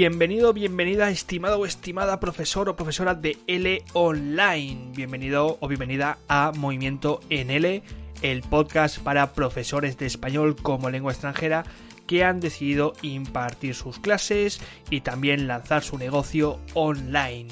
Bienvenido, 0.00 0.52
bienvenida, 0.52 1.10
estimado 1.10 1.58
o 1.58 1.66
estimada 1.66 2.20
profesor 2.20 2.68
o 2.68 2.76
profesora 2.76 3.16
de 3.16 3.36
L 3.48 3.82
Online. 3.94 4.92
Bienvenido 4.94 5.58
o 5.58 5.66
bienvenida 5.66 6.18
a 6.28 6.52
Movimiento 6.54 7.18
en 7.30 7.50
L, 7.50 7.82
el 8.22 8.42
podcast 8.42 9.00
para 9.00 9.32
profesores 9.32 9.98
de 9.98 10.06
español 10.06 10.54
como 10.54 10.88
lengua 10.88 11.10
extranjera 11.10 11.64
que 12.06 12.22
han 12.22 12.38
decidido 12.38 12.92
impartir 13.02 13.74
sus 13.74 13.98
clases 13.98 14.60
y 14.88 15.00
también 15.00 15.48
lanzar 15.48 15.82
su 15.82 15.98
negocio 15.98 16.60
online. 16.74 17.48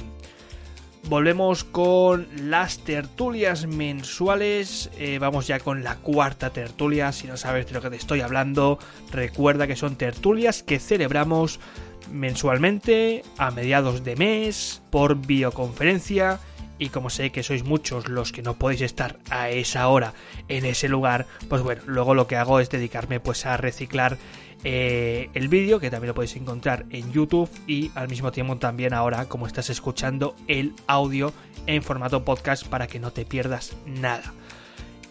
Volvemos 1.09 1.63
con 1.63 2.27
las 2.49 2.79
tertulias 2.79 3.67
mensuales. 3.67 4.91
Eh, 4.99 5.19
vamos 5.21 5.47
ya 5.47 5.61
con 5.61 5.85
la 5.85 5.97
cuarta 5.97 6.51
tertulia. 6.51 7.13
Si 7.13 7.29
no 7.29 7.37
sabes 7.37 7.67
de 7.67 7.73
lo 7.73 7.81
que 7.81 7.91
te 7.91 7.97
estoy 7.97 8.23
hablando, 8.23 8.79
recuerda 9.13 9.69
que 9.69 9.77
son 9.77 9.95
tertulias 9.95 10.65
que 10.65 10.81
celebramos 10.81 11.61
mensualmente, 12.11 13.23
a 13.39 13.51
mediados 13.51 14.05
de 14.05 14.17
mes, 14.17 14.83
por 14.91 15.17
videoconferencia. 15.17 16.41
Y 16.79 16.91
como 16.91 17.09
sé 17.09 17.31
que 17.33 17.43
sois 17.43 17.65
muchos 17.65 18.09
los 18.09 18.33
que 18.33 18.43
no 18.43 18.55
podéis 18.55 18.83
estar 18.83 19.19
a 19.31 19.49
esa 19.49 19.89
hora 19.89 20.13
en 20.49 20.67
ese 20.67 20.89
lugar, 20.89 21.27
pues 21.49 21.63
bueno, 21.63 21.83
luego 21.87 22.15
lo 22.15 22.27
que 22.27 22.37
hago 22.37 22.61
es 22.61 22.69
dedicarme 22.69 23.19
pues 23.19 23.47
a 23.47 23.57
reciclar 23.57 24.19
eh, 24.63 25.31
el 25.33 25.49
vídeo, 25.49 25.81
que 25.81 25.91
también 25.91 26.09
lo 26.09 26.15
podéis 26.15 26.37
encontrar 26.37 26.85
en 26.91 27.13
YouTube, 27.13 27.49
y 27.67 27.93
al 27.95 28.09
mismo 28.09 28.31
tiempo 28.31 28.57
también 28.57 28.93
ahora, 28.93 29.27
como 29.27 29.47
estás 29.47 29.71
escuchando, 29.71 30.37
el 30.49 30.75
audio 30.87 31.33
en 31.67 31.83
formato 31.83 32.25
podcast 32.25 32.67
para 32.67 32.87
que 32.87 33.01
no 33.01 33.11
te 33.11 33.25
pierdas 33.25 33.75
nada 33.87 34.35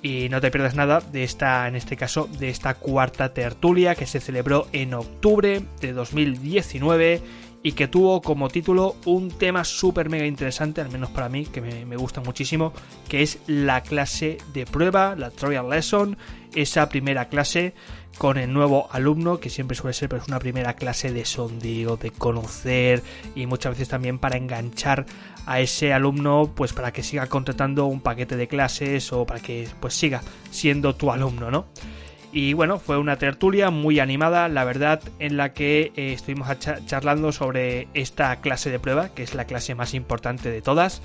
y 0.06 0.30
no 0.30 0.40
te 0.40 0.52
pierdas 0.52 0.76
nada 0.76 1.00
de 1.00 1.24
esta, 1.24 1.68
en 1.68 1.76
este 1.76 1.98
caso, 1.98 2.30
de 2.38 2.50
esta 2.50 2.76
cuarta 2.76 3.34
tertulia 3.34 3.96
que 3.96 4.06
se 4.06 4.20
celebró 4.20 4.68
en 4.72 4.94
octubre 4.94 5.64
de 5.82 5.94
2019 5.94 7.24
y 7.64 7.72
que 7.72 7.88
tuvo 7.88 8.22
como 8.22 8.50
título 8.50 8.98
un 9.06 9.32
tema 9.32 9.64
súper 9.64 10.12
mega 10.12 10.28
interesante, 10.28 10.82
al 10.82 10.92
menos 10.92 11.10
para 11.10 11.28
mí, 11.28 11.48
que 11.48 11.60
me, 11.60 11.98
gusta 11.98 12.22
muchísimo, 12.22 12.72
que 13.10 13.24
es 13.24 13.40
la 13.48 13.82
clase 13.82 14.38
de 14.54 14.68
prueba, 14.68 15.16
la 15.16 15.32
trial 15.32 15.72
lesson, 15.72 16.16
esa 16.54 16.88
primera 16.88 17.28
clase 17.28 17.74
con 18.18 18.38
el 18.38 18.54
nuevo 18.54 18.88
alumno, 18.92 19.40
que 19.40 19.50
siempre 19.50 19.76
suele 19.76 19.94
ser 19.94 20.10
pues, 20.10 20.28
una 20.28 20.40
primera 20.40 20.76
clase 20.76 21.12
de 21.12 21.26
sondeo, 21.26 21.98
de 21.98 22.12
conocer 22.12 23.04
y 23.36 23.46
muchas 23.46 23.74
veces 23.74 23.90
también 23.90 24.20
para 24.20 24.38
enganchar 24.38 25.06
a 25.46 25.60
ese 25.60 25.94
alumno 25.94 26.52
pues 26.56 26.74
para 26.74 26.92
que 26.92 27.04
siga 27.04 27.28
contratando 27.28 27.86
un 27.86 28.02
paquete 28.02 28.36
de 28.36 28.48
clases 28.48 29.12
o 29.14 29.26
para 29.26 29.40
que 29.40 29.68
pues 29.80 29.94
siga 29.94 30.22
siendo 30.52 30.96
tu 30.96 31.12
alumno, 31.12 31.52
¿no? 31.52 31.66
Y 32.32 32.52
bueno, 32.52 32.80
fue 32.80 32.98
una 32.98 33.16
tertulia 33.16 33.70
muy 33.70 34.02
animada, 34.02 34.50
la 34.50 34.66
verdad, 34.66 35.02
en 35.20 35.38
la 35.38 35.54
que 35.54 35.94
eh, 35.96 36.12
estuvimos 36.12 36.50
charlando 36.86 37.32
sobre 37.32 37.88
esta 37.94 38.36
clase 38.42 38.70
de 38.70 38.78
prueba, 38.78 39.08
que 39.10 39.24
es 39.24 39.36
la 39.36 39.46
clase 39.46 39.74
más 39.74 39.94
importante 39.94 40.52
de 40.52 40.62
todas, 40.62 41.02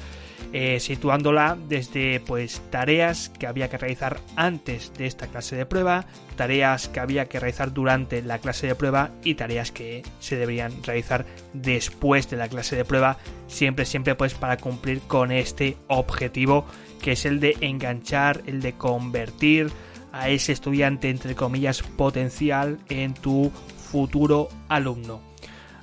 eh, 0.53 0.81
situándola 0.81 1.57
desde 1.69 2.21
pues 2.21 2.61
tareas 2.71 3.29
que 3.31 3.47
había 3.47 3.69
que 3.69 3.79
realizar 3.79 4.21
antes 4.37 4.93
de 4.97 5.07
esta 5.07 5.29
clase 5.29 5.57
de 5.57 5.67
prueba, 5.67 6.07
tareas 6.37 6.89
que 6.89 7.01
había 7.01 7.27
que 7.27 7.41
realizar 7.41 7.73
durante 7.73 8.23
la 8.23 8.39
clase 8.39 8.67
de 8.67 8.75
prueba 8.75 9.11
y 9.25 9.35
tareas 9.35 9.73
que 9.73 10.03
se 10.19 10.37
deberían 10.37 10.83
realizar 10.83 11.27
después 11.53 12.29
de 12.31 12.37
la 12.37 12.49
clase 12.49 12.77
de 12.77 12.85
prueba, 12.85 13.19
siempre, 13.47 13.85
siempre 13.85 14.15
pues 14.15 14.35
para 14.35 14.57
cumplir 14.57 15.01
con 15.03 15.33
este 15.33 15.77
objetivo 15.89 16.67
que 17.01 17.13
es 17.13 17.25
el 17.25 17.41
de 17.41 17.57
enganchar, 17.61 18.43
el 18.47 18.61
de 18.61 18.75
convertir, 18.75 19.71
a 20.13 20.29
ese 20.29 20.53
estudiante, 20.53 21.09
entre 21.09 21.35
comillas, 21.35 21.83
potencial 21.83 22.79
en 22.89 23.15
tu 23.15 23.51
futuro 23.91 24.49
alumno. 24.69 25.30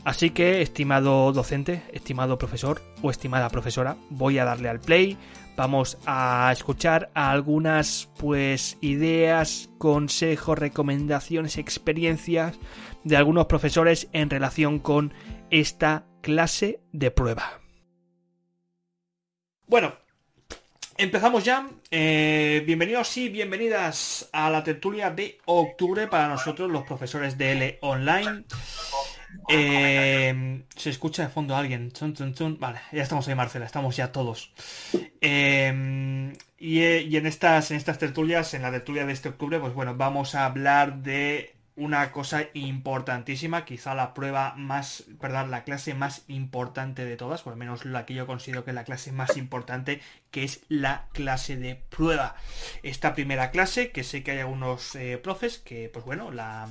Así 0.07 0.29
que, 0.29 0.61
estimado 0.61 1.33
docente, 1.33 1.83
estimado 1.91 2.37
profesor 2.37 2.81
o 3.01 3.11
estimada 3.11 3.49
profesora, 3.49 3.97
voy 4.09 4.39
a 4.39 4.45
darle 4.45 4.69
al 4.69 4.79
play. 4.79 5.17
Vamos 5.57 5.97
a 6.05 6.49
escuchar 6.53 7.11
algunas 7.13 8.09
pues 8.17 8.77
ideas, 8.79 9.69
consejos, 9.77 10.57
recomendaciones, 10.57 11.57
experiencias 11.57 12.57
de 13.03 13.17
algunos 13.17 13.47
profesores 13.47 14.07
en 14.13 14.29
relación 14.29 14.79
con 14.79 15.13
esta 15.49 16.05
clase 16.21 16.79
de 16.93 17.11
prueba. 17.11 17.59
Bueno, 19.67 19.93
Empezamos 20.99 21.43
ya. 21.43 21.69
Eh, 21.91 22.63
bienvenidos 22.65 23.15
y 23.17 23.29
bienvenidas 23.29 24.29
a 24.33 24.49
la 24.49 24.63
tertulia 24.63 25.11
de 25.11 25.37
octubre 25.45 26.07
para 26.07 26.27
nosotros, 26.27 26.71
los 26.71 26.85
profesores 26.85 27.37
de 27.37 27.51
L 27.51 27.77
Online. 27.81 28.45
Eh, 29.49 30.63
se 30.75 30.89
escucha 30.89 31.23
de 31.23 31.29
fondo 31.29 31.55
alguien. 31.55 31.91
Vale, 32.59 32.79
ya 32.91 33.03
estamos 33.03 33.27
ahí, 33.27 33.35
Marcela, 33.35 33.65
estamos 33.65 33.95
ya 33.95 34.11
todos. 34.11 34.51
Eh, 35.21 36.33
y, 36.59 37.15
en 37.15 37.25
estas, 37.25 37.71
en 37.71 37.77
estas 37.77 37.99
tertulias, 37.99 38.53
en 38.53 38.63
la 38.63 38.71
tertulia 38.71 39.05
de 39.05 39.13
este 39.13 39.29
octubre, 39.29 39.59
pues 39.59 39.73
bueno, 39.73 39.95
vamos 39.95 40.35
a 40.35 40.45
hablar 40.45 41.01
de 41.01 41.53
una 41.75 42.11
cosa 42.11 42.45
importantísima, 42.55 43.63
quizá 43.63 43.93
la 43.93 44.15
prueba 44.15 44.55
más, 44.57 45.03
perdón, 45.21 45.51
la 45.51 45.63
clase 45.63 45.93
más 45.93 46.23
importante 46.27 47.05
de 47.05 47.17
todas, 47.17 47.43
por 47.43 47.53
lo 47.53 47.57
menos 47.57 47.85
la 47.85 48.03
que 48.07 48.15
yo 48.15 48.25
considero 48.25 48.65
que 48.65 48.71
es 48.71 48.75
la 48.75 48.83
clase 48.83 49.11
más 49.11 49.37
importante, 49.37 50.01
que 50.31 50.43
es 50.43 50.61
la 50.69 51.05
clase 51.13 51.55
de 51.55 51.75
prueba. 51.75 52.35
Esta 52.81 53.13
primera 53.13 53.51
clase, 53.51 53.91
que 53.91 54.03
sé 54.03 54.23
que 54.23 54.31
hay 54.31 54.39
algunos 54.39 54.95
eh, 54.95 55.19
profes 55.19 55.59
que, 55.59 55.89
pues 55.93 56.03
bueno, 56.03 56.31
la, 56.31 56.67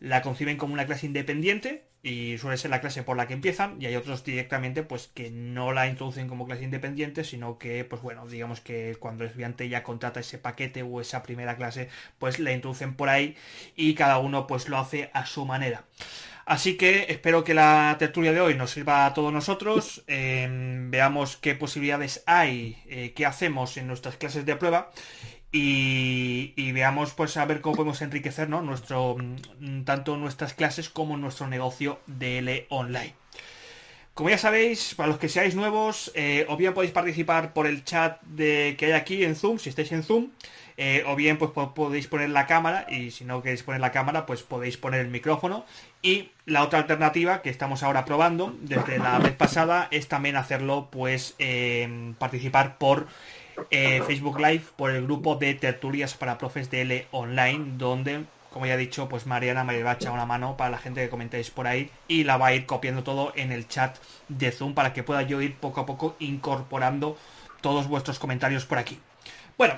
la 0.00 0.22
conciben 0.22 0.56
como 0.56 0.74
una 0.74 0.86
clase 0.86 1.06
independiente, 1.06 1.90
y 2.02 2.38
suele 2.38 2.56
ser 2.56 2.70
la 2.70 2.80
clase 2.80 3.02
por 3.02 3.16
la 3.16 3.26
que 3.26 3.34
empiezan 3.34 3.80
y 3.80 3.86
hay 3.86 3.94
otros 3.94 4.24
directamente 4.24 4.82
pues 4.82 5.08
que 5.08 5.30
no 5.30 5.72
la 5.72 5.86
introducen 5.86 6.28
como 6.28 6.46
clase 6.46 6.64
independiente 6.64 7.24
sino 7.24 7.58
que 7.58 7.84
pues 7.84 8.00
bueno 8.00 8.26
digamos 8.26 8.60
que 8.62 8.96
cuando 8.98 9.24
el 9.24 9.28
estudiante 9.28 9.68
ya 9.68 9.82
contrata 9.82 10.20
ese 10.20 10.38
paquete 10.38 10.82
o 10.82 11.00
esa 11.02 11.22
primera 11.22 11.56
clase 11.56 11.90
pues 12.18 12.38
la 12.38 12.52
introducen 12.52 12.94
por 12.94 13.10
ahí 13.10 13.36
y 13.76 13.94
cada 13.94 14.18
uno 14.18 14.46
pues 14.46 14.68
lo 14.70 14.78
hace 14.78 15.10
a 15.12 15.26
su 15.26 15.44
manera 15.44 15.84
Así 16.50 16.76
que 16.76 17.06
espero 17.10 17.44
que 17.44 17.54
la 17.54 17.94
tertulia 18.00 18.32
de 18.32 18.40
hoy 18.40 18.56
nos 18.56 18.72
sirva 18.72 19.06
a 19.06 19.14
todos 19.14 19.32
nosotros, 19.32 20.02
em, 20.08 20.90
veamos 20.90 21.36
qué 21.36 21.54
posibilidades 21.54 22.24
hay, 22.26 22.82
eh, 22.88 23.12
qué 23.14 23.24
hacemos 23.24 23.76
en 23.76 23.86
nuestras 23.86 24.16
clases 24.16 24.44
de 24.44 24.56
prueba. 24.56 24.90
Y, 25.52 26.72
veamos 26.72 27.12
pues 27.12 27.36
a 27.36 27.44
ver 27.44 27.60
cómo 27.60 27.76
podemos 27.76 28.02
enriquecer 28.02 28.48
nuestro 28.48 29.16
mm, 29.16 29.84
tanto 29.84 30.16
nuestras 30.16 30.52
clases 30.54 30.88
como 30.88 31.16
nuestro 31.16 31.46
negocio 31.46 32.00
DL 32.08 32.66
online. 32.68 33.14
Como 34.14 34.28
ya 34.28 34.38
sabéis, 34.38 34.94
para 34.94 35.08
los 35.08 35.18
que 35.18 35.28
seáis 35.28 35.54
nuevos, 35.54 36.10
eh, 36.14 36.44
o 36.48 36.56
bien 36.56 36.74
podéis 36.74 36.92
participar 36.92 37.52
por 37.52 37.66
el 37.66 37.84
chat 37.84 38.20
de, 38.22 38.74
que 38.78 38.86
hay 38.86 38.92
aquí 38.92 39.24
en 39.24 39.36
Zoom, 39.36 39.58
si 39.58 39.68
estáis 39.70 39.92
en 39.92 40.02
Zoom, 40.02 40.30
eh, 40.76 41.04
o 41.06 41.14
bien 41.14 41.38
pues 41.38 41.50
podéis 41.74 42.06
poner 42.06 42.30
la 42.30 42.46
cámara, 42.46 42.86
y 42.88 43.10
si 43.10 43.24
no 43.24 43.42
queréis 43.42 43.62
poner 43.62 43.80
la 43.80 43.92
cámara, 43.92 44.26
pues 44.26 44.42
podéis 44.42 44.76
poner 44.76 45.00
el 45.00 45.08
micrófono. 45.08 45.64
Y 46.02 46.30
la 46.46 46.62
otra 46.62 46.80
alternativa 46.80 47.42
que 47.42 47.50
estamos 47.50 47.82
ahora 47.82 48.04
probando 48.04 48.56
desde 48.62 48.98
la 48.98 49.18
vez 49.18 49.34
pasada 49.34 49.88
es 49.90 50.08
también 50.08 50.36
hacerlo, 50.36 50.88
pues 50.90 51.34
eh, 51.38 52.14
participar 52.18 52.78
por 52.78 53.08
eh, 53.70 54.02
Facebook 54.06 54.40
Live 54.40 54.64
por 54.76 54.90
el 54.90 55.02
grupo 55.04 55.36
de 55.36 55.54
tertulias 55.54 56.14
para 56.14 56.38
profes 56.38 56.70
de 56.70 56.80
L 56.82 57.06
online, 57.10 57.72
donde, 57.76 58.24
como 58.52 58.66
ya 58.66 58.74
he 58.74 58.78
dicho, 58.78 59.08
pues 59.08 59.26
Mariana 59.26 59.64
me 59.64 59.82
va 59.82 59.92
a 59.92 59.94
echar 59.94 60.12
una 60.12 60.26
mano 60.26 60.56
para 60.56 60.70
la 60.70 60.78
gente 60.78 61.02
que 61.02 61.08
comentéis 61.08 61.50
por 61.50 61.66
ahí 61.66 61.90
y 62.08 62.24
la 62.24 62.36
va 62.36 62.48
a 62.48 62.54
ir 62.54 62.66
copiando 62.66 63.02
todo 63.04 63.32
en 63.36 63.52
el 63.52 63.68
chat 63.68 63.96
de 64.28 64.50
Zoom 64.50 64.74
para 64.74 64.92
que 64.92 65.02
pueda 65.02 65.22
yo 65.22 65.40
ir 65.40 65.56
poco 65.56 65.80
a 65.80 65.86
poco 65.86 66.16
incorporando 66.18 67.16
todos 67.60 67.86
vuestros 67.86 68.18
comentarios 68.18 68.64
por 68.64 68.78
aquí. 68.78 68.98
Bueno, 69.56 69.74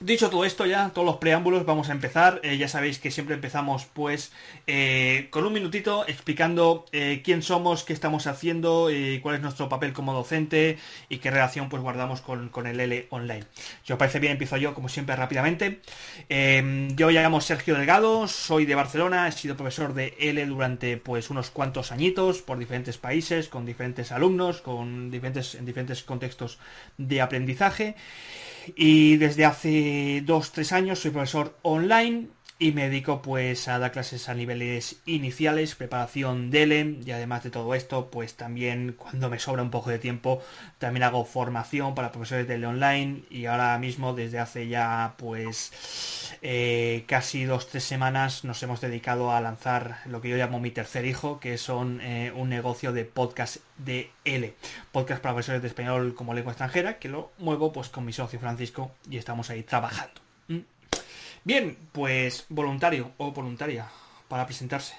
Dicho 0.00 0.30
todo 0.30 0.44
esto 0.44 0.64
ya, 0.64 0.90
todos 0.90 1.04
los 1.04 1.16
preámbulos, 1.16 1.66
vamos 1.66 1.88
a 1.88 1.92
empezar. 1.92 2.40
Eh, 2.44 2.56
ya 2.56 2.68
sabéis 2.68 3.00
que 3.00 3.10
siempre 3.10 3.34
empezamos 3.34 3.84
pues 3.84 4.30
eh, 4.68 5.26
con 5.30 5.44
un 5.44 5.52
minutito 5.52 6.06
explicando 6.06 6.86
eh, 6.92 7.20
quién 7.24 7.42
somos, 7.42 7.82
qué 7.82 7.94
estamos 7.94 8.28
haciendo, 8.28 8.90
cuál 9.22 9.34
es 9.34 9.40
nuestro 9.40 9.68
papel 9.68 9.92
como 9.92 10.14
docente 10.14 10.78
y 11.08 11.18
qué 11.18 11.32
relación 11.32 11.68
pues 11.68 11.82
guardamos 11.82 12.20
con, 12.20 12.66
el 12.68 12.78
L 12.78 13.08
online. 13.10 13.42
Si 13.82 13.92
os 13.92 13.98
parece 13.98 14.20
bien, 14.20 14.32
empiezo 14.32 14.56
yo 14.56 14.72
como 14.72 14.88
siempre 14.88 15.16
rápidamente. 15.16 15.80
yo 16.28 17.06
me 17.08 17.12
llamo 17.12 17.40
Sergio 17.40 17.74
Delgado, 17.74 18.28
soy 18.28 18.66
de 18.66 18.76
Barcelona, 18.76 19.26
he 19.26 19.32
sido 19.32 19.56
profesor 19.56 19.94
de 19.94 20.14
L 20.20 20.46
durante 20.46 20.96
pues 20.96 21.28
unos 21.28 21.50
cuantos 21.50 21.90
añitos 21.90 22.40
por 22.42 22.56
diferentes 22.56 22.98
países, 22.98 23.48
con 23.48 23.66
diferentes 23.66 24.12
alumnos, 24.12 24.60
con 24.60 25.10
diferentes, 25.10 25.56
en 25.56 25.66
diferentes 25.66 26.04
contextos 26.04 26.60
de 26.98 27.20
aprendizaje. 27.20 27.96
Y 28.76 29.16
desde 29.16 29.44
hace 29.44 30.22
dos, 30.24 30.52
tres 30.52 30.72
años 30.72 30.98
soy 30.98 31.10
profesor 31.10 31.58
online 31.62 32.28
y 32.60 32.72
me 32.72 32.88
dedico 32.88 33.22
pues 33.22 33.68
a 33.68 33.78
dar 33.78 33.92
clases 33.92 34.28
a 34.28 34.34
niveles 34.34 34.96
iniciales, 35.06 35.76
preparación 35.76 36.50
DELE 36.50 36.98
y 37.06 37.10
además 37.12 37.44
de 37.44 37.50
todo 37.50 37.72
esto 37.74 38.10
pues 38.10 38.34
también 38.34 38.96
cuando 38.98 39.30
me 39.30 39.38
sobra 39.38 39.62
un 39.62 39.70
poco 39.70 39.90
de 39.90 40.00
tiempo 40.00 40.42
también 40.78 41.04
hago 41.04 41.24
formación 41.24 41.94
para 41.94 42.10
profesores 42.10 42.48
DELE 42.48 42.66
online 42.66 43.22
y 43.30 43.46
ahora 43.46 43.78
mismo 43.78 44.12
desde 44.12 44.40
hace 44.40 44.66
ya 44.66 45.14
pues 45.18 46.34
eh, 46.42 47.04
casi 47.06 47.44
dos, 47.44 47.68
tres 47.68 47.84
semanas 47.84 48.42
nos 48.42 48.60
hemos 48.64 48.80
dedicado 48.80 49.30
a 49.30 49.40
lanzar 49.40 49.98
lo 50.06 50.20
que 50.20 50.28
yo 50.28 50.36
llamo 50.36 50.58
mi 50.58 50.72
tercer 50.72 51.06
hijo 51.06 51.38
que 51.38 51.58
son 51.58 52.00
eh, 52.00 52.32
un 52.34 52.48
negocio 52.48 52.92
de 52.92 53.04
podcast 53.04 53.58
de 53.76 54.10
L, 54.24 54.52
podcast 54.90 55.22
para 55.22 55.34
profesores 55.34 55.62
de 55.62 55.68
español 55.68 56.14
como 56.16 56.34
lengua 56.34 56.52
extranjera 56.52 56.98
que 56.98 57.08
lo 57.08 57.30
muevo 57.38 57.72
pues 57.72 57.88
con 57.88 58.04
mi 58.04 58.12
socio 58.12 58.40
Francisco 58.40 58.90
y 59.08 59.16
estamos 59.18 59.48
ahí 59.50 59.62
trabajando. 59.62 60.27
Bien, 61.48 61.78
pues 61.92 62.44
voluntario 62.50 63.12
o 63.16 63.32
voluntaria 63.32 63.88
para 64.28 64.44
presentarse. 64.44 64.94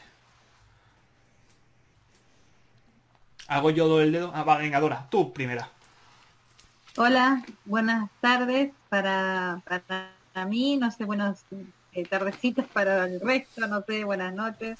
¿Hago 3.48 3.70
yo 3.70 4.02
el 4.02 4.12
dedo? 4.12 4.32
Ah, 4.34 4.42
vale, 4.42 4.64
venga, 4.64 4.80
Dora, 4.80 5.08
tú 5.12 5.32
primera. 5.32 5.70
Hola, 6.98 7.46
buenas 7.66 8.10
tardes 8.20 8.72
para, 8.90 9.62
para 9.64 10.48
mí, 10.48 10.76
no 10.78 10.90
sé, 10.90 11.06
buenas 11.06 11.46
eh, 11.92 12.08
para 12.74 13.06
el 13.06 13.22
resto, 13.22 13.68
no 13.68 13.84
sé, 13.84 14.04
buenas 14.04 14.34
noches. 14.34 14.80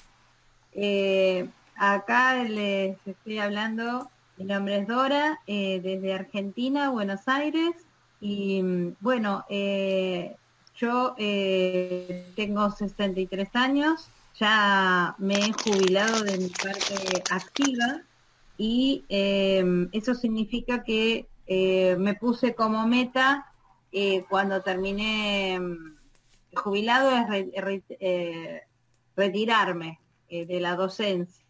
Eh, 0.72 1.48
acá 1.76 2.42
les 2.42 2.96
estoy 3.06 3.38
hablando, 3.38 4.10
mi 4.38 4.44
nombre 4.44 4.78
es 4.78 4.88
Dora, 4.88 5.38
eh, 5.46 5.80
desde 5.80 6.14
Argentina, 6.14 6.90
Buenos 6.90 7.28
Aires, 7.28 7.76
y 8.20 8.60
mm, 8.60 8.96
bueno, 8.98 9.44
eh, 9.48 10.34
yo 10.80 11.14
eh, 11.18 12.32
tengo 12.34 12.70
63 12.70 13.48
años, 13.54 14.10
ya 14.38 15.14
me 15.18 15.34
he 15.34 15.52
jubilado 15.52 16.24
de 16.24 16.38
mi 16.38 16.48
parte 16.48 17.22
activa 17.30 18.02
y 18.56 19.04
eh, 19.10 19.88
eso 19.92 20.14
significa 20.14 20.82
que 20.82 21.28
eh, 21.46 21.96
me 21.98 22.14
puse 22.14 22.54
como 22.54 22.86
meta 22.86 23.46
cuando 24.28 24.62
terminé 24.62 25.58
mm, 25.58 25.96
jubilado 26.54 27.10
es 27.10 27.44
retirarme 29.16 30.00
de 30.30 30.60
la 30.60 30.76
docencia, 30.76 31.44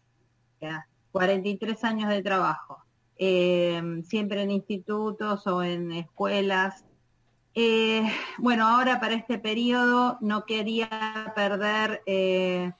43 1.11 1.83
años 1.83 2.09
de 2.09 2.23
trabajo, 2.23 2.83
siempre 3.15 4.41
en 4.41 4.49
institutos 4.49 5.45
o 5.45 5.61
en 5.61 5.91
escuelas 5.91 6.83
eh, 7.53 8.09
bueno, 8.37 8.67
ahora 8.67 8.99
para 8.99 9.15
este 9.15 9.37
periodo 9.37 10.17
no 10.21 10.45
quería 10.45 11.33
perder 11.35 12.01
eh, 12.05 12.71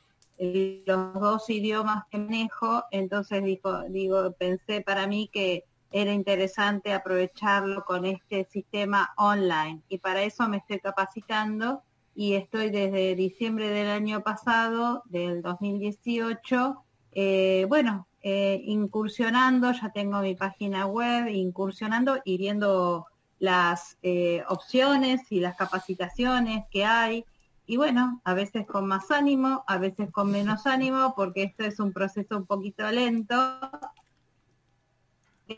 los 0.85 1.13
dos 1.13 1.49
idiomas 1.49 2.05
que 2.09 2.17
manejo, 2.17 2.83
entonces 2.91 3.43
digo, 3.43 4.31
pensé 4.37 4.81
para 4.81 5.07
mí 5.07 5.29
que 5.31 5.65
era 5.91 6.13
interesante 6.13 6.93
aprovecharlo 6.93 7.83
con 7.83 8.05
este 8.05 8.45
sistema 8.45 9.13
online 9.17 9.81
y 9.89 9.97
para 9.97 10.23
eso 10.23 10.47
me 10.47 10.57
estoy 10.57 10.79
capacitando 10.79 11.81
y 12.15 12.35
estoy 12.35 12.69
desde 12.69 13.15
diciembre 13.15 13.69
del 13.69 13.89
año 13.89 14.21
pasado, 14.21 15.03
del 15.05 15.41
2018, 15.41 16.81
eh, 17.11 17.65
bueno, 17.67 18.07
incursionando, 18.23 19.71
ya 19.73 19.91
tengo 19.91 20.21
mi 20.21 20.35
página 20.35 20.85
web, 20.85 21.27
incursionando 21.27 22.19
y 22.23 22.37
viendo 22.37 23.07
las 23.41 23.97
eh, 24.03 24.43
opciones 24.49 25.31
y 25.31 25.39
las 25.39 25.55
capacitaciones 25.55 26.63
que 26.69 26.85
hay. 26.85 27.25
Y 27.65 27.75
bueno, 27.75 28.21
a 28.23 28.35
veces 28.35 28.67
con 28.67 28.87
más 28.87 29.09
ánimo, 29.09 29.63
a 29.65 29.79
veces 29.79 30.11
con 30.11 30.29
menos 30.29 30.67
ánimo, 30.67 31.15
porque 31.15 31.43
esto 31.43 31.63
es 31.63 31.79
un 31.79 31.91
proceso 31.91 32.37
un 32.37 32.45
poquito 32.45 32.89
lento. 32.91 33.35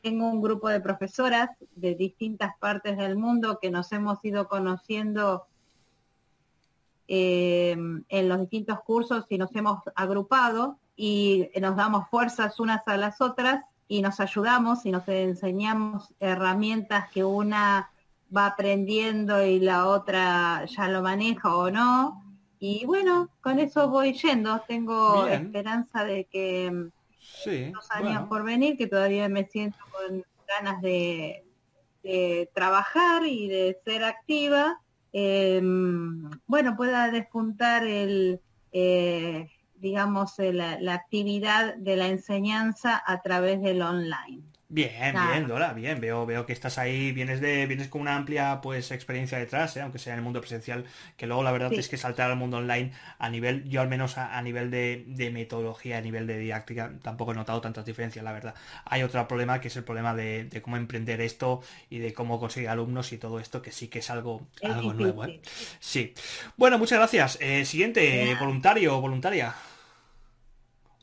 Tengo 0.01 0.29
un 0.29 0.41
grupo 0.41 0.69
de 0.69 0.79
profesoras 0.79 1.49
de 1.75 1.95
distintas 1.95 2.57
partes 2.57 2.97
del 2.97 3.17
mundo 3.17 3.59
que 3.61 3.69
nos 3.69 3.91
hemos 3.91 4.23
ido 4.23 4.47
conociendo 4.47 5.45
eh, 7.09 7.75
en 8.07 8.29
los 8.29 8.39
distintos 8.39 8.79
cursos 8.85 9.25
y 9.27 9.37
nos 9.37 9.53
hemos 9.57 9.79
agrupado 9.93 10.79
y 10.95 11.49
nos 11.59 11.75
damos 11.75 12.07
fuerzas 12.09 12.61
unas 12.61 12.87
a 12.87 12.95
las 12.95 13.19
otras 13.19 13.65
y 13.93 14.01
nos 14.01 14.19
ayudamos 14.19 14.87
y 14.87 14.91
nos 14.91 15.07
enseñamos 15.07 16.15
herramientas 16.19 17.11
que 17.11 17.23
una 17.23 17.91
va 18.35 18.47
aprendiendo 18.47 19.45
y 19.45 19.59
la 19.59 19.87
otra 19.87 20.65
ya 20.65 20.87
lo 20.87 21.03
maneja 21.03 21.55
o 21.55 21.69
no. 21.69 22.23
Y 22.57 22.87
bueno, 22.87 23.29
con 23.39 23.59
eso 23.59 23.89
voy 23.89 24.13
yendo. 24.13 24.63
Tengo 24.67 25.27
esperanza 25.27 26.05
de 26.05 26.25
que 26.25 26.71
mm, 26.71 26.91
sí, 27.19 27.71
años 27.91 28.27
por 28.27 28.43
venir, 28.43 28.77
que 28.77 28.87
todavía 28.87 29.29
me 29.29 29.45
siento 29.45 29.77
con 29.91 30.25
ganas 30.47 30.81
de, 30.81 31.43
trabajar 32.55 33.27
y 33.27 33.47
de 33.47 33.77
ser 33.85 34.03
activa, 34.03 34.81
em, 35.11 36.31
bueno, 36.47 36.75
pueda 36.75 37.11
despuntar 37.11 37.85
el, 37.85 38.41
eh, 38.71 39.51
digamos, 39.83 40.39
eh, 40.39 40.53
la, 40.53 40.93
actividad 40.93 41.75
de 41.75 41.97
la 41.97 42.07
enseñanza 42.07 43.03
a 43.05 43.21
través 43.21 43.61
del 43.61 43.81
online. 43.81 44.41
Bien, 44.69 45.13
bien, 45.13 45.47
Dora, 45.47 45.71
bien. 45.73 46.01
Veo, 46.01 46.25
veo 46.25 46.47
que 46.47 46.53
estás 46.53 46.79
ahí, 46.79 47.11
vienes 47.11 47.41
de, 47.41 47.67
vienes 47.67 47.89
con 47.89 48.01
una 48.01 48.15
amplia 48.15 48.59
pues 48.59 48.89
experiencia 48.89 49.37
detrás, 49.37 49.77
¿eh? 49.77 49.81
aunque 49.81 49.99
sea 49.99 50.13
en 50.13 50.19
el 50.19 50.23
mundo 50.23 50.39
presencial, 50.39 50.85
que 51.15 51.27
luego 51.27 51.43
la 51.43 51.51
verdad 51.51 51.71
es 51.73 51.89
que 51.89 51.97
saltar 51.97 52.31
al 52.31 52.37
mundo 52.37 52.57
online 52.57 52.91
a 53.19 53.29
nivel, 53.29 53.69
yo 53.69 53.81
al 53.81 53.87
menos 53.87 54.17
a, 54.17 54.41
nivel 54.41 54.71
de, 54.71 55.29
metodología, 55.31 55.99
a 55.99 56.01
nivel 56.01 56.25
de 56.25 56.39
didáctica, 56.39 56.91
tampoco 57.03 57.33
he 57.33 57.35
notado 57.35 57.61
tantas 57.61 57.85
diferencias, 57.85 58.25
la 58.25 58.31
verdad. 58.31 58.55
Hay 58.85 59.03
otro 59.03 59.27
problema 59.27 59.61
que 59.61 59.67
es 59.67 59.75
el 59.75 59.83
problema 59.83 60.15
de, 60.15 60.49
cómo 60.63 60.77
emprender 60.77 61.21
esto 61.21 61.61
y 61.91 61.99
de 61.99 62.11
cómo 62.13 62.39
conseguir 62.39 62.69
alumnos 62.69 63.13
y 63.13 63.19
todo 63.19 63.39
esto, 63.39 63.61
que 63.61 63.71
sí 63.71 63.89
que 63.89 63.99
es 63.99 64.09
algo, 64.09 64.47
algo 64.63 64.91
nuevo. 64.93 65.23
¿eh? 65.25 65.39
Sí. 65.79 66.15
Bueno, 66.57 66.79
muchas 66.79 66.97
gracias. 66.97 67.37
Eh, 67.41 67.65
siguiente, 67.65 68.35
voluntario 68.39 68.97
o 68.97 69.01
voluntaria. 69.01 69.53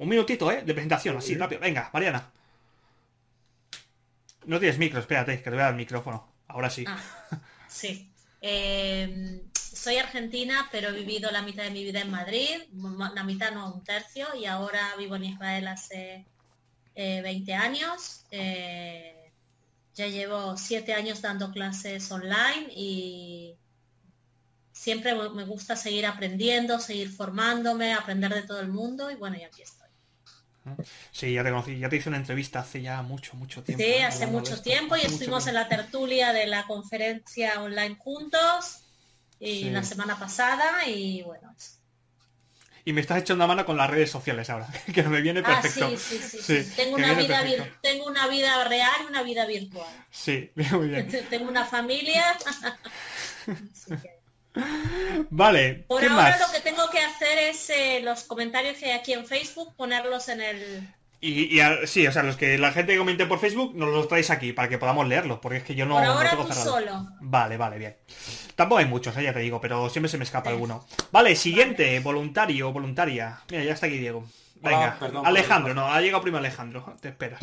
Un 0.00 0.08
minutito, 0.08 0.50
¿eh? 0.50 0.62
De 0.62 0.72
presentación, 0.72 1.18
así, 1.18 1.34
rápido. 1.34 1.60
Venga, 1.60 1.90
Mariana. 1.92 2.30
No 4.46 4.58
tienes 4.58 4.78
micro, 4.78 4.98
espérate, 4.98 5.36
que 5.36 5.42
te 5.42 5.50
voy 5.50 5.58
a 5.58 5.64
dar 5.64 5.72
el 5.72 5.76
micrófono. 5.76 6.26
Ahora 6.48 6.70
sí. 6.70 6.86
Ah, 6.88 6.98
sí. 7.68 8.10
Em, 8.40 9.42
soy 9.52 9.98
argentina, 9.98 10.70
pero 10.72 10.88
he 10.88 10.92
vivido 10.92 11.30
la 11.30 11.42
mitad 11.42 11.64
de 11.64 11.70
mi 11.70 11.84
vida 11.84 12.00
en 12.00 12.10
Madrid, 12.10 12.62
la 13.14 13.24
mitad 13.24 13.52
no, 13.52 13.74
un 13.74 13.84
tercio, 13.84 14.26
y 14.34 14.46
ahora 14.46 14.96
vivo 14.96 15.16
en 15.16 15.24
Israel 15.24 15.68
hace 15.68 16.24
20 16.94 17.50
eh, 17.50 17.54
años. 17.54 18.24
Eh, 18.30 19.30
ya 19.94 20.06
llevo 20.06 20.56
7 20.56 20.94
años 20.94 21.20
dando 21.20 21.52
clases 21.52 22.10
online 22.10 22.72
y 22.74 23.54
siempre 24.72 25.14
me 25.28 25.44
gusta 25.44 25.76
seguir 25.76 26.06
aprendiendo, 26.06 26.80
seguir 26.80 27.10
formándome, 27.10 27.92
aprender 27.92 28.32
de 28.32 28.44
todo 28.44 28.60
el 28.60 28.68
mundo 28.68 29.10
y 29.10 29.16
bueno, 29.16 29.36
y 29.36 29.42
aquí 29.42 29.60
estoy. 29.60 29.79
Sí, 31.10 31.32
ya 31.32 31.42
te 31.42 31.50
conocí, 31.50 31.78
ya 31.78 31.88
te 31.88 31.96
hice 31.96 32.08
una 32.08 32.18
entrevista 32.18 32.60
hace 32.60 32.82
ya 32.82 33.02
mucho, 33.02 33.34
mucho 33.36 33.62
tiempo. 33.62 33.82
Sí, 33.82 33.94
hace 33.98 34.26
mucho 34.26 34.60
tiempo 34.60 34.96
y 34.96 35.00
estuvimos 35.00 35.46
en 35.46 35.54
la 35.54 35.68
tertulia 35.68 36.32
de 36.32 36.46
la 36.46 36.66
conferencia 36.66 37.62
online 37.62 37.96
juntos 37.96 38.82
y 39.38 39.70
la 39.70 39.82
semana 39.82 40.18
pasada 40.18 40.86
y 40.86 41.22
bueno. 41.22 41.54
Y 42.84 42.92
me 42.92 43.02
estás 43.02 43.18
echando 43.18 43.44
a 43.44 43.46
mano 43.46 43.66
con 43.66 43.76
las 43.76 43.90
redes 43.90 44.10
sociales 44.10 44.48
ahora, 44.48 44.68
que 44.94 45.02
me 45.02 45.20
viene 45.20 45.40
ah, 45.44 45.60
perfecto. 45.60 45.90
sí, 45.96 46.18
sí, 46.18 46.38
sí, 46.40 46.72
Tengo, 46.76 46.96
una 46.96 47.14
vida 47.14 47.44
tengo 47.82 48.06
una 48.06 48.26
vida 48.28 48.64
real 48.64 48.90
y 49.04 49.06
una 49.06 49.22
vida 49.22 49.46
virtual. 49.46 50.06
Sí, 50.10 50.50
muy 50.72 50.88
bien. 50.88 51.08
tengo 51.30 51.48
una 51.48 51.64
familia. 51.64 52.36
Vale. 55.30 55.84
Por 55.86 56.04
ahora 56.04 56.38
lo 56.38 56.52
que 56.52 56.60
tengo 56.60 56.88
que 56.90 56.98
hacer 56.98 57.38
es 57.38 57.70
eh, 57.70 58.00
los 58.02 58.24
comentarios 58.24 58.76
que 58.78 58.86
hay 58.86 58.98
aquí 58.98 59.12
en 59.12 59.26
Facebook, 59.26 59.74
ponerlos 59.76 60.28
en 60.28 60.40
el 60.40 60.88
Y, 61.20 61.60
sí, 61.86 62.06
o 62.06 62.12
sea, 62.12 62.22
los 62.22 62.36
que 62.36 62.58
la 62.58 62.72
gente 62.72 62.96
comente 62.96 63.26
por 63.26 63.38
Facebook, 63.38 63.74
nos 63.76 63.90
los 63.90 64.08
traéis 64.08 64.30
aquí 64.30 64.52
para 64.52 64.68
que 64.68 64.78
podamos 64.78 65.06
leerlos, 65.06 65.38
porque 65.40 65.58
es 65.58 65.64
que 65.64 65.74
yo 65.74 65.86
no. 65.86 65.94
Por 65.94 66.04
ahora 66.04 66.36
tú 66.36 66.52
solo. 66.52 67.08
Vale, 67.20 67.56
vale, 67.56 67.78
bien. 67.78 67.96
Tampoco 68.56 68.80
hay 68.80 68.86
muchos, 68.86 69.16
eh, 69.16 69.22
ya 69.22 69.32
te 69.32 69.40
digo, 69.40 69.60
pero 69.60 69.88
siempre 69.88 70.08
se 70.08 70.18
me 70.18 70.24
escapa 70.24 70.50
alguno. 70.50 70.84
Vale, 71.12 71.36
siguiente, 71.36 71.98
voluntario, 72.00 72.72
voluntaria. 72.72 73.40
Mira, 73.50 73.64
ya 73.64 73.72
está 73.72 73.86
aquí 73.86 73.98
Diego. 73.98 74.26
Venga, 74.62 74.98
Alejandro, 75.24 75.72
no, 75.72 75.86
ha 75.86 76.00
llegado 76.02 76.22
primero 76.22 76.40
Alejandro, 76.40 76.94
te 77.00 77.08
esperas. 77.08 77.40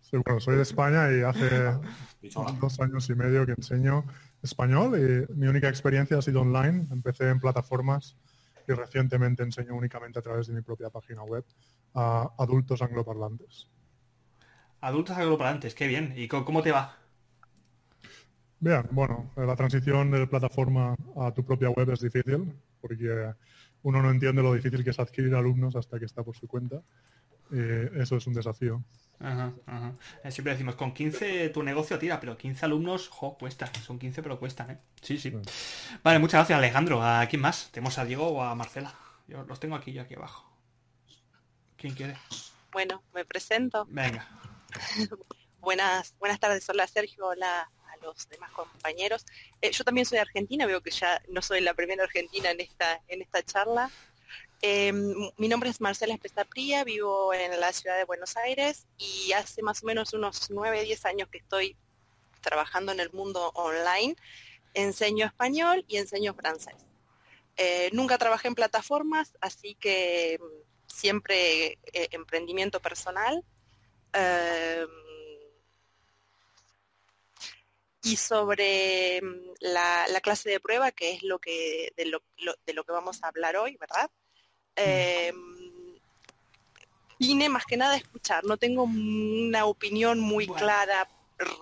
Sí, 0.00 0.16
bueno, 0.24 0.40
soy 0.40 0.56
de 0.56 0.62
España 0.62 1.10
y 1.12 1.20
hace 1.22 1.50
dos 2.60 2.80
años 2.80 3.10
y 3.10 3.14
medio 3.14 3.44
que 3.44 3.52
enseño 3.52 4.04
español 4.42 4.98
y 4.98 5.32
mi 5.34 5.46
única 5.46 5.68
experiencia 5.68 6.18
ha 6.18 6.22
sido 6.22 6.42
online. 6.42 6.86
Empecé 6.90 7.28
en 7.28 7.40
plataformas 7.40 8.16
y 8.68 8.72
recientemente 8.72 9.42
enseño 9.42 9.74
únicamente 9.74 10.18
a 10.18 10.22
través 10.22 10.46
de 10.48 10.54
mi 10.54 10.62
propia 10.62 10.90
página 10.90 11.22
web 11.22 11.44
a 11.94 12.32
adultos 12.38 12.82
angloparlantes. 12.82 13.68
Adultos 14.80 15.16
angloparlantes, 15.16 15.74
qué 15.74 15.86
bien. 15.86 16.12
¿Y 16.16 16.28
cómo 16.28 16.62
te 16.62 16.72
va? 16.72 16.96
Bien, 18.58 18.82
bueno, 18.90 19.30
la 19.36 19.54
transición 19.54 20.10
de 20.10 20.26
plataforma 20.26 20.96
a 21.16 21.32
tu 21.32 21.44
propia 21.44 21.70
web 21.70 21.90
es 21.90 22.00
difícil 22.00 22.54
porque 22.80 23.32
uno 23.82 24.02
no 24.02 24.10
entiende 24.10 24.42
lo 24.42 24.54
difícil 24.54 24.82
que 24.82 24.90
es 24.90 24.98
adquirir 24.98 25.34
alumnos 25.34 25.76
hasta 25.76 25.98
que 25.98 26.06
está 26.06 26.22
por 26.22 26.36
su 26.36 26.46
cuenta. 26.46 26.82
Y 27.50 28.00
eso 28.00 28.16
es 28.16 28.26
un 28.26 28.34
desafío. 28.34 28.82
Ajá, 29.18 29.52
ajá. 29.66 29.94
Eh, 30.24 30.30
siempre 30.30 30.52
decimos, 30.52 30.74
con 30.74 30.92
15 30.92 31.48
tu 31.48 31.62
negocio 31.62 31.98
tira, 31.98 32.20
pero 32.20 32.36
15 32.36 32.66
alumnos, 32.66 33.08
jo, 33.08 33.36
cuesta. 33.38 33.70
Son 33.84 33.98
15 33.98 34.22
pero 34.22 34.38
cuestan, 34.38 34.70
¿eh? 34.70 34.78
Sí, 35.00 35.18
sí. 35.18 35.32
Vale, 36.02 36.18
muchas 36.18 36.40
gracias 36.40 36.58
Alejandro. 36.58 37.02
¿A 37.02 37.26
quién 37.26 37.40
más? 37.40 37.70
¿Tenemos 37.72 37.98
a 37.98 38.04
Diego 38.04 38.28
o 38.28 38.42
a 38.42 38.54
Marcela? 38.54 38.94
Yo 39.26 39.42
los 39.44 39.58
tengo 39.58 39.74
aquí, 39.74 39.92
yo 39.92 40.02
aquí 40.02 40.14
abajo. 40.14 40.44
¿Quién 41.76 41.94
quiere? 41.94 42.16
Bueno, 42.72 43.02
me 43.14 43.24
presento. 43.24 43.86
Venga. 43.88 44.28
buenas, 45.60 46.14
buenas 46.18 46.38
tardes, 46.38 46.68
hola 46.68 46.86
Sergio, 46.86 47.26
hola 47.26 47.70
a 47.86 48.04
los 48.04 48.28
demás 48.28 48.50
compañeros. 48.52 49.24
Eh, 49.60 49.72
yo 49.72 49.82
también 49.84 50.06
soy 50.06 50.18
argentina, 50.18 50.66
veo 50.66 50.82
que 50.82 50.90
ya 50.90 51.22
no 51.28 51.42
soy 51.42 51.60
la 51.60 51.74
primera 51.74 52.04
argentina 52.04 52.50
en 52.50 52.60
esta, 52.60 53.02
en 53.08 53.22
esta 53.22 53.42
charla. 53.42 53.90
Eh, 54.68 54.92
mi 55.36 55.46
nombre 55.46 55.70
es 55.70 55.80
Marcela 55.80 56.12
Espesapría, 56.12 56.82
vivo 56.82 57.32
en 57.32 57.60
la 57.60 57.72
ciudad 57.72 57.96
de 57.96 58.02
Buenos 58.02 58.36
Aires 58.36 58.88
y 58.98 59.30
hace 59.30 59.62
más 59.62 59.84
o 59.84 59.86
menos 59.86 60.12
unos 60.12 60.50
9, 60.50 60.82
10 60.82 61.04
años 61.04 61.28
que 61.28 61.38
estoy 61.38 61.76
trabajando 62.40 62.90
en 62.90 62.98
el 62.98 63.12
mundo 63.12 63.52
online. 63.54 64.16
Enseño 64.74 65.24
español 65.24 65.84
y 65.86 65.98
enseño 65.98 66.34
francés. 66.34 66.74
Eh, 67.56 67.90
nunca 67.92 68.18
trabajé 68.18 68.48
en 68.48 68.56
plataformas, 68.56 69.38
así 69.40 69.76
que 69.76 70.40
mm, 70.40 70.92
siempre 70.92 71.78
eh, 71.92 72.08
emprendimiento 72.10 72.80
personal. 72.80 73.44
y 78.02 78.16
sobre 78.16 79.20
mm, 79.22 79.54
la, 79.60 80.20
clase 80.22 80.50
de 80.50 80.58
prueba, 80.58 80.90
que 80.90 81.12
es 81.12 81.22
lo 81.22 81.38
que, 81.38 81.92
de 81.96 82.74
lo 82.74 82.84
que 82.84 82.92
vamos 82.92 83.22
a 83.22 83.28
hablar 83.28 83.56
hoy, 83.56 83.76
¿verdad? 83.76 84.10
Eh, 84.76 85.32
vine 87.18 87.48
más 87.48 87.64
que 87.64 87.76
nada 87.76 87.94
a 87.94 87.98
escuchar, 87.98 88.44
no 88.44 88.56
tengo 88.56 88.84
una 88.84 89.64
opinión 89.64 90.20
muy 90.20 90.46
clara, 90.46 91.08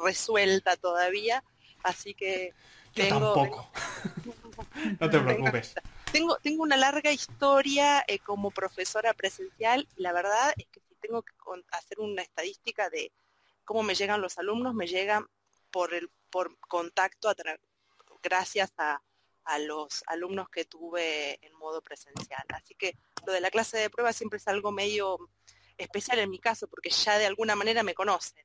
resuelta 0.02 0.76
todavía, 0.76 1.42
así 1.82 2.14
que 2.14 2.52
tengo... 2.94 3.34
Tampoco. 3.34 3.70
no 5.00 5.10
te 5.10 5.20
preocupes. 5.20 5.74
Tengo, 6.12 6.36
tengo 6.36 6.62
una 6.62 6.76
larga 6.76 7.10
historia 7.10 8.04
eh, 8.06 8.20
como 8.20 8.50
profesora 8.50 9.14
presencial 9.14 9.88
y 9.96 10.02
la 10.02 10.12
verdad 10.12 10.54
es 10.56 10.66
que 10.66 10.80
si 10.80 10.94
tengo 11.00 11.22
que 11.22 11.32
hacer 11.72 11.98
una 11.98 12.22
estadística 12.22 12.88
de 12.88 13.10
cómo 13.64 13.82
me 13.82 13.94
llegan 13.94 14.20
los 14.20 14.38
alumnos, 14.38 14.74
me 14.74 14.86
llegan 14.86 15.26
por 15.70 15.92
el 15.92 16.08
por 16.30 16.56
contacto 16.58 17.28
a 17.28 17.34
gracias 18.22 18.72
a, 18.78 19.00
a 19.44 19.58
los 19.58 20.02
alumnos 20.06 20.48
que 20.48 20.64
tuve 20.64 21.38
en 21.44 21.54
modo 21.54 21.82
presencial. 21.82 22.44
Así 22.48 22.74
que 22.74 22.96
lo 23.26 23.32
de 23.32 23.40
la 23.40 23.50
clase 23.50 23.78
de 23.78 23.90
prueba 23.90 24.12
siempre 24.12 24.38
es 24.38 24.48
algo 24.48 24.72
medio 24.72 25.18
especial 25.76 26.18
en 26.18 26.30
mi 26.30 26.38
caso, 26.38 26.68
porque 26.68 26.90
ya 26.90 27.18
de 27.18 27.26
alguna 27.26 27.56
manera 27.56 27.82
me 27.82 27.94
conocen. 27.94 28.44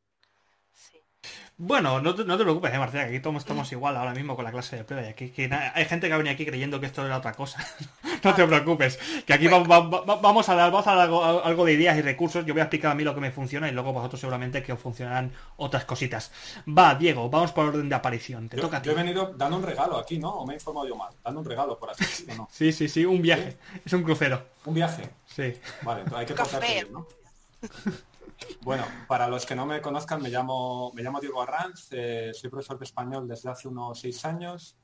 Bueno, 1.62 2.00
no 2.00 2.16
te, 2.16 2.24
preocupes, 2.24 2.74
eh, 2.74 2.78
Marcela, 2.78 3.04
que 3.04 3.16
aquí 3.16 3.20
todos 3.20 3.36
estamos 3.36 3.70
igual 3.74 3.98
ahora 3.98 4.14
mismo 4.14 4.34
con 4.38 4.46
la 4.46 4.52
clase 4.52 4.78
de 4.78 4.86
prueba. 4.86 5.06
aquí, 5.10 5.34
hay 5.36 5.86
gente 5.86 6.08
que 6.08 6.14
ha 6.14 6.18
venido 6.18 6.34
aquí 6.34 6.46
creyendo 6.46 6.80
que 6.80 6.86
esto 6.86 7.06
era 7.06 7.18
otra 7.18 7.34
cosa. 7.34 7.60
no 8.24 8.34
te 8.34 8.48
preocupes, 8.48 8.98
que 9.26 9.34
aquí 9.34 9.50
vamos, 9.50 9.68
a 9.70 10.56
dar, 10.56 10.72
vamos 10.72 10.88
a 10.88 10.96
dar 10.96 11.10
algo, 11.10 11.66
de 11.66 11.74
ideas 11.74 11.98
y 11.98 12.02
recursos. 12.02 12.46
Yo 12.46 12.54
voy 12.54 12.62
a 12.62 12.64
explicar 12.64 12.94
a 12.94 12.96
mí 12.96 13.04
lo 13.04 13.14
que 13.14 13.20
me 13.20 13.32
funciona 13.32 13.68
y 13.68 13.74
luego 13.74 13.92
vosotros 13.92 14.22
seguramente 14.22 14.64
que 14.64 14.72
os 14.72 14.80
funcionarán 14.80 15.34
otras 15.58 15.84
cositas. 15.84 16.32
Va, 16.66 16.96
Diego, 16.96 17.30
vamos 17.30 17.52
por 17.52 17.66
orden 17.66 17.90
de 17.90 17.96
aparición. 17.96 18.48
Te 18.48 18.56
toca 18.56 18.78
a 18.78 18.82
ti. 18.82 18.88
Yo 18.88 18.94
he 18.94 18.96
venido 18.96 19.34
dando 19.36 19.58
un 19.58 19.64
regalo 19.64 19.98
aquí, 19.98 20.18
¿no? 20.18 20.30
¿O 20.30 20.48
me 20.48 20.54
he 20.54 20.56
informado 20.56 20.88
yo 20.88 20.96
mal? 20.96 21.14
Dando 21.22 21.42
un 21.42 21.46
regalo, 21.46 21.78
por 21.78 21.90
así 21.90 22.06
decirlo, 22.06 22.36
¿no? 22.36 22.48
sí, 22.54 22.72
sí, 22.72 22.88
sí, 22.88 23.04
un 23.04 23.22
viaje. 23.22 23.58
Es 23.86 23.92
un 23.92 24.04
crucero. 24.04 24.46
¿Un 24.64 24.76
viaje? 24.76 25.10
Sí. 25.26 25.54
Vale, 25.82 26.04
hay 26.16 26.26
que 26.26 26.36
portarse 26.36 26.88
¿no? 26.90 27.06
Bueno, 28.62 28.86
para 29.08 29.28
los 29.28 29.46
que 29.46 29.56
no 29.56 29.66
me 29.66 29.82
conozcan, 29.82 30.22
me 30.22 30.30
llamo, 30.30 30.92
me 30.94 31.02
llamo 31.02 31.20
Diego 31.20 31.42
Arranz, 31.42 31.88
eh, 31.92 32.32
soy 32.34 32.50
profesor 32.50 32.78
de 32.78 32.86
español 32.86 33.28
desde 33.28 33.50
hace 33.50 33.68
unos 33.68 34.00
seis 34.00 34.24
años 34.26 34.78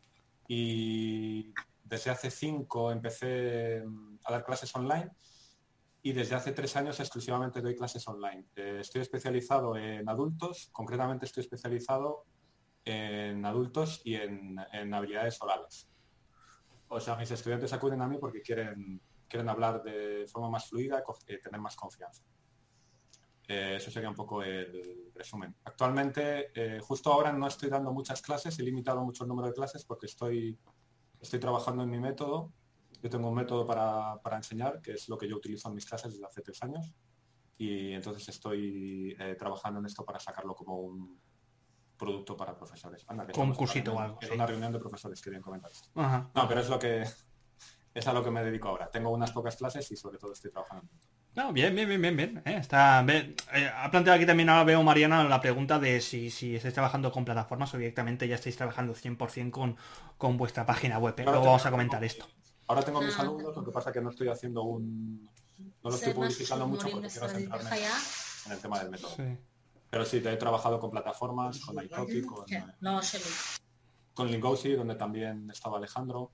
y 0.48 1.54
desde 1.84 2.12
hace 2.12 2.32
cinco 2.32 2.92
empecé 2.92 3.84
mm, 3.86 4.20
a 4.26 4.32
dar 4.32 4.44
clases 4.44 4.76
online 4.76 5.12
y 6.02 6.14
desde 6.14 6.36
hace 6.36 6.52
tres 6.52 6.76
años 6.76 7.00
exclusivamente 7.00 7.62
doy 7.62 7.76
clases 7.76 8.08
online. 8.08 8.46
Eh, 8.56 8.78
estoy 8.82 9.02
especializado 9.02 9.76
en 9.76 10.08
adultos, 10.08 10.70
concretamente 10.72 11.26
estoy 11.26 11.42
especializado 11.42 12.26
en 12.86 13.46
adultos 13.46 14.02
y 14.04 14.16
en, 14.16 14.60
habilidades 14.94 15.42
orales. 15.42 15.90
O 16.88 17.00
sea, 17.00 17.16
mis 17.16 17.32
estudiantes 17.32 17.74
acuden 17.74 18.02
a 18.02 18.08
mí 18.08 18.18
porque 18.20 18.42
quieren, 18.42 19.02
quieren 19.28 19.50
hablar 19.50 19.82
de 19.82 20.28
forma 20.28 20.50
más 20.52 20.70
fluida 20.70 21.04
y 21.28 21.34
eh, 21.34 21.40
tener 21.40 21.60
más 21.60 21.76
confianza. 21.76 22.24
Eh, 23.48 23.76
eso 23.78 23.92
sería 23.92 24.10
un 24.10 24.16
poco 24.16 24.42
el 24.42 25.12
resumen. 25.14 25.56
Actualmente, 25.64 26.52
eh, 26.56 26.80
justo 26.80 27.12
ahora 27.12 27.32
no 27.32 27.48
estoy 27.48 27.70
dando 27.70 27.92
muchas 27.92 28.22
clases, 28.22 28.58
he 28.58 28.64
limitado 28.64 29.04
mucho 29.04 29.24
el 29.24 29.30
número 29.30 29.50
de 29.50 29.54
clases 29.54 29.86
porque 29.86 30.08
estoy, 30.08 30.58
estoy 31.20 31.40
trabajando 31.40 31.84
en 31.84 31.90
mi 31.90 32.00
método. 32.00 32.52
Yo 33.02 33.10
tengo 33.10 33.30
un 33.30 33.36
método 33.36 33.68
para, 33.68 34.20
enseñar, 34.36 34.82
que 34.82 34.94
es 34.94 35.08
lo 35.10 35.18
que 35.18 35.28
yo 35.28 35.36
utilizo 35.36 35.70
en 35.70 35.76
mis 35.76 35.86
clases 35.86 36.14
desde 36.14 36.26
hace 36.26 36.42
tres 36.42 36.62
años. 36.64 36.92
Y 37.58 37.92
entonces 37.92 38.28
estoy 38.30 39.16
eh, 39.20 39.36
trabajando 39.38 39.80
en 39.80 39.86
esto 39.86 40.04
para 40.04 40.20
sacarlo 40.20 40.56
como 40.56 40.78
un 40.78 41.20
producto 41.98 42.36
para 42.36 42.56
profesores. 42.56 43.06
Con 43.34 43.50
un 43.50 43.56
cursito 43.56 43.94
o 43.94 44.00
algo. 44.00 44.18
Es 44.22 44.32
una 44.32 44.48
reunión 44.48 44.74
de 44.74 44.80
profesores, 44.80 45.22
querían 45.22 45.42
comentar 45.42 45.72
esto. 45.72 45.90
No, 45.94 46.48
pero 46.48 46.62
es 46.62 46.70
lo 46.70 46.80
que 46.80 47.04
es 47.94 48.08
a 48.08 48.14
lo 48.14 48.24
que 48.24 48.32
me 48.32 48.44
dedico 48.44 48.70
ahora. 48.70 48.90
Tengo 48.90 49.12
unas 49.12 49.32
pocas 49.32 49.56
clases 49.56 49.90
y 49.92 49.96
sobre 49.96 50.18
todo 50.18 50.34
estoy 50.34 50.52
trabajando 50.52 50.84
en 50.84 50.90
no, 51.36 51.52
bien, 51.52 51.76
bien, 51.76 51.90
bien, 51.90 52.02
bien, 52.02 52.16
bien. 52.16 52.42
Eh, 52.46 52.58
está, 52.58 53.06
eh, 53.10 53.36
ha 53.76 53.92
planteado 53.92 54.16
aquí 54.16 54.26
también, 54.26 54.48
ahora 54.50 54.64
veo 54.64 54.82
Mariana 54.84 55.24
la 55.26 55.42
pregunta 55.42 55.80
de 55.80 56.00
si, 56.00 56.30
si 56.30 56.56
estáis 56.56 56.74
trabajando 56.74 57.12
con 57.12 57.26
plataformas 57.26 57.74
o 57.74 57.78
directamente 57.78 58.26
ya 58.28 58.36
estáis 58.36 58.56
trabajando 58.56 58.96
100% 58.96 59.52
con, 59.52 59.76
con 60.18 60.38
vuestra 60.38 60.66
página 60.66 60.98
web. 60.98 61.14
¿eh? 61.18 61.24
Luego 61.26 61.46
vamos 61.46 61.66
a 61.66 61.72
comentar 61.72 62.04
esto. 62.04 62.26
Ahora 62.68 62.84
tengo 62.84 63.02
mis 63.02 63.18
ah, 63.20 63.24
alumnos, 63.24 63.56
lo 63.56 63.66
que 63.66 63.72
pasa 63.72 63.92
que 63.92 64.00
no 64.00 64.12
estoy 64.12 64.30
haciendo 64.30 64.64
un... 64.64 65.30
No 65.84 65.90
lo 65.90 65.96
estoy 65.96 66.14
publicitando 66.14 66.68
mucho 66.68 66.90
porque 66.90 67.10
quiero 67.10 67.28
centrarme 67.28 67.70
en 68.46 68.52
el 68.52 68.60
tema 68.60 68.80
del 68.80 68.90
método. 68.90 69.16
Pero 69.90 70.06
sí, 70.06 70.22
te 70.22 70.32
he 70.32 70.38
trabajado 70.38 70.80
con 70.80 70.90
plataformas, 70.90 71.60
con 71.60 71.84
iTalki, 71.84 72.22
con, 72.24 72.46
con 74.14 74.32
Lingosi, 74.32 74.74
donde 74.74 74.96
también 74.96 75.50
estaba 75.52 75.78
Alejandro, 75.78 76.32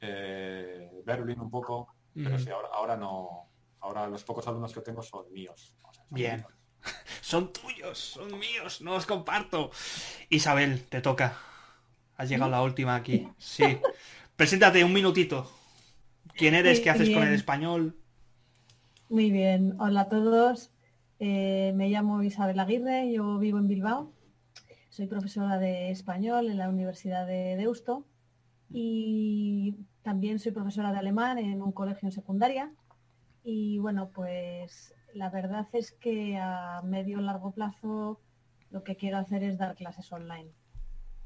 eh, 0.00 0.90
Berlin 1.04 1.40
un 1.40 1.50
poco, 1.50 1.94
pero 2.12 2.38
sí, 2.38 2.50
ahora, 2.50 2.68
ahora 2.72 2.96
no 2.96 3.53
Ahora 3.84 4.08
los 4.08 4.24
pocos 4.24 4.48
alumnos 4.48 4.72
que 4.72 4.80
tengo 4.80 5.02
son 5.02 5.30
míos. 5.30 5.76
Bien. 6.08 6.42
son 7.20 7.52
tuyos, 7.52 7.98
son 7.98 8.38
míos, 8.38 8.80
no 8.80 8.94
los 8.94 9.04
comparto. 9.04 9.70
Isabel, 10.30 10.86
te 10.88 11.02
toca. 11.02 11.36
Has 12.16 12.30
llegado 12.30 12.50
la 12.50 12.62
última 12.62 12.96
aquí. 12.96 13.28
Sí. 13.36 13.78
Preséntate 14.36 14.82
un 14.84 14.94
minutito. 14.94 15.52
¿Quién 16.34 16.54
eres? 16.54 16.80
¿Qué 16.80 16.88
haces 16.88 17.10
con 17.10 17.24
el 17.24 17.34
español? 17.34 17.94
Muy 19.10 19.30
bien. 19.30 19.76
Hola 19.78 20.00
a 20.02 20.08
todos. 20.08 20.70
Eh, 21.18 21.72
me 21.74 21.90
llamo 21.90 22.22
Isabel 22.22 22.60
Aguirre, 22.60 23.12
yo 23.12 23.38
vivo 23.38 23.58
en 23.58 23.68
Bilbao. 23.68 24.10
Soy 24.88 25.08
profesora 25.08 25.58
de 25.58 25.90
español 25.90 26.48
en 26.48 26.56
la 26.56 26.70
Universidad 26.70 27.26
de 27.26 27.56
Deusto 27.56 28.06
y 28.70 29.76
también 30.02 30.38
soy 30.38 30.52
profesora 30.52 30.90
de 30.90 30.98
alemán 31.00 31.36
en 31.36 31.60
un 31.60 31.72
colegio 31.72 32.08
en 32.08 32.12
secundaria 32.12 32.72
y 33.44 33.78
bueno, 33.78 34.10
pues 34.10 34.94
la 35.12 35.28
verdad 35.28 35.68
es 35.74 35.92
que 35.92 36.38
a 36.38 36.80
medio 36.82 37.20
largo 37.20 37.52
plazo 37.52 38.20
lo 38.70 38.82
que 38.82 38.96
quiero 38.96 39.18
hacer 39.18 39.44
es 39.44 39.58
dar 39.58 39.76
clases 39.76 40.10
online. 40.10 40.50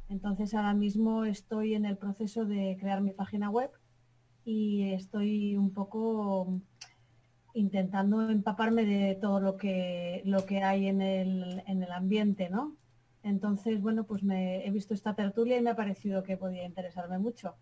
Entonces 0.09 0.53
ahora 0.53 0.75
mismo 0.75 1.25
estoy 1.25 1.75
en 1.75 1.85
el 1.85 1.97
proceso 1.97 2.45
de 2.45 2.77
crear 2.81 3.01
mi 3.01 3.13
página 3.13 3.51
web 3.51 3.71
y 4.45 4.91
estoy 4.91 5.57
un 5.57 5.73
poco 5.73 6.61
intentando 7.55 8.29
empaparme 8.29 8.85
de 8.85 9.15
todo 9.15 9.41
lo 9.41 9.57
que, 9.57 10.23
lo 10.25 10.45
que 10.45 10.63
hay 10.63 10.89
en 10.89 11.01
el, 11.01 11.63
en 11.67 11.83
el 11.83 11.93
ambiente, 11.93 12.51
¿no? 12.51 12.77
Entonces, 13.23 13.81
bueno, 13.81 14.05
pues 14.05 14.23
me 14.23 14.67
he 14.67 14.71
visto 14.71 14.95
esta 14.95 15.15
tertulia 15.15 15.57
y 15.57 15.63
me 15.63 15.71
ha 15.71 15.77
parecido 15.77 16.23
que 16.23 16.37
podía 16.37 16.65
interesarme 16.65 17.19
mucho. 17.19 17.57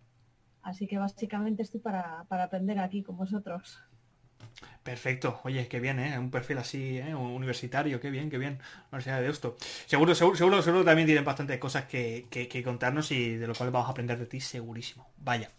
Así 0.61 0.87
que 0.87 0.97
básicamente 0.97 1.61
estoy 1.61 1.79
para, 1.79 2.25
para 2.27 2.45
aprender 2.45 2.79
aquí 2.79 3.03
con 3.03 3.17
vosotros. 3.17 3.79
Perfecto, 4.87 5.41
oye, 5.43 5.67
qué 5.67 5.81
bien, 5.81 5.99
¿eh? 5.99 6.17
Un 6.17 6.31
perfil 6.31 6.59
así, 6.59 6.97
¿eh? 6.97 7.13
Universitario, 7.13 7.99
qué 7.99 8.09
bien, 8.09 8.29
qué 8.29 8.37
bien. 8.37 8.57
Universidad 8.89 9.19
de 9.19 9.29
esto. 9.29 9.57
Seguro, 9.85 10.15
seguro, 10.15 10.37
seguro, 10.37 10.61
seguro 10.61 10.85
también 10.85 11.05
tienen 11.05 11.25
bastantes 11.25 11.59
cosas 11.59 11.83
que, 11.83 12.27
que, 12.29 12.63
contarnos 12.63 13.11
y 13.11 13.35
de 13.35 13.47
lo 13.47 13.53
cual 13.53 13.69
vamos 13.69 13.89
a 13.89 13.91
aprender 13.91 14.17
de 14.17 14.27
ti, 14.27 14.39
segurísimo. 14.39 15.09
Vaya. 15.17 15.51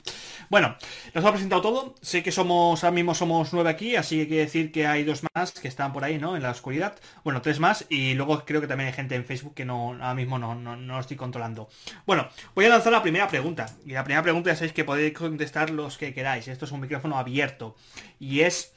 Bueno, 0.49 0.77
nos 1.13 1.23
ha 1.27 1.31
presentado 1.31 1.61
todo. 1.61 1.95
Sé 2.01 2.23
que 2.23 2.33
somos, 2.33 2.83
ahora 2.83 2.95
mismo 2.95 3.15
somos 3.15 3.53
nueve 3.53 3.69
aquí, 3.69 3.97
así 3.97 4.17
que 4.17 4.29
quiere 4.29 4.45
decir 4.45 4.73
que 4.73 4.87
hay 4.87 5.05
dos 5.05 5.23
más 5.35 5.53
que 5.53 5.69
están 5.69 5.93
por 5.93 6.05
ahí, 6.05 6.17
¿no? 6.17 6.35
En 6.35 6.43
la 6.43 6.51
oscuridad. 6.51 6.97
Bueno, 7.23 7.43
tres 7.43 7.61
más. 7.61 7.85
Y 7.91 8.15
luego 8.15 8.47
creo 8.47 8.63
que 8.63 8.67
también 8.67 8.89
hay 8.89 8.95
gente 8.95 9.15
en 9.15 9.27
Facebook 9.27 9.53
que 9.55 9.67
no, 9.67 9.91
ahora 9.91 10.15
mismo 10.15 10.39
no, 10.39 10.55
no, 10.55 10.75
no 10.75 10.95
lo 10.95 11.01
estoy 11.01 11.19
controlando. 11.19 11.69
Bueno, 12.07 12.31
voy 12.55 12.65
a 12.65 12.71
lanzar 12.71 12.93
la 12.93 13.03
primera 13.03 13.29
pregunta. 13.29 13.67
Y 13.85 13.93
la 13.93 14.05
primera 14.05 14.23
pregunta 14.23 14.49
ya 14.49 14.57
sabéis 14.57 14.73
que 14.73 14.85
podéis 14.85 15.13
contestar 15.13 15.69
los 15.69 15.99
que 15.99 16.15
queráis. 16.15 16.49
Esto 16.49 16.65
es 16.65 16.73
un 16.73 16.81
micrófono 16.81 17.19
abierto. 17.19 17.77
Y 18.19 18.41
es. 18.41 18.73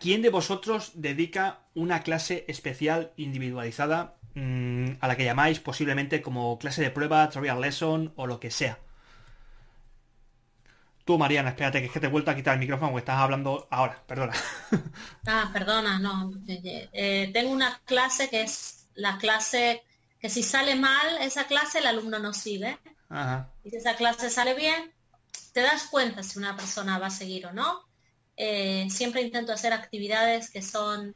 ¿Quién 0.00 0.22
de 0.22 0.30
vosotros 0.30 0.92
dedica 0.94 1.60
una 1.74 2.02
clase 2.02 2.44
especial 2.46 3.12
individualizada 3.16 4.14
mm, 4.34 4.92
a 5.00 5.08
la 5.08 5.16
que 5.16 5.24
llamáis 5.24 5.58
posiblemente 5.58 6.22
como 6.22 6.58
clase 6.58 6.82
de 6.82 6.90
prueba, 6.90 7.28
trial 7.30 7.60
lesson 7.60 8.12
o 8.16 8.26
lo 8.26 8.38
que 8.38 8.50
sea? 8.50 8.78
Tú, 11.04 11.18
Mariana, 11.18 11.50
espérate, 11.50 11.80
que 11.80 11.86
es 11.86 11.92
que 11.92 12.00
te 12.00 12.06
he 12.06 12.10
vuelto 12.10 12.30
a 12.30 12.34
quitar 12.34 12.54
el 12.54 12.60
micrófono 12.60 12.90
porque 12.90 13.02
estás 13.02 13.18
hablando 13.18 13.68
ahora, 13.70 14.02
perdona. 14.06 14.32
Ah, 15.26 15.50
perdona, 15.52 15.98
no. 15.98 16.32
Eh, 16.46 17.30
tengo 17.32 17.50
una 17.50 17.80
clase 17.84 18.28
que 18.28 18.42
es 18.42 18.86
la 18.94 19.18
clase 19.18 19.82
que 20.20 20.30
si 20.30 20.42
sale 20.42 20.74
mal 20.74 21.18
esa 21.20 21.44
clase 21.44 21.78
el 21.78 21.86
alumno 21.86 22.18
no 22.18 22.32
sigue. 22.32 22.78
Y 23.64 23.70
si 23.70 23.76
esa 23.76 23.96
clase 23.96 24.30
sale 24.30 24.54
bien, 24.54 24.92
te 25.52 25.60
das 25.60 25.84
cuenta 25.84 26.22
si 26.22 26.38
una 26.38 26.56
persona 26.56 26.98
va 26.98 27.06
a 27.06 27.10
seguir 27.10 27.46
o 27.46 27.52
no 27.52 27.86
eh, 28.36 28.88
siempre 28.90 29.22
intento 29.22 29.52
hacer 29.52 29.72
actividades 29.72 30.50
que 30.50 30.62
son 30.62 31.14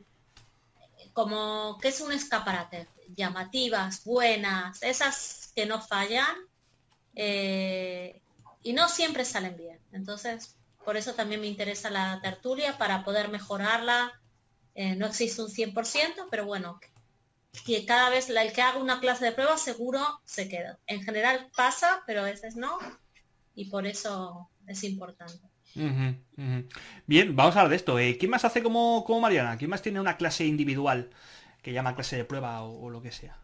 como 1.13 1.79
que 1.79 1.89
es 1.89 2.01
un 2.01 2.13
escaparate, 2.13 2.89
llamativas, 3.17 4.05
buenas, 4.05 4.83
esas 4.83 5.53
que 5.55 5.67
no 5.67 5.83
fallan 5.83 6.37
eh, 7.15 8.23
y 8.63 8.73
no 8.73 8.89
siempre 8.89 9.25
salen 9.25 9.57
bien. 9.57 9.79
Entonces, 9.93 10.57
por 10.85 10.97
eso 10.97 11.15
también 11.15 11.41
me 11.41 11.47
interesa 11.47 11.91
la 11.91 12.21
tertulia 12.23 12.79
para 12.79 13.05
poder 13.05 13.29
mejorarla. 13.29 14.13
Eh, 14.75 14.95
no 14.97 15.07
existe 15.07 15.43
un 15.43 15.49
100%, 15.49 16.29
pero 16.31 16.47
bueno, 16.47 16.81
que 17.67 17.85
cada 17.85 18.09
vez 18.11 18.31
el 18.31 18.53
que 18.53 18.63
haga 18.63 18.79
una 18.79 19.01
clase 19.01 19.25
de 19.25 19.33
prueba 19.33 19.59
seguro 19.59 20.01
se 20.25 20.49
queda. 20.49 20.79
En 20.87 21.03
general 21.03 21.51
pasa, 21.57 22.03
pero 22.07 22.21
a 22.21 22.25
veces 22.25 22.57
no, 22.57 22.79
y 23.55 23.67
por 23.67 23.87
eso 23.87 24.49
es 24.67 24.85
importante. 24.85 25.50
Bien, 25.75 27.37
vamos 27.37 27.57
a 27.57 27.61
hablar 27.61 27.71
de 27.71 27.77
esto. 27.77 27.99
Eh, 27.99 28.17
¿Quién 28.19 28.31
más 28.31 28.45
hace 28.45 28.63
como, 28.63 29.05
como 29.05 29.21
Mariana? 29.21 29.57
¿Quién 29.57 29.71
más 29.71 29.83
tiene 29.83 30.01
una 30.01 30.17
clase 30.17 30.47
individual 30.47 31.11
que 31.63 31.73
llama 31.73 31.95
clase 31.95 32.17
de 32.17 32.25
prueba 32.25 32.63
o, 32.63 32.91
lo 32.91 33.03
que 33.03 33.13
sea? 33.13 33.39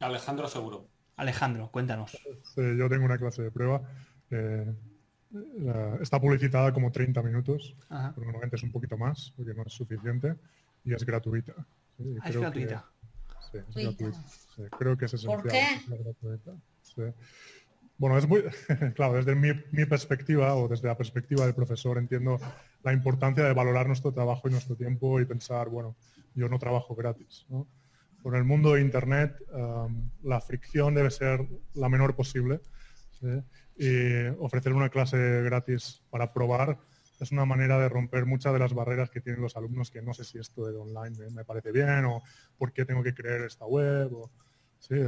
Alejandro 0.00 0.48
seguro. 0.48 0.88
Alejandro, 1.16 1.70
cuéntanos. 1.70 2.16
yo 2.56 2.88
tengo 2.88 3.04
una 3.04 3.18
clase 3.18 3.42
de 3.42 3.50
prueba. 3.50 3.82
Eh, 4.30 4.72
está 6.00 6.20
publicitada 6.20 6.72
como 6.72 6.90
30 6.90 7.22
minutos, 7.22 7.74
pero 7.88 8.24
normalmente 8.24 8.56
es 8.56 8.62
un 8.62 8.72
poquito 8.72 8.96
más, 8.96 9.32
porque 9.36 9.54
no 9.54 9.62
es 9.64 9.72
suficiente, 9.72 10.36
y 10.84 10.94
es 10.94 11.04
gratuita. 11.04 11.54
Ah, 11.58 12.28
es 12.28 12.36
gratuita. 12.36 12.84
sí, 13.50 13.58
es 13.58 13.74
gratuita. 13.74 14.76
creo 14.78 14.96
que 14.96 15.04
es 15.06 15.14
esencial. 15.14 15.42
¿Por 15.42 15.50
qué? 15.50 17.12
Bueno, 17.98 18.16
es 18.16 18.28
muy, 18.28 18.42
claro, 18.94 19.14
desde 19.14 19.34
mi, 19.34 19.52
perspectiva 19.84 20.54
o 20.54 20.68
desde 20.68 20.86
la 20.86 20.96
perspectiva 20.96 21.44
del 21.44 21.54
profesor 21.54 21.98
entiendo 21.98 22.38
la 22.84 22.92
importancia 22.92 23.42
de 23.42 23.52
valorar 23.52 23.88
nuestro 23.88 24.12
trabajo 24.12 24.48
y 24.48 24.52
nuestro 24.52 24.76
tiempo 24.76 25.20
y 25.20 25.24
pensar, 25.24 25.68
bueno, 25.68 25.96
yo 26.34 26.48
no 26.48 26.60
trabajo 26.60 26.94
gratis. 26.94 27.44
Con 28.22 28.36
el 28.36 28.44
mundo 28.44 28.74
de 28.74 28.82
Internet 28.82 29.36
la 30.22 30.40
fricción 30.40 30.94
debe 30.94 31.10
ser 31.10 31.44
la 31.74 31.88
menor 31.88 32.14
posible 32.14 32.60
y 33.76 34.26
ofrecer 34.38 34.72
una 34.72 34.90
clase 34.90 35.42
gratis 35.42 36.00
para 36.08 36.32
probar 36.32 36.78
es 37.18 37.32
una 37.32 37.44
manera 37.44 37.80
de 37.80 37.88
romper 37.88 38.26
muchas 38.26 38.52
de 38.52 38.60
las 38.60 38.74
barreras 38.74 39.10
que 39.10 39.20
tienen 39.20 39.42
los 39.42 39.56
alumnos 39.56 39.90
que 39.90 40.02
no 40.02 40.14
sé 40.14 40.22
si 40.22 40.38
esto 40.38 40.64
de 40.66 40.76
online 40.76 41.30
me, 41.32 41.44
parece 41.44 41.72
bien 41.72 42.04
o 42.04 42.22
por 42.56 42.72
qué 42.72 42.84
tengo 42.84 43.02
que 43.02 43.12
creer 43.12 43.42
esta 43.42 43.66
web 43.66 44.12
o 44.12 44.30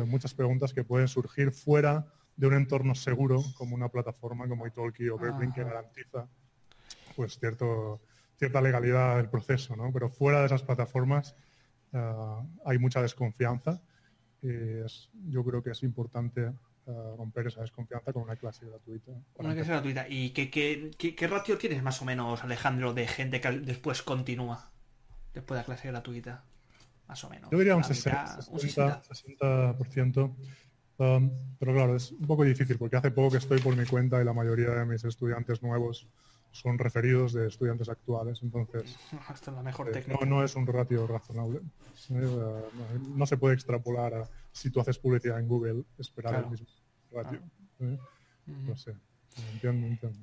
muchas 0.07 0.35
preguntas 0.35 0.75
que 0.75 0.83
pueden 0.83 1.07
surgir 1.07 1.53
fuera 1.53 2.05
de 2.41 2.47
un 2.47 2.55
entorno 2.55 2.95
seguro 2.95 3.45
como 3.55 3.75
una 3.75 3.91
plataforma 3.91 4.49
como 4.49 4.67
Italki 4.67 5.11
o 5.11 5.19
Berlin 5.19 5.53
que 5.53 5.63
garantiza 5.63 6.27
pues 7.15 7.39
cierto, 7.39 8.01
cierta 8.39 8.63
legalidad 8.63 9.19
del 9.19 9.29
proceso, 9.29 9.77
¿no? 9.77 9.93
Pero 9.93 10.09
fuera 10.09 10.41
de 10.41 10.47
esas 10.47 10.63
plataformas 10.63 11.37
eh, 11.93 12.01
hay 12.65 12.79
mucha 12.79 13.03
desconfianza 13.03 13.83
y 14.41 14.49
yo 15.29 15.45
creo 15.45 15.63
que 15.63 15.73
es 15.73 15.83
importante 15.83 16.51
eh, 16.87 17.15
romper 17.19 17.49
esa 17.49 17.61
desconfianza 17.61 18.11
con 18.11 18.23
una 18.23 18.37
clase 18.37 18.65
gratuita. 18.65 19.13
Una 19.35 19.53
clase 19.53 19.73
gratuita. 19.73 20.07
¿Y 20.09 20.31
qué, 20.31 20.49
qué, 20.51 21.27
ratio 21.27 21.59
tienes 21.59 21.83
más 21.83 22.01
o 22.01 22.07
menos, 22.07 22.43
Alejandro, 22.43 22.95
de 22.95 23.07
gente 23.07 23.43
que 23.43 23.51
después 23.51 24.01
continúa 24.03 24.71
después 25.35 25.57
de 25.57 25.61
la 25.61 25.67
clase 25.67 25.89
gratuita? 25.89 26.43
Más 27.07 27.23
o 27.23 27.29
menos. 27.29 27.51
Yo 27.51 27.59
diría 27.59 27.77
un 27.77 27.85
60, 27.85 28.39
60%. 28.39 30.35
Um, 31.01 31.31
pero 31.59 31.73
claro, 31.73 31.97
es 31.97 32.13
un 32.13 32.27
poco 32.27 32.45
difícil 32.45 32.77
porque 32.77 32.95
hace 32.95 33.11
poco 33.11 33.31
que 33.31 33.39
estoy 33.39 33.59
por 33.59 33.75
mi 33.75 33.87
cuenta 33.87 34.21
y 34.21 34.25
la 34.25 34.35
mayoría 34.35 34.69
de 34.69 34.85
mis 34.85 35.03
estudiantes 35.03 35.63
nuevos 35.63 36.07
son 36.53 36.79
referidos 36.79 37.33
de 37.33 37.47
estudiantes 37.49 37.89
actuales, 37.89 38.41
entonces 38.43 38.99
la 39.47 39.63
mejor 39.63 39.97
eh, 39.97 40.05
no, 40.27 40.45
es 40.45 40.55
un 40.57 40.67
ratio 40.67 41.07
razonable. 41.07 41.61
Eh, 42.11 42.63
no, 43.17 43.25
se 43.25 43.39
puede 43.39 43.55
extrapolar 43.55 44.13
a 44.13 44.29
si 44.53 44.69
tú 44.69 44.79
haces 44.79 44.99
publicidad 44.99 45.41
en 45.41 45.49
Google, 45.49 45.85
esperar 45.97 46.45
el 46.45 46.51
mismo 46.51 46.67
ratio. 47.13 47.41
¿eh? 47.79 47.99
No 48.47 48.77
sé, 48.77 48.95
entiendo, 49.55 49.87
entiendo. 49.87 50.19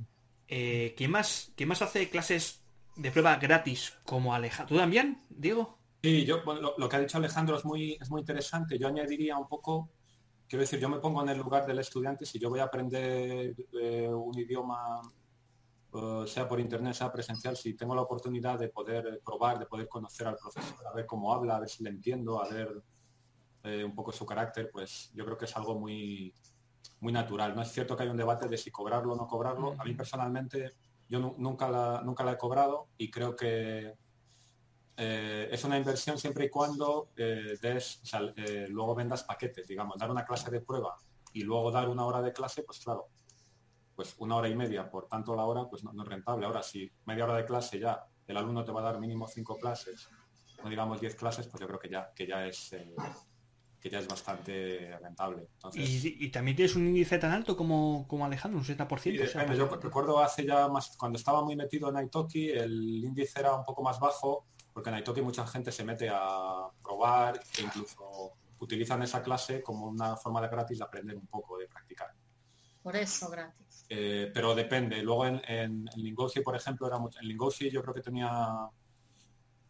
¿quién, 0.47 1.09
más, 1.09 1.53
¿Quién 1.55 1.69
más 1.69 1.81
hace 1.81 2.07
clases 2.07 2.61
de 2.95 3.09
prueba 3.09 3.37
gratis 3.37 3.97
como 4.05 4.31
Alejandro? 4.35 4.75
¿Tú 4.75 4.79
también, 4.79 5.23
Diego? 5.27 5.79
Sí, 6.03 6.23
yo, 6.23 6.43
lo, 6.43 6.77
lo, 6.77 6.87
que 6.87 6.95
ha 6.97 6.99
dicho 6.99 7.17
Alejandro 7.17 7.57
es 7.57 7.65
muy, 7.65 7.97
es 7.99 8.11
muy 8.11 8.19
interesante. 8.19 8.77
Yo 8.77 8.87
añadiría 8.87 9.37
un 9.37 9.47
poco 9.47 9.89
quiero 10.47 10.61
decir, 10.61 10.79
yo 10.79 10.89
me 10.89 10.99
pongo 10.99 11.21
en 11.23 11.29
el 11.29 11.37
lugar 11.37 11.65
del 11.65 11.79
estudiante, 11.79 12.25
si 12.25 12.39
yo 12.39 12.49
voy 12.49 12.59
a 12.59 12.65
aprender 12.65 13.55
eh, 13.79 14.07
un 14.07 14.37
idioma, 14.37 15.01
eh, 15.93 16.23
sea 16.25 16.47
por 16.47 16.59
internet, 16.59 16.93
sea 16.93 17.11
presencial, 17.11 17.57
si 17.57 17.73
tengo 17.73 17.93
la 17.93 18.01
oportunidad 18.01 18.57
de 18.57 18.69
poder 18.69 19.21
probar, 19.23 19.59
de 19.59 19.65
poder 19.65 19.87
conocer 19.87 20.27
al 20.27 20.37
profesor, 20.37 20.87
a 20.87 20.95
ver 20.95 21.05
cómo 21.05 21.33
habla, 21.33 21.57
a 21.57 21.59
ver 21.59 21.69
si 21.69 21.83
le 21.83 21.89
entiendo, 21.89 22.41
a 22.41 22.47
ver 22.47 22.81
eh, 23.63 23.83
un 23.83 23.93
poco 23.93 24.11
su 24.11 24.25
carácter, 24.25 24.69
pues 24.71 25.11
yo 25.13 25.25
creo 25.25 25.37
que 25.37 25.45
es 25.45 25.57
algo 25.57 25.77
muy, 25.77 26.33
muy 27.01 27.11
natural. 27.11 27.55
No 27.55 27.61
es 27.61 27.71
cierto 27.71 27.97
que 27.97 28.03
hay 28.03 28.09
un 28.09 28.17
debate 28.17 28.47
de 28.47 28.57
si 28.57 28.71
cobrarlo 28.71 29.13
o 29.13 29.15
no 29.17 29.27
cobrarlo. 29.27 29.75
A 29.77 29.83
mí 29.83 29.93
personalmente, 29.93 30.75
yo 31.09 31.19
nunca, 31.37 31.69
la, 31.69 32.01
nunca 32.03 32.23
la 32.23 32.33
he 32.33 32.37
cobrado 32.37 32.87
y 32.97 33.11
creo 33.11 33.35
que 33.35 33.93
eh, 34.99 35.47
es 35.51 35.63
una 35.63 35.77
inversión 35.77 36.17
siempre 36.17 36.45
y 36.45 36.49
cuando 36.49 37.11
eh, 37.15 37.55
des, 37.61 38.01
eh, 38.35 38.65
luego 38.67 38.95
vendas 38.95 39.23
paquetes, 39.23 39.67
digamos, 39.67 39.95
dar 39.95 40.09
una 40.09 40.25
clase 40.25 40.49
de 40.49 40.59
prueba 40.59 40.97
y 41.33 41.43
luego 41.43 41.71
dar 41.71 41.87
una 41.87 42.03
hora 42.03 42.19
de 42.19 42.33
clase, 42.33 42.63
pues 42.63 42.79
claro, 42.79 43.09
pues 43.95 44.15
una 44.17 44.37
hora 44.37 44.49
y 44.49 44.55
media, 44.55 44.89
por 44.89 45.07
tanto 45.07 45.35
la 45.35 45.45
hora, 45.45 45.69
pues 45.69 45.83
no, 45.83 45.91
es 45.91 46.09
rentable. 46.09 46.47
Ahora, 46.47 46.63
si 46.63 46.91
media 47.05 47.25
hora 47.25 47.35
de 47.35 47.45
clase 47.45 47.79
ya 47.79 48.07
el 48.25 48.37
alumno 48.37 48.65
te 48.65 48.71
va 48.71 48.79
a 48.81 48.85
dar 48.85 48.99
mínimo 48.99 49.27
cinco 49.27 49.57
clases, 49.57 50.09
no 50.63 50.69
digamos 50.69 50.99
diez 50.99 51.15
clases, 51.15 51.45
pues 51.47 51.61
yo 51.61 51.67
creo 51.67 51.79
que 51.79 51.89
ya, 51.89 52.11
que 52.15 52.25
ya 52.25 52.47
es 52.47 52.75
que 53.79 53.91
ya 53.91 53.99
es 53.99 54.07
bastante 54.07 54.97
rentable. 54.99 55.49
¿Y, 55.73 56.29
también 56.31 56.57
tienes 56.57 56.75
un 56.75 56.87
índice 56.87 57.19
tan 57.19 57.31
alto 57.31 57.55
como, 57.55 58.07
como 58.07 58.25
Alejandro, 58.25 58.59
un 58.59 58.65
70%. 58.65 59.55
yo 59.55 59.67
recuerdo 59.67 60.19
hace 60.19 60.43
ya 60.43 60.67
más, 60.67 60.97
cuando 60.97 61.19
estaba 61.19 61.43
muy 61.43 61.55
metido 61.55 61.87
en 61.89 62.03
Italki, 62.03 62.49
el 62.49 63.03
índice 63.03 63.39
era 63.39 63.53
un 63.55 63.63
poco 63.63 63.83
más 63.83 63.99
bajo 63.99 64.47
porque 64.77 64.91
en 64.91 64.99
Italki 64.99 65.23
mucha 65.23 65.47
gente 65.47 65.71
se 65.71 65.83
mete 65.83 66.07
a 66.07 66.69
probar 66.83 67.39
e 67.57 67.63
incluso 67.63 68.33
utilizan 68.59 69.01
esa 69.01 69.23
clase 69.23 69.63
como 69.63 69.87
una 69.87 70.15
forma 70.15 70.39
de 70.39 70.49
gratis 70.49 70.77
de 70.77 70.83
aprender 70.83 71.17
un 71.17 71.25
poco, 71.25 71.57
de 71.57 71.67
practicar. 71.67 72.13
Por 72.83 72.95
eso 72.95 73.27
gratis. 73.27 73.87
Eh, 73.89 74.29
pero 74.31 74.53
depende. 74.53 75.01
Luego 75.01 75.25
en, 75.25 75.41
en, 75.47 75.85
Lingoshi, 75.95 76.41
por 76.41 76.55
ejemplo, 76.55 76.85
era 76.85 76.99
mucho, 76.99 77.17
en 77.19 77.27
Lingoshi 77.27 77.71
yo 77.71 77.81
creo 77.81 77.91
que 77.95 78.01
tenía 78.01 78.69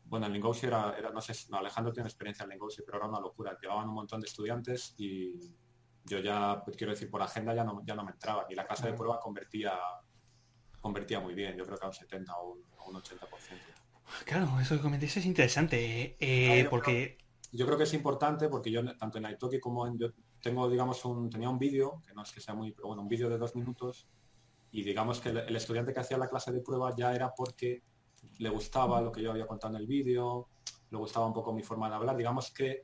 bueno, 0.04 0.26
en 0.26 0.34
Lingoshi 0.34 0.67
era, 0.67 0.93
era, 0.98 1.10
no 1.10 1.22
sé, 1.22 1.34
Alejandro 1.54 1.93
tiene 1.93 2.10
experiencia 2.10 2.43
en 2.43 2.50
Lingoshi, 2.50 2.82
pero 2.86 2.98
era 2.98 3.08
una 3.08 3.22
locura. 3.22 3.58
Llevaban 3.62 3.88
un 3.88 3.96
montón 3.96 4.20
de 4.20 4.28
estudiantes 4.28 4.93
y 4.98 5.56
yo 6.04 6.20
ya, 6.20 6.62
pues, 6.65 6.76
quiero 6.76 6.91
decir, 6.91 7.10
por 7.10 7.22
agenda 7.22 7.56
ya 7.56 7.63
no, 7.63 7.82
ya 7.86 7.96
no 7.96 8.04
me 8.04 8.12
entraba. 8.12 8.46
Y 8.50 8.56
la 8.56 8.67
clase 8.67 8.88
de 8.88 8.93
prueba 8.93 9.22
convertía 9.22 9.80
convertía 10.82 11.20
muy 11.20 11.34
bien, 11.34 11.56
yo 11.56 11.65
creo 11.65 11.78
que 11.78 11.86
a 11.86 11.88
un 11.88 11.93
70 11.93 12.34
o 12.38 12.58
un, 12.88 12.96
80%. 12.96 13.76
Claro, 14.26 14.60
eso 14.60 14.76
que 14.76 14.82
comentéis 14.82 15.17
es 15.17 15.26
interesante, 15.26 16.15
eh, 16.20 16.67
porque... 16.70 17.17
yo 17.52 17.65
creo 17.65 17.78
que 17.78 17.84
es 17.84 17.93
importante 17.93 18.50
porque 18.50 18.72
yo 18.72 18.84
tanto 18.98 19.17
en 19.17 19.30
Italki 19.30 19.60
como 19.60 19.88
en... 19.88 19.98
Yo 19.98 20.12
tengo, 20.41 20.70
digamos, 20.70 21.04
un, 21.06 21.30
tenía 21.30 21.50
un 21.50 21.60
vídeo, 21.60 22.04
que 22.06 22.13
no 22.13 22.24
es 22.24 22.32
que 22.32 22.39
sea 22.39 22.54
muy, 22.54 22.72
pero 22.72 22.88
bueno, 22.88 23.02
un 23.02 23.08
vídeo 23.08 23.30
de 23.30 23.38
dos 23.38 23.56
minutos, 23.56 24.08
y 24.72 24.84
digamos 24.84 25.20
que 25.20 25.30
el, 25.30 25.56
estudiante 25.56 25.93
que 25.93 26.00
hacía 26.00 26.17
la 26.17 26.30
clase 26.30 26.52
de 26.52 26.62
prueba 26.62 26.93
ya 26.96 27.13
era 27.13 27.34
porque 27.34 27.84
le 28.39 28.50
gustaba 28.50 29.02
lo 29.02 29.12
que 29.12 29.22
yo 29.22 29.32
había 29.32 29.48
contado 29.48 29.76
en 29.76 29.82
el 29.82 29.88
vídeo, 29.88 30.48
le 30.89 30.98
gustaba 30.98 31.26
un 31.26 31.34
poco 31.34 31.54
mi 31.54 31.63
forma 31.63 31.89
de 31.89 31.96
hablar, 31.96 32.15
digamos 32.15 32.52
que 32.52 32.84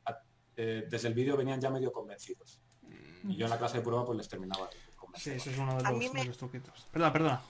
eh, 0.55 0.87
desde 0.89 1.07
el 1.07 1.13
vídeo 1.13 1.37
venían 1.37 1.59
ya 1.59 1.69
medio 1.69 1.91
convencidos. 1.91 2.59
Y 3.25 3.37
yo 3.37 3.45
en 3.45 3.51
la 3.51 3.57
clase 3.57 3.77
de 3.77 3.83
prueba 3.83 4.05
pues 4.05 4.17
les 4.17 4.27
terminaba. 4.27 4.69
Sí, 5.15 5.31
eso 5.31 5.49
es 5.49 5.57
uno 5.57 5.77
de 5.77 5.83
los, 6.25 6.37
truquitos. 6.37 6.87
Perdona, 6.91 7.13
perdona. 7.13 7.41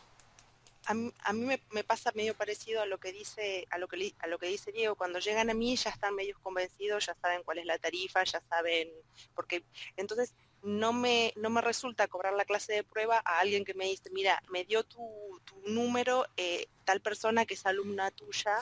A 0.86 0.94
mí, 0.94 1.46
me, 1.72 1.84
pasa 1.84 2.12
medio 2.14 2.36
parecido 2.36 2.82
a 2.82 2.86
lo 2.86 3.00
que 3.00 3.12
dice 3.12 3.66
a 3.70 3.78
lo 3.78 3.88
que 3.88 4.14
a 4.20 4.28
lo 4.28 4.38
que 4.38 4.48
dice 4.48 4.72
Diego. 4.72 4.96
Cuando 4.96 5.20
llegan 5.20 5.50
a 5.50 5.54
mí 5.54 5.76
ya 5.76 5.90
están 5.90 6.16
medio 6.16 6.38
convencidos 6.42 7.06
ya 7.06 7.16
saben 7.16 7.44
cuál 7.44 7.60
es 7.60 7.66
la 7.66 7.78
tarifa 7.78 8.24
ya 8.24 8.42
saben 8.50 8.90
porque 9.34 9.64
entonces 9.96 10.34
no 10.62 10.94
me 10.94 11.34
no 11.36 11.50
me 11.50 11.62
resulta 11.62 12.08
cobrar 12.08 12.34
la 12.34 12.46
clase 12.46 12.74
de 12.74 12.84
prueba 12.84 13.22
a 13.24 13.40
alguien 13.40 13.66
que 13.66 13.74
me 13.74 13.86
dice 13.86 14.10
mira 14.12 14.42
me 14.50 14.64
dio 14.64 14.84
tu, 14.84 15.02
número 15.66 16.26
eh, 16.38 16.68
tal 16.86 17.02
persona 17.02 17.46
que 17.46 17.54
es 17.54 17.66
alumna 17.66 18.12
tuya 18.12 18.58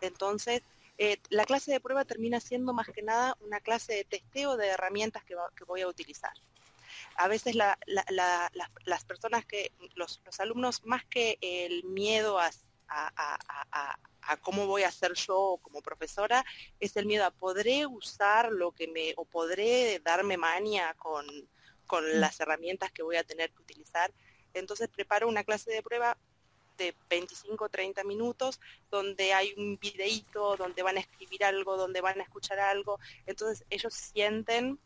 entonces 0.00 0.62
eh, 0.96 1.18
la 1.30 1.44
clase 1.44 1.72
de 1.72 1.80
prueba 1.80 2.04
termina 2.04 2.38
siendo 2.40 2.72
más 2.72 2.88
que 2.88 3.02
nada 3.02 3.36
una 3.40 3.60
clase 3.60 3.94
de 3.94 4.04
testeo 4.04 4.56
de 4.56 4.68
herramientas 4.68 5.24
que, 5.24 5.34
voy 5.66 5.80
a 5.80 5.88
utilizar. 5.88 6.32
A 7.16 7.28
veces 7.28 7.54
las 7.54 9.04
personas 9.06 9.44
que, 9.44 9.72
los, 9.94 10.20
alumnos, 10.38 10.84
más 10.84 11.04
que 11.04 11.38
el 11.40 11.84
miedo 11.84 12.38
a, 12.38 12.50
cómo 14.40 14.66
voy 14.66 14.82
a 14.82 14.88
hacer 14.88 15.14
yo 15.14 15.58
como 15.62 15.82
profesora, 15.82 16.44
es 16.80 16.96
el 16.96 17.06
miedo 17.06 17.24
a 17.24 17.30
podré 17.30 17.86
usar 17.86 18.50
lo 18.50 18.72
que 18.72 18.88
me, 18.88 19.12
o 19.16 19.24
podré 19.24 20.00
darme 20.00 20.36
mania 20.36 20.94
con, 20.98 21.26
con 21.86 22.04
mm. 22.04 22.20
las 22.20 22.40
herramientas 22.40 22.90
que 22.92 23.02
voy 23.02 23.16
a 23.16 23.24
tener 23.24 23.50
que 23.52 23.62
utilizar. 23.62 24.12
Entonces 24.54 24.88
preparo 24.88 25.28
una 25.28 25.44
clase 25.44 25.70
de 25.70 25.82
prueba 25.82 26.16
de 26.76 26.94
25 27.08 27.64
o 27.64 27.68
30 27.68 28.04
minutos 28.04 28.60
donde 28.90 29.32
hay 29.32 29.54
un 29.56 29.78
videíto, 29.78 30.56
donde 30.56 30.82
van 30.82 30.96
a 30.96 31.00
escribir 31.00 31.44
algo, 31.44 31.76
donde 31.76 32.00
van 32.00 32.20
a 32.20 32.24
escuchar 32.24 32.58
algo. 32.58 32.98
Entonces 33.26 33.64
ellos 33.70 33.94
sienten 33.94 34.78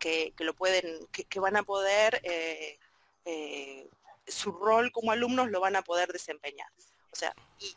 que, 0.00 0.34
lo 0.38 0.54
pueden, 0.54 1.06
que, 1.12 1.40
van 1.40 1.56
a 1.56 1.62
poder, 1.62 2.20
eh, 2.24 2.78
eh, 3.24 3.88
su 4.26 4.50
rol 4.50 4.90
como 4.90 5.12
alumnos 5.12 5.50
lo 5.50 5.60
van 5.60 5.76
a 5.76 5.82
poder 5.82 6.12
desempeñar. 6.12 6.68
O 7.12 7.16
sea, 7.16 7.34
y, 7.60 7.76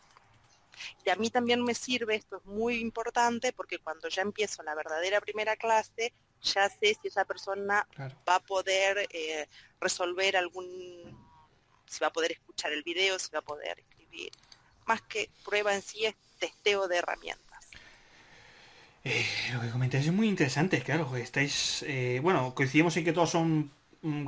a 1.10 1.16
mí 1.16 1.30
también 1.30 1.64
me 1.64 1.76
sirve, 1.76 2.16
esto 2.16 2.38
es 2.38 2.46
muy 2.46 2.80
importante, 2.80 3.54
porque 3.54 3.78
cuando 3.78 4.10
ya 4.10 4.24
empiezo 4.24 4.64
la 4.64 4.74
verdadera 4.74 5.22
primera 5.22 5.56
clase, 5.56 6.14
ya 6.42 6.68
sé 6.70 6.98
si 7.00 7.10
esa 7.10 7.26
persona 7.26 7.88
va 8.28 8.36
a 8.36 8.40
poder 8.40 9.08
eh, 9.12 9.48
resolver 9.80 10.36
algún 10.36 11.24
si 11.86 12.00
va 12.00 12.08
a 12.08 12.14
poder 12.14 12.32
escuchar 12.32 12.74
el 12.74 12.82
video, 12.82 13.20
si 13.20 13.32
va 13.32 13.40
a 13.40 13.44
poder 13.44 13.80
escribir. 13.80 14.32
Más 14.86 15.02
que 15.04 15.30
prueba 15.46 15.76
en 15.76 15.82
sí 15.82 16.06
es 16.06 16.16
testeo 16.40 16.88
de 16.88 16.98
herramientas. 16.98 17.53
Eh, 19.06 19.26
lo 19.54 19.62
que 19.62 19.70
comentáis 19.70 20.06
es 20.08 20.14
muy 20.14 20.28
interesante, 20.30 20.82
claro. 20.82 21.16
Estáis, 21.18 21.84
eh, 21.88 22.20
bueno, 22.24 22.54
coincidimos 22.56 22.96
en 22.98 23.04
que 23.06 23.14
todos 23.14 23.30
son 23.32 23.72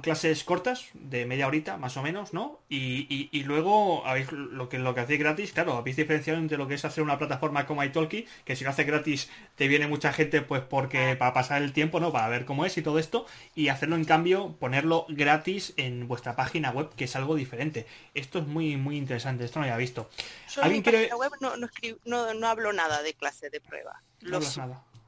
clases 0.02 0.44
cortas, 0.46 0.88
de 0.94 1.26
media 1.26 1.48
horita 1.48 1.76
más 1.78 1.98
o 1.98 2.02
menos, 2.02 2.34
¿no? 2.34 2.60
Y, 2.70 3.30
y, 3.32 3.44
luego 3.44 4.06
habéis 4.08 4.32
lo 4.32 4.70
que 4.70 4.80
lo 4.80 4.96
que 4.96 5.02
hacéis 5.02 5.20
gratis, 5.20 5.52
claro, 5.52 5.74
habéis 5.74 5.98
diferenciado 5.98 6.40
entre 6.40 6.58
lo 6.58 6.68
que 6.68 6.76
es 6.76 6.86
hacer 6.86 7.04
una 7.04 7.18
plataforma 7.18 7.66
como 7.66 7.84
iTalki, 7.84 8.26
que 8.46 8.56
si 8.56 8.64
lo 8.64 8.70
haces 8.70 8.88
gratis 8.88 9.30
te 9.56 9.68
viene 9.68 9.88
mucha 9.88 10.14
gente 10.14 10.42
pues 10.42 10.62
porque 10.62 11.16
para 11.18 11.34
pasar 11.34 11.62
el 11.62 11.74
tiempo, 11.74 12.00
¿no? 12.00 12.14
Para 12.14 12.30
ver 12.30 12.46
cómo 12.46 12.66
es 12.66 12.78
y 12.78 12.82
todo 12.82 13.00
esto, 13.00 13.26
y 13.54 13.68
hacerlo 13.68 13.98
en 13.98 14.06
cambio, 14.06 14.56
ponerlo 14.60 15.06
gratis 15.10 15.74
en 15.76 16.08
vuestra 16.08 16.38
página 16.38 16.72
web, 16.72 16.90
que 16.96 17.04
es 17.04 17.16
algo 17.18 17.36
diferente. 17.36 17.86
Esto 18.14 18.40
es 18.40 18.48
muy, 18.48 18.78
muy 18.78 18.96
interesante, 18.96 19.44
esto 19.44 19.60
no 19.60 19.66
lo 19.66 19.74
había 19.74 19.84
visto. 19.84 20.10
Yo 20.56 20.64
en 20.64 20.72
mi 20.72 20.82
página 20.82 21.18
web 21.18 21.32
no, 21.42 22.34
no, 22.34 22.48
hablo 22.48 22.72
nada 22.72 23.02
de 23.02 23.14
clase 23.14 23.50
de 23.50 23.60
prueba. 23.60 24.02
No 24.22 24.40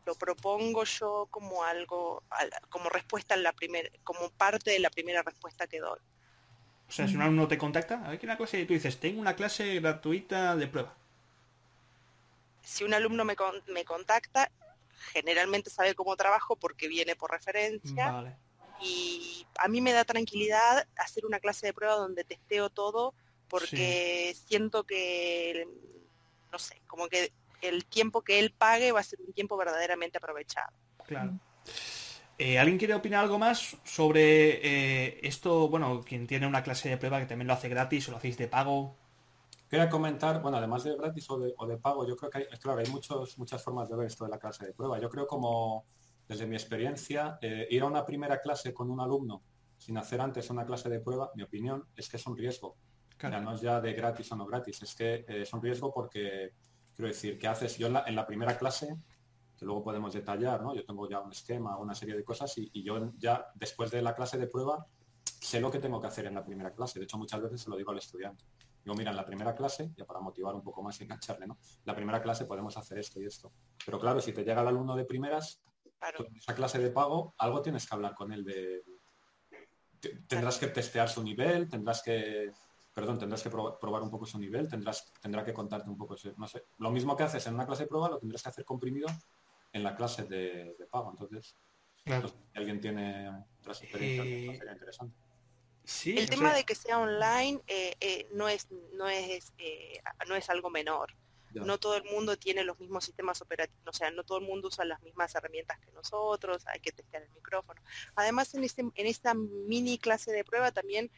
lo 0.08 0.16
propongo 0.16 0.86
yo 0.86 1.28
como 1.30 1.64
algo, 1.66 2.24
como 2.70 2.90
respuesta 2.90 3.36
en 3.36 3.44
la 3.44 3.52
primera, 3.52 3.90
como 4.06 4.30
parte 4.30 4.72
de 4.72 4.80
la 4.80 4.90
primera 4.90 5.22
respuesta 5.22 5.68
que 5.68 5.82
doy. 5.82 6.00
O 6.88 6.92
sea, 6.92 7.10
si 7.10 7.16
un 7.16 7.22
alumno 7.22 7.50
te 7.50 7.58
contacta, 7.58 8.06
a 8.06 8.10
ver 8.10 8.20
qué 8.20 8.26
una 8.26 8.38
cosa 8.38 8.58
y 8.58 8.66
tú 8.66 8.74
dices, 8.74 8.98
tengo 9.02 9.20
una 9.20 9.36
clase 9.36 9.76
gratuita 9.82 10.56
de 10.56 10.68
prueba. 10.68 10.96
Si 12.64 12.86
un 12.86 12.94
alumno 12.94 13.26
me, 13.26 13.36
me 13.68 13.84
contacta, 13.84 14.50
generalmente 15.12 15.70
sabe 15.70 15.94
cómo 15.94 16.16
trabajo 16.16 16.56
porque 16.56 16.88
viene 16.88 17.18
por 17.18 17.32
referencia. 17.32 18.34
Y 18.80 19.46
a 19.60 19.68
mí 19.68 19.82
me 19.82 19.92
da 19.92 20.06
tranquilidad 20.06 20.88
hacer 20.96 21.26
una 21.26 21.40
clase 21.40 21.68
de 21.68 21.74
prueba 21.74 21.96
donde 21.96 22.24
testeo 22.24 22.70
todo 22.70 23.14
porque 23.50 24.34
siento 24.48 24.86
que, 24.86 25.68
no 26.52 26.60
sé, 26.60 26.82
como 26.88 27.10
que 27.10 27.34
el 27.62 27.86
tiempo 27.86 28.22
que 28.22 28.40
él 28.40 28.54
pague 28.58 28.92
va 28.92 29.00
a 29.00 29.04
ser 29.04 29.20
un 29.26 29.34
tiempo 29.34 29.58
verdaderamente 29.58 30.18
aprovechado. 30.18 30.72
Claro. 31.06 31.40
Eh, 32.40 32.60
¿Alguien 32.60 32.78
quiere 32.78 32.94
opinar 32.94 33.24
algo 33.24 33.40
más 33.40 33.78
sobre 33.84 34.60
eh, 34.62 35.20
esto? 35.24 35.70
Bueno, 35.70 36.02
quien 36.06 36.28
tiene 36.28 36.46
una 36.46 36.62
clase 36.62 36.90
de 36.90 36.98
prueba 36.98 37.20
que 37.20 37.26
también 37.26 37.48
lo 37.48 37.54
hace 37.54 37.68
gratis 37.68 38.08
o 38.08 38.12
lo 38.12 38.18
hacéis 38.18 38.38
de 38.38 38.48
pago. 38.48 38.96
Quería 39.68 39.90
comentar, 39.90 40.42
bueno, 40.42 40.58
además 40.58 40.84
de 40.84 40.96
gratis 40.96 41.28
o 41.30 41.40
de, 41.40 41.78
pago, 41.78 42.08
yo 42.08 42.16
creo 42.16 42.30
que 42.30 42.38
hay, 42.38 42.46
claro, 42.60 42.80
hay 42.80 42.90
muchos, 42.90 43.38
muchas 43.38 43.62
formas 43.62 43.90
de 43.90 43.98
ver 43.98 44.08
esto 44.08 44.24
de 44.24 44.30
la 44.30 44.38
clase 44.38 44.66
de 44.68 44.74
prueba. 44.74 45.00
Yo 45.00 45.10
creo 45.10 45.26
como, 45.26 45.86
desde 46.28 46.46
mi 46.46 46.56
experiencia, 46.56 47.40
eh, 47.42 47.68
ir 47.70 47.82
a 47.82 47.86
una 47.86 48.06
primera 48.06 48.40
clase 48.40 48.74
con 48.74 48.90
un 48.92 49.02
alumno 49.02 49.42
sin 49.76 49.98
hacer 49.98 50.22
antes 50.22 50.50
una 50.50 50.66
clase 50.66 50.90
de 50.90 51.00
prueba, 51.00 51.32
mi 51.36 51.44
opinión, 51.44 51.86
es 51.96 52.08
que 52.08 52.18
es 52.18 52.28
un 52.28 52.38
riesgo. 52.38 52.76
Claro. 53.18 53.42
no 53.42 53.56
es 53.56 53.62
ya 53.62 53.82
de 53.82 53.94
gratis 53.94 54.32
o 54.32 54.36
no 54.36 54.46
gratis, 54.46 54.84
es 54.84 54.94
que 54.94 55.26
es 55.28 55.52
un 55.52 55.60
riesgo 55.60 55.92
porque 55.92 56.54
Quiero 56.98 57.10
decir, 57.10 57.38
¿qué 57.38 57.48
haces? 57.48 57.78
Yo 57.78 57.86
en 57.86 58.16
la, 58.16 58.26
primera 58.26 58.58
clase, 58.58 58.98
que 59.56 59.66
luego 59.66 59.84
podemos 59.84 60.12
detallar, 60.16 60.64
¿no? 60.64 60.74
Yo 60.74 60.84
tengo 60.84 61.08
ya 61.08 61.20
un 61.20 61.32
esquema, 61.32 61.78
una 61.78 61.94
serie 61.94 62.16
de 62.16 62.24
cosas 62.24 62.58
y, 62.58 62.84
yo 62.84 63.14
ya 63.20 63.46
después 63.54 63.92
de 63.92 64.02
la 64.02 64.16
clase 64.16 64.40
de 64.40 64.48
prueba 64.48 64.84
sé 65.24 65.62
lo 65.62 65.70
que 65.70 65.78
tengo 65.78 66.02
que 66.02 66.08
hacer 66.08 66.26
en 66.26 66.34
la 66.34 66.44
primera 66.44 66.74
clase. 66.74 66.98
De 66.98 67.06
hecho, 67.06 67.20
muchas 67.20 67.40
veces 67.40 67.62
se 67.62 67.70
lo 67.70 67.78
digo 67.78 67.92
al 67.92 68.00
estudiante. 68.00 68.46
Digo, 68.84 68.96
mira, 68.96 69.12
en 69.12 69.18
la 69.18 69.26
primera 69.28 69.54
clase, 69.54 69.92
ya 69.96 70.06
para 70.06 70.22
motivar 70.22 70.56
un 70.56 70.64
poco 70.64 70.82
más 70.82 71.00
y 71.00 71.04
engancharle, 71.04 71.46
¿no? 71.46 71.60
La 71.86 71.96
primera 71.96 72.20
clase 72.20 72.46
podemos 72.46 72.76
hacer 72.78 72.98
esto 72.98 73.22
y 73.22 73.28
esto. 73.28 73.54
Pero 73.86 74.00
claro, 74.00 74.20
si 74.20 74.34
te 74.34 74.44
llega 74.44 74.64
el 74.64 74.68
alumno 74.68 74.96
de 74.96 75.06
primeras, 75.06 75.62
en 76.02 76.36
esa 76.36 76.56
clase 76.56 76.80
de 76.80 76.90
pago, 76.90 77.36
algo 77.38 77.62
tienes 77.62 77.88
que 77.88 77.94
hablar 77.94 78.16
con 78.16 78.32
él 78.32 78.44
de... 78.44 78.84
Tendrás 80.28 80.58
que 80.58 80.68
testear 80.68 81.10
su 81.10 81.22
nivel, 81.22 81.70
tendrás 81.70 82.02
que 82.02 82.52
perdón, 82.98 83.20
tendrás 83.20 83.44
que 83.44 83.52
probar, 83.52 84.02
un 84.02 84.10
poco 84.10 84.26
su 84.26 84.40
nivel, 84.40 84.68
tendrás, 84.68 85.14
tendrá 85.22 85.46
que 85.46 85.54
contarte 85.54 85.88
un 85.88 86.00
poco, 86.00 86.16
no 86.36 86.48
sé, 86.48 86.66
lo 86.80 86.90
mismo 86.90 87.16
que 87.16 87.22
haces 87.22 87.46
en 87.46 87.54
una 87.54 87.68
clase 87.68 87.84
de 87.84 87.90
prueba 87.90 88.10
lo 88.10 88.18
tendrás 88.18 88.42
que 88.42 88.50
hacer 88.50 88.66
comprimido 88.66 89.08
en 89.72 89.84
la 89.84 89.96
clase 89.96 90.24
de, 90.24 90.76
pago. 90.90 91.12
Entonces, 91.12 91.56
si 92.04 92.12
alguien 92.56 92.82
tiene 92.82 93.30
otras 93.60 93.84
experiencias, 93.84 94.26
eh, 94.26 94.58
sería 94.58 94.74
interesante. 94.74 95.16
Sí, 95.84 96.18
el 96.18 96.28
tema 96.28 96.56
de 96.56 96.64
que 96.64 96.74
sea 96.74 96.98
online 96.98 97.62
eh, 97.68 97.94
eh, 98.02 98.30
no 98.34 98.50
es 98.50 98.68
no 98.94 99.08
es 99.08 99.54
no 100.28 100.36
es 100.36 100.50
algo 100.50 100.72
menor. 100.72 101.14
No 101.54 101.78
todo 101.78 101.96
el 101.96 102.04
mundo 102.04 102.38
tiene 102.38 102.64
los 102.64 102.80
mismos 102.80 103.06
sistemas 103.06 103.42
operativos, 103.42 103.88
o 103.88 103.94
sea, 103.94 104.12
no 104.12 104.24
todo 104.24 104.40
el 104.40 104.46
mundo 104.46 104.68
usa 104.68 104.86
las 104.86 105.02
mismas 105.02 105.34
herramientas 105.34 105.80
que 105.80 105.92
nosotros, 105.92 106.64
hay 106.68 106.80
que 106.80 106.92
testear 106.92 107.24
el 107.24 107.32
micrófono. 107.32 107.82
Además, 108.16 108.54
en, 108.54 108.64
este, 108.64 108.82
en 108.82 109.08
esta 109.08 109.34
mini 109.34 109.98
clase 109.98 110.32
de 110.32 110.44
prueba 110.44 110.72
también 110.72 111.10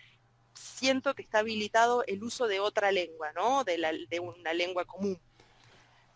siento 0.53 1.13
que 1.13 1.21
está 1.21 1.39
habilitado 1.39 2.03
el 2.05 2.23
uso 2.23 2.47
de 2.47 2.59
otra 2.59 2.91
lengua, 2.91 3.31
¿no? 3.33 3.63
De, 3.63 3.77
la, 3.77 3.91
de 3.91 4.19
una 4.19 4.53
lengua 4.53 4.85
común, 4.85 5.19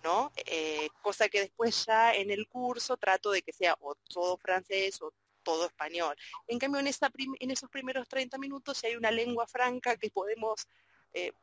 ¿no? 0.04 0.32
Eh, 0.46 0.90
cosa 1.02 1.30
que 1.30 1.42
después 1.42 1.86
ya 1.86 2.14
en 2.14 2.32
el 2.32 2.48
curso 2.48 2.98
trato 2.98 3.32
de 3.32 3.42
que 3.42 3.54
sea 3.54 3.76
o 3.82 3.96
todo 3.96 4.38
francés 4.38 5.02
o 5.02 5.14
todo 5.44 5.66
español. 5.66 6.16
En 6.48 6.60
cambio, 6.60 6.80
en, 6.80 6.88
en 6.88 7.52
esos 7.52 7.70
primeros 7.70 8.08
30 8.08 8.38
minutos, 8.38 8.78
si 8.78 8.88
hay 8.88 8.96
una 8.96 9.12
lengua 9.12 9.46
franca 9.48 9.98
que 9.98 10.10
podemos, 10.10 10.68
eh, 11.14 11.34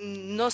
no, 0.00 0.48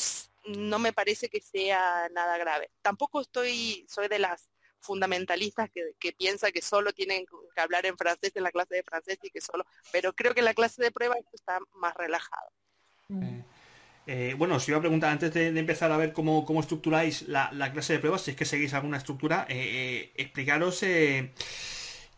no 0.47 0.79
me 0.79 0.93
parece 0.93 1.29
que 1.29 1.41
sea 1.41 2.09
nada 2.11 2.39
grave. 2.39 2.71
Tampoco 2.83 3.21
estoy, 3.21 3.87
soy 3.89 4.09
de 4.09 4.19
las 4.19 4.49
fundamentalistas 4.81 5.71
que, 5.71 5.93
que 5.99 6.13
piensa 6.13 6.51
que 6.51 6.63
solo 6.63 6.93
tienen 6.93 7.27
que 7.55 7.61
hablar 7.61 7.87
en 7.87 7.97
francés 7.97 8.33
en 8.35 8.43
la 8.43 8.53
clase 8.53 8.77
de 8.77 8.83
francés 8.83 9.19
y 9.23 9.31
que 9.31 9.41
solo, 9.41 9.65
pero 9.93 10.13
creo 10.13 10.35
que 10.35 10.41
en 10.41 10.47
la 10.47 10.55
clase 10.55 10.83
de 10.83 10.91
prueba 10.91 11.17
esto 11.19 11.31
está 11.35 11.59
más 11.75 11.95
relajado. 11.95 12.51
Eh, 13.11 13.45
eh, 14.07 14.35
bueno, 14.37 14.57
os 14.57 14.69
iba 14.69 14.79
a 14.79 14.81
preguntar 14.81 15.11
antes 15.11 15.33
de, 15.33 15.49
empezar 15.49 15.93
a 15.93 15.97
ver 15.97 16.13
cómo, 16.13 16.45
cómo 16.45 16.61
estructuráis 16.61 17.29
la, 17.29 17.51
clase 17.73 17.95
de 17.95 17.99
pruebas, 17.99 18.23
si 18.23 18.33
es 18.33 18.37
que 18.37 18.45
seguís 18.45 18.75
alguna 18.75 18.97
estructura, 18.97 19.47
eh, 19.49 20.13
explicaros 20.17 20.83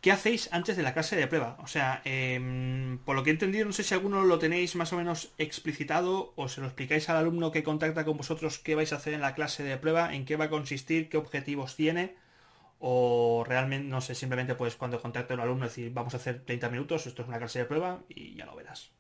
¿qué 0.01 0.12
hacéis 0.12 0.49
antes 0.53 0.77
de 0.77 0.83
la 0.83 0.94
clase 0.94 1.16
de 1.16 1.27
prueba? 1.27 1.57
O 1.62 1.66
sea, 1.66 2.01
em, 2.05 2.99
por 2.99 3.16
lo 3.16 3.23
que 3.23 3.31
he 3.31 3.33
entendido, 3.33 3.66
no 3.66 3.73
sé 3.73 3.83
si 3.83 3.94
alguno 3.94 4.25
lo 4.25 4.38
tenéis 4.38 4.75
más 4.77 4.92
o 4.92 4.96
menos 4.96 5.33
explicitado 5.38 6.33
o 6.37 6.49
se 6.49 6.61
lo 6.61 6.66
explicáis 6.66 7.09
al 7.09 7.16
alumno 7.16 7.53
que 7.53 7.62
contacta 7.62 8.05
con 8.05 8.16
vosotros 8.16 8.59
qué 8.59 8.75
vais 8.75 8.92
a 8.92 8.96
hacer 8.96 9.14
en 9.14 9.20
la 9.20 9.35
clase 9.35 9.62
de 9.62 9.77
prueba, 9.77 10.14
en 10.14 10.25
qué 10.25 10.37
va 10.37 10.46
a 10.46 10.51
consistir, 10.51 11.09
qué 11.09 11.16
objetivos 11.16 11.77
tiene, 11.77 12.14
o 12.81 13.45
realmente, 13.47 13.88
no 13.88 14.01
sé, 14.01 14.14
simplemente 14.14 14.55
pues 14.55 14.75
cuando 14.75 15.01
contacta 15.01 15.35
a 15.35 15.37
un 15.37 15.43
alumno 15.43 15.66
decir, 15.66 15.93
vamos 15.93 16.14
a 16.14 16.16
hacer 16.16 16.45
30 16.45 16.71
minutos, 16.71 17.07
esto 17.07 17.23
es 17.23 17.29
una 17.29 17.38
clase 17.38 17.61
de 17.61 17.64
prueba 17.66 18.03
y 18.09 18.35
ya 18.35 18.47
lo 18.47 18.57
verás. 18.57 18.90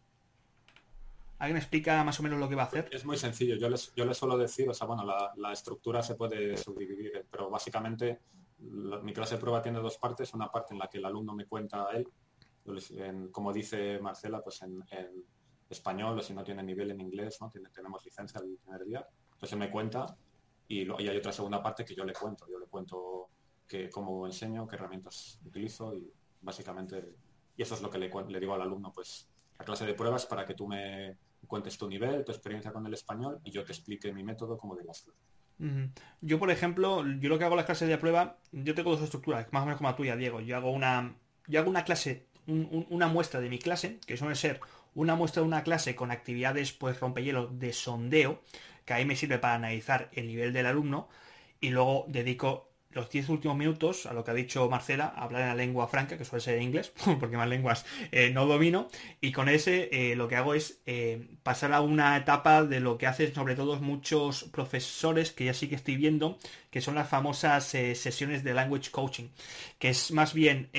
¿Alguien 1.38 1.56
explica 1.56 2.04
más 2.04 2.20
o 2.20 2.22
menos 2.22 2.38
lo 2.38 2.50
que 2.50 2.54
va 2.54 2.64
a 2.64 2.66
hacer? 2.66 2.90
Es 2.92 3.06
muy 3.06 3.16
sencillo. 3.16 3.56
Yo 3.56 3.70
les, 3.70 3.94
yo 3.94 4.04
les 4.04 4.18
suelo 4.18 4.36
decir, 4.36 4.68
o 4.68 4.74
sea, 4.74 4.86
bueno, 4.86 5.04
la, 5.34 5.52
estructura 5.52 6.02
se 6.02 6.14
puede 6.14 6.54
subdividir, 6.58 7.24
pero 7.30 7.48
básicamente 7.48 8.20
mi 8.58 9.14
clase 9.14 9.36
de 9.36 9.40
prueba 9.40 9.62
tiene 9.62 9.78
dos 9.78 9.96
partes. 9.96 10.34
Una 10.34 10.52
parte 10.52 10.74
en 10.74 10.80
la 10.80 10.88
que 10.88 10.98
el 10.98 11.06
alumno 11.06 11.34
me 11.34 11.46
cuenta 11.46 11.88
él, 11.94 12.06
como 13.32 13.54
dice 13.54 13.98
Marcela, 14.00 14.42
pues 14.42 14.60
en, 14.60 14.84
español 15.70 16.18
o 16.18 16.22
si 16.22 16.34
no 16.34 16.44
tiene 16.44 16.62
nivel 16.62 16.90
en 16.90 17.00
inglés, 17.00 17.38
¿no? 17.40 17.50
tenemos 17.72 18.04
licencia 18.04 18.38
el 18.40 18.58
primer 18.58 18.84
día. 18.84 19.06
Entonces 19.32 19.58
me 19.58 19.70
cuenta 19.70 20.14
y, 20.68 20.80
hay 20.90 21.16
otra 21.16 21.32
segunda 21.32 21.62
parte 21.62 21.86
que 21.86 21.94
yo 21.94 22.04
le 22.04 22.12
cuento. 22.12 22.46
Yo 22.50 22.58
le 22.58 22.66
cuento 22.66 23.30
que, 23.70 23.88
cómo 23.88 24.26
enseño, 24.26 24.66
qué 24.66 24.74
herramientas 24.74 25.38
utilizo 25.46 25.94
y 25.94 26.12
básicamente, 26.42 27.14
y 27.56 27.62
eso 27.62 27.76
es 27.76 27.82
lo 27.82 27.88
que 27.88 27.98
le, 27.98 28.40
digo 28.40 28.52
al 28.52 28.62
alumno, 28.62 28.92
pues 28.92 29.28
la 29.58 29.64
clase 29.64 29.86
de 29.86 29.94
pruebas 29.94 30.26
para 30.26 30.44
que 30.44 30.54
tú 30.54 30.66
me 30.66 31.16
cuentes 31.46 31.78
tu 31.78 31.88
nivel, 31.88 32.24
tu 32.24 32.32
experiencia 32.32 32.72
con 32.72 32.84
el 32.84 32.94
español 32.94 33.40
y 33.44 33.52
yo 33.52 33.62
te 33.62 33.70
explique 33.70 34.12
mi 34.12 34.24
método 34.24 34.58
como 34.58 34.74
de 34.74 34.84
las 34.84 35.06
Yo, 36.20 36.38
por 36.40 36.50
ejemplo, 36.50 37.04
yo 37.20 37.28
lo 37.28 37.38
que 37.38 37.44
hago 37.44 37.54
en 37.54 37.58
las 37.58 37.66
clases 37.66 37.88
de 37.88 37.96
prueba, 37.96 38.38
yo 38.50 38.74
tengo 38.74 38.90
dos 38.90 39.02
estructuras, 39.02 39.46
más 39.52 39.62
o 39.62 39.66
menos 39.66 39.78
como 39.78 39.90
la 39.90 39.96
tuya, 39.96 40.16
Diego. 40.16 40.40
Yo 40.40 40.56
hago 40.56 40.72
una, 40.72 41.14
yo 41.46 41.60
hago 41.60 41.70
una 41.70 41.84
clase, 41.84 42.26
una 42.48 43.06
muestra 43.06 43.40
de 43.40 43.48
mi 43.48 43.60
clase, 43.60 44.00
que 44.04 44.16
suele 44.16 44.34
ser 44.34 44.60
una 44.96 45.14
muestra 45.14 45.42
de 45.42 45.46
una 45.46 45.62
clase 45.62 45.94
con 45.94 46.10
actividades, 46.10 46.72
pues 46.72 46.98
rompehielo 46.98 47.46
de 47.46 47.72
sondeo, 47.72 48.40
que 48.84 48.94
ahí 48.94 49.04
me 49.04 49.14
sirve 49.14 49.38
para 49.38 49.54
analizar 49.54 50.08
el 50.12 50.26
nivel 50.26 50.52
del 50.52 50.66
alumno, 50.66 51.08
y 51.60 51.70
luego 51.70 52.06
dedico 52.08 52.69
los 52.92 53.08
10 53.08 53.28
últimos 53.28 53.56
minutos, 53.56 54.06
a 54.06 54.12
lo 54.12 54.24
que 54.24 54.32
ha 54.32 54.34
dicho 54.34 54.68
Marcela, 54.68 55.06
hablar 55.06 55.42
en 55.42 55.48
la 55.48 55.54
lengua 55.54 55.86
franca, 55.86 56.18
que 56.18 56.24
suele 56.24 56.42
ser 56.42 56.60
inglés, 56.60 56.92
porque 57.20 57.36
más 57.36 57.48
lenguas 57.48 57.86
eh, 58.10 58.30
no 58.30 58.46
domino, 58.46 58.88
y 59.20 59.32
con 59.32 59.48
ese 59.48 59.88
eh, 59.92 60.16
lo 60.16 60.28
que 60.28 60.36
hago 60.36 60.54
es 60.54 60.80
eh, 60.86 61.28
pasar 61.42 61.72
a 61.72 61.80
una 61.80 62.16
etapa 62.16 62.64
de 62.64 62.80
lo 62.80 62.98
que 62.98 63.06
hacen 63.06 63.32
sobre 63.34 63.54
todo 63.54 63.80
muchos 63.80 64.44
profesores 64.44 65.30
que 65.32 65.44
ya 65.44 65.54
sí 65.54 65.68
que 65.68 65.76
estoy 65.76 65.96
viendo, 65.96 66.38
que 66.70 66.80
son 66.80 66.94
las 66.94 67.08
famosas 67.08 67.64
sesiones 67.64 68.44
de 68.44 68.54
language 68.54 68.90
coaching, 68.90 69.28
que 69.78 69.88
es 69.88 70.12
más 70.12 70.34
bien 70.34 70.70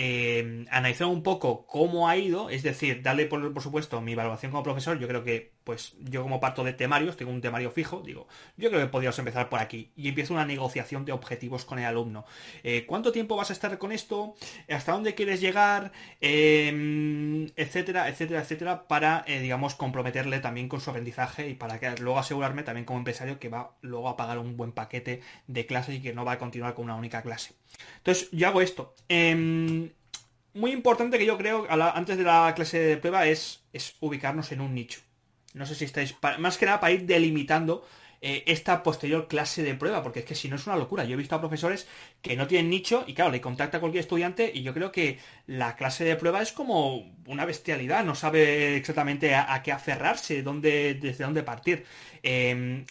analizar 0.70 1.08
un 1.08 1.24
poco 1.24 1.66
cómo 1.68 2.08
ha 2.08 2.18
ido, 2.18 2.50
es 2.50 2.64
decir, 2.64 3.02
darle 3.02 3.26
por, 3.26 3.54
por 3.54 3.62
supuesto 3.62 4.02
mi 4.02 4.14
evaluación 4.14 4.52
como 4.52 4.64
profesor, 4.64 5.00
yo 5.00 5.08
creo 5.08 5.24
que 5.24 5.52
pues 5.64 5.96
yo 6.00 6.24
como 6.24 6.40
parto 6.40 6.64
de 6.64 6.74
temarios, 6.74 7.18
tengo 7.18 7.32
un 7.32 7.42
temario 7.42 7.72
fijo, 7.72 8.02
digo, 8.02 8.28
yo 8.58 8.70
creo 8.70 8.82
que 8.82 8.88
podríamos 8.88 9.18
empezar 9.20 9.50
por 9.50 9.60
aquí. 9.60 9.92
Y 9.96 10.10
empiezo 10.10 10.34
una 10.34 10.46
negociación 10.46 11.06
de 11.06 11.12
objetivos 11.12 11.66
con 11.66 11.80
el 11.80 11.86
alumno. 11.86 12.26
Eh, 12.64 12.86
¿Cuánto 12.88 13.12
tiempo 13.12 13.36
vas 13.36 13.52
a 13.52 13.54
estar 13.54 13.78
con 13.78 13.92
esto? 13.92 14.36
¿Hasta 14.70 14.92
dónde 14.94 15.14
quieres 15.14 15.40
llegar? 15.40 15.92
Em, 16.20 17.48
etcétera, 17.56 18.10
etcétera, 18.10 18.42
etcétera, 18.42 18.88
para, 18.88 19.24
eh, 19.28 19.40
digamos, 19.40 19.76
comprometerle 19.76 20.40
también 20.40 20.68
con 20.68 20.82
su 20.82 20.90
aprendizaje 20.90 21.50
y 21.50 21.54
para 21.54 21.80
luego 21.98 22.20
asegurarme 22.20 22.64
también 22.64 22.86
como 22.86 23.00
empresario 23.00 23.40
que 23.40 23.50
va 23.50 23.76
luego 23.82 24.10
a 24.10 24.18
pagar 24.18 24.40
un 24.40 24.58
buen 24.58 24.72
paquete 24.72 25.22
de 25.48 25.66
clases 25.66 25.81
y 25.90 26.02
que 26.02 26.14
no 26.14 26.26
va 26.26 26.34
a 26.34 26.40
continuar 26.40 26.74
con 26.74 26.86
una 26.86 26.96
única 26.96 27.22
clase. 27.22 27.54
Entonces, 27.98 28.30
yo 28.32 28.48
hago 28.48 28.62
esto. 28.62 28.96
Em, 29.08 29.90
muy 30.54 30.72
importante 30.72 31.18
que 31.18 31.26
yo 31.26 31.38
creo 31.38 31.66
antes 31.70 32.18
de 32.18 32.24
la 32.24 32.54
clase 32.56 32.80
de 32.80 32.98
prueba 32.98 33.26
es, 33.28 33.64
es 33.74 33.96
ubicarnos 34.00 34.52
en 34.52 34.62
un 34.62 34.76
nicho. 34.76 35.02
No 35.54 35.66
sé 35.66 35.76
si 35.76 35.86
estáis, 35.86 36.16
más 36.40 36.58
que 36.58 36.66
nada 36.66 36.80
para 36.80 36.94
ir 36.94 37.06
delimitando 37.06 37.86
eh, 38.24 38.44
esta 38.46 38.84
posterior 38.84 39.28
clase 39.28 39.64
de 39.64 39.74
prueba, 39.74 40.04
porque 40.04 40.20
es 40.20 40.26
que 40.26 40.36
si 40.36 40.48
no 40.48 40.56
es 40.56 40.68
una 40.68 40.76
locura. 40.76 41.04
Yo 41.06 41.16
he 41.16 41.18
visto 41.18 41.36
a 41.36 41.40
profesores 41.40 41.88
que 42.22 42.36
no 42.36 42.46
tienen 42.46 42.70
nicho 42.70 43.04
y 43.08 43.16
claro, 43.16 43.32
le 43.32 43.42
contacta 43.42 43.78
a 43.78 43.80
cualquier 43.80 44.02
estudiante 44.02 44.52
y 44.54 44.62
yo 44.62 44.76
creo 44.76 44.92
que 44.92 45.18
la 45.48 45.76
clase 45.76 46.04
de 46.04 46.16
prueba 46.16 46.40
es 46.42 46.52
como 46.52 47.12
una 47.26 47.46
bestialidad, 47.46 48.06
no 48.06 48.14
sabe 48.14 48.78
exactamente 48.78 49.34
a, 49.34 49.62
qué 49.64 49.72
aferrarse, 49.72 50.44
dónde, 50.44 50.94
desde 51.02 51.24
dónde 51.24 51.42
partir. 51.42 51.84
Em, 52.22 52.86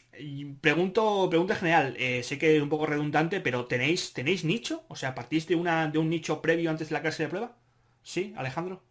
pregunto, 0.60 1.28
pregunta 1.30 1.54
general, 1.54 1.94
eh, 1.96 2.24
sé 2.24 2.36
que 2.36 2.56
es 2.56 2.62
un 2.62 2.68
poco 2.68 2.86
redundante, 2.86 3.40
pero 3.40 3.66
¿tenéis, 3.66 4.12
¿tenéis 4.12 4.44
nicho? 4.44 4.82
O 4.88 4.96
sea, 4.96 5.14
¿partís 5.14 5.46
de, 5.46 5.54
una, 5.54 5.86
de 5.88 5.98
un 5.98 6.10
nicho 6.10 6.42
previo 6.42 6.70
antes 6.70 6.88
de 6.88 6.94
la 6.94 7.02
clase 7.02 7.22
de 7.22 7.28
prueba? 7.28 7.56
¿Sí, 8.02 8.34
Alejandro? 8.36 8.82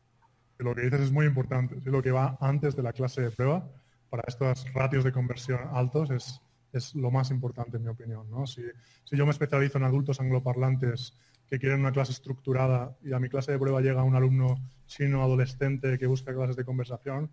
lo 0.60 0.76
que 0.76 0.82
dices 0.82 1.00
es 1.02 1.12
muy 1.12 1.26
importante. 1.26 1.78
Lo 1.86 2.02
que 2.02 2.12
va 2.12 2.38
antes 2.42 2.76
de 2.76 2.84
la 2.84 2.94
clase 2.94 3.22
de 3.22 3.32
prueba 3.32 3.66
para 4.10 4.24
estos 4.28 4.72
ratios 4.74 5.04
de 5.04 5.12
conversión 5.12 5.60
altos 5.72 6.12
es, 6.12 6.42
es 6.74 6.96
lo 6.96 7.12
más 7.12 7.32
importante, 7.32 7.78
en 7.78 7.84
mi 7.84 7.90
opinión. 7.90 8.30
¿no? 8.30 8.48
Si, 8.48 8.64
si, 9.04 9.16
yo 9.16 9.26
me 9.26 9.32
especializo 9.32 9.78
en 9.78 9.84
adultos 9.84 10.20
angloparlantes 10.20 11.18
que 11.48 11.60
quieren 11.60 11.80
una 11.80 11.92
clase 11.92 12.12
estructurada 12.12 12.96
y 13.04 13.14
a 13.14 13.20
mi 13.20 13.30
clase 13.30 13.52
de 13.52 13.60
prueba 13.60 13.82
llega 13.82 14.04
un 14.04 14.16
alumno 14.16 14.56
chino 14.86 15.24
adolescente 15.24 15.98
que 15.98 16.06
busca 16.06 16.34
clases 16.34 16.56
de 16.56 16.66
conversación, 16.66 17.32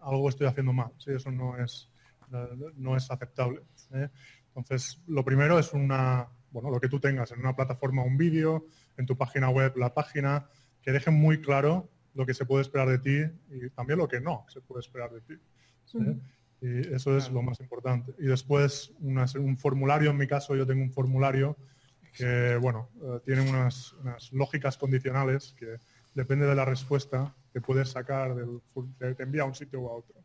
algo 0.00 0.28
estoy 0.28 0.46
haciendo 0.46 0.72
mal. 0.72 0.92
¿sí? 0.98 1.12
Eso 1.12 1.30
no 1.30 1.56
es, 1.58 1.90
no 2.76 2.96
es 2.96 3.10
aceptable. 3.10 3.62
¿eh? 3.92 4.08
Entonces, 4.48 5.02
lo 5.06 5.24
primero 5.24 5.58
es 5.58 5.72
una, 5.72 6.28
bueno, 6.50 6.70
lo 6.70 6.80
que 6.80 6.88
tú 6.88 7.00
tengas 7.00 7.32
en 7.32 7.40
una 7.40 7.54
plataforma, 7.54 8.02
un 8.02 8.16
vídeo, 8.16 8.66
en 8.96 9.06
tu 9.06 9.16
página 9.16 9.50
web, 9.50 9.76
la 9.76 9.92
página, 9.92 10.48
que 10.80 10.92
dejen 10.92 11.14
muy 11.14 11.40
claro 11.40 11.90
lo 12.14 12.24
que 12.24 12.34
se 12.34 12.46
puede 12.46 12.62
esperar 12.62 12.88
de 12.88 12.98
ti 12.98 13.32
y 13.50 13.68
también 13.70 13.98
lo 13.98 14.08
que 14.08 14.20
no 14.20 14.46
se 14.48 14.60
puede 14.60 14.80
esperar 14.80 15.10
de 15.10 15.20
ti. 15.20 15.34
Y 16.60 16.94
eso 16.94 17.16
es 17.16 17.30
lo 17.30 17.42
más 17.42 17.60
importante. 17.60 18.12
Y 18.18 18.26
después 18.26 18.92
un 19.00 19.56
formulario, 19.56 20.10
en 20.10 20.16
mi 20.16 20.26
caso 20.26 20.56
yo 20.56 20.66
tengo 20.66 20.82
un 20.82 20.90
formulario 20.90 21.56
que, 22.16 22.56
bueno, 22.56 22.88
eh, 23.02 23.20
tiene 23.24 23.42
unas, 23.48 23.94
lógicas 24.32 24.76
condicionales 24.78 25.54
que 25.58 25.78
depende 26.14 26.46
de 26.46 26.54
la 26.54 26.64
respuesta 26.64 27.34
que 27.52 27.60
puedes 27.60 27.90
sacar, 27.90 28.34
del, 28.34 28.60
te, 28.98 29.22
envía 29.22 29.42
a 29.42 29.46
un 29.46 29.54
sitio 29.54 29.82
o 29.82 29.90
a 29.90 29.96
otro. 29.98 30.16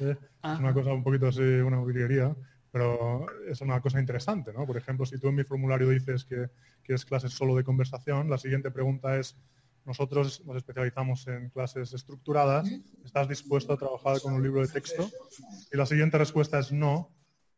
Es 0.00 0.58
una 0.58 0.74
cosa 0.74 0.92
un 0.92 1.02
poquito 1.02 1.28
así, 1.28 1.40
una 1.40 1.82
virguería, 1.82 2.34
pero 2.70 3.26
es 3.48 3.60
una 3.60 3.80
cosa 3.80 4.00
interesante, 4.00 4.52
¿no? 4.52 4.66
Por 4.66 4.76
ejemplo, 4.76 5.06
si 5.06 5.18
tú 5.18 5.28
en 5.28 5.36
mi 5.36 5.44
formulario 5.44 5.88
dices 5.88 6.24
que 6.24 6.50
quieres 6.82 7.04
clases 7.04 7.32
solo 7.32 7.56
de 7.56 7.64
conversación, 7.64 8.28
la 8.28 8.38
siguiente 8.38 8.70
pregunta 8.70 9.16
es 9.16 9.36
nosotros 9.86 10.44
nos 10.44 10.56
especializamos 10.56 11.26
en 11.28 11.48
clases 11.50 11.94
estructuradas. 11.94 12.68
¿Estás 13.04 13.28
dispuesto 13.28 13.72
a 13.72 13.76
trabajar 13.76 14.20
con 14.20 14.34
un 14.34 14.42
libro 14.42 14.60
de 14.60 14.68
texto? 14.68 15.08
Y 15.72 15.76
la 15.76 15.86
siguiente 15.86 16.18
respuesta 16.18 16.58
es 16.58 16.72
no. 16.72 17.14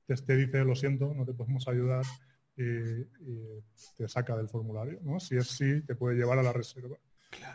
Te, 0.06 0.36
dice, 0.36 0.64
lo 0.64 0.74
siento, 0.74 1.12
no 1.14 1.24
te 1.24 1.32
podemos 1.32 1.66
ayudar 1.68 2.04
y, 2.56 3.04
te 3.96 4.08
saca 4.08 4.36
del 4.36 4.48
formulario. 4.48 5.00
Si 5.20 5.36
es 5.36 5.48
sí, 5.48 5.80
te 5.82 5.94
puede 5.94 6.16
llevar 6.16 6.38
a 6.38 6.42
la 6.42 6.52
reserva. 6.52 6.96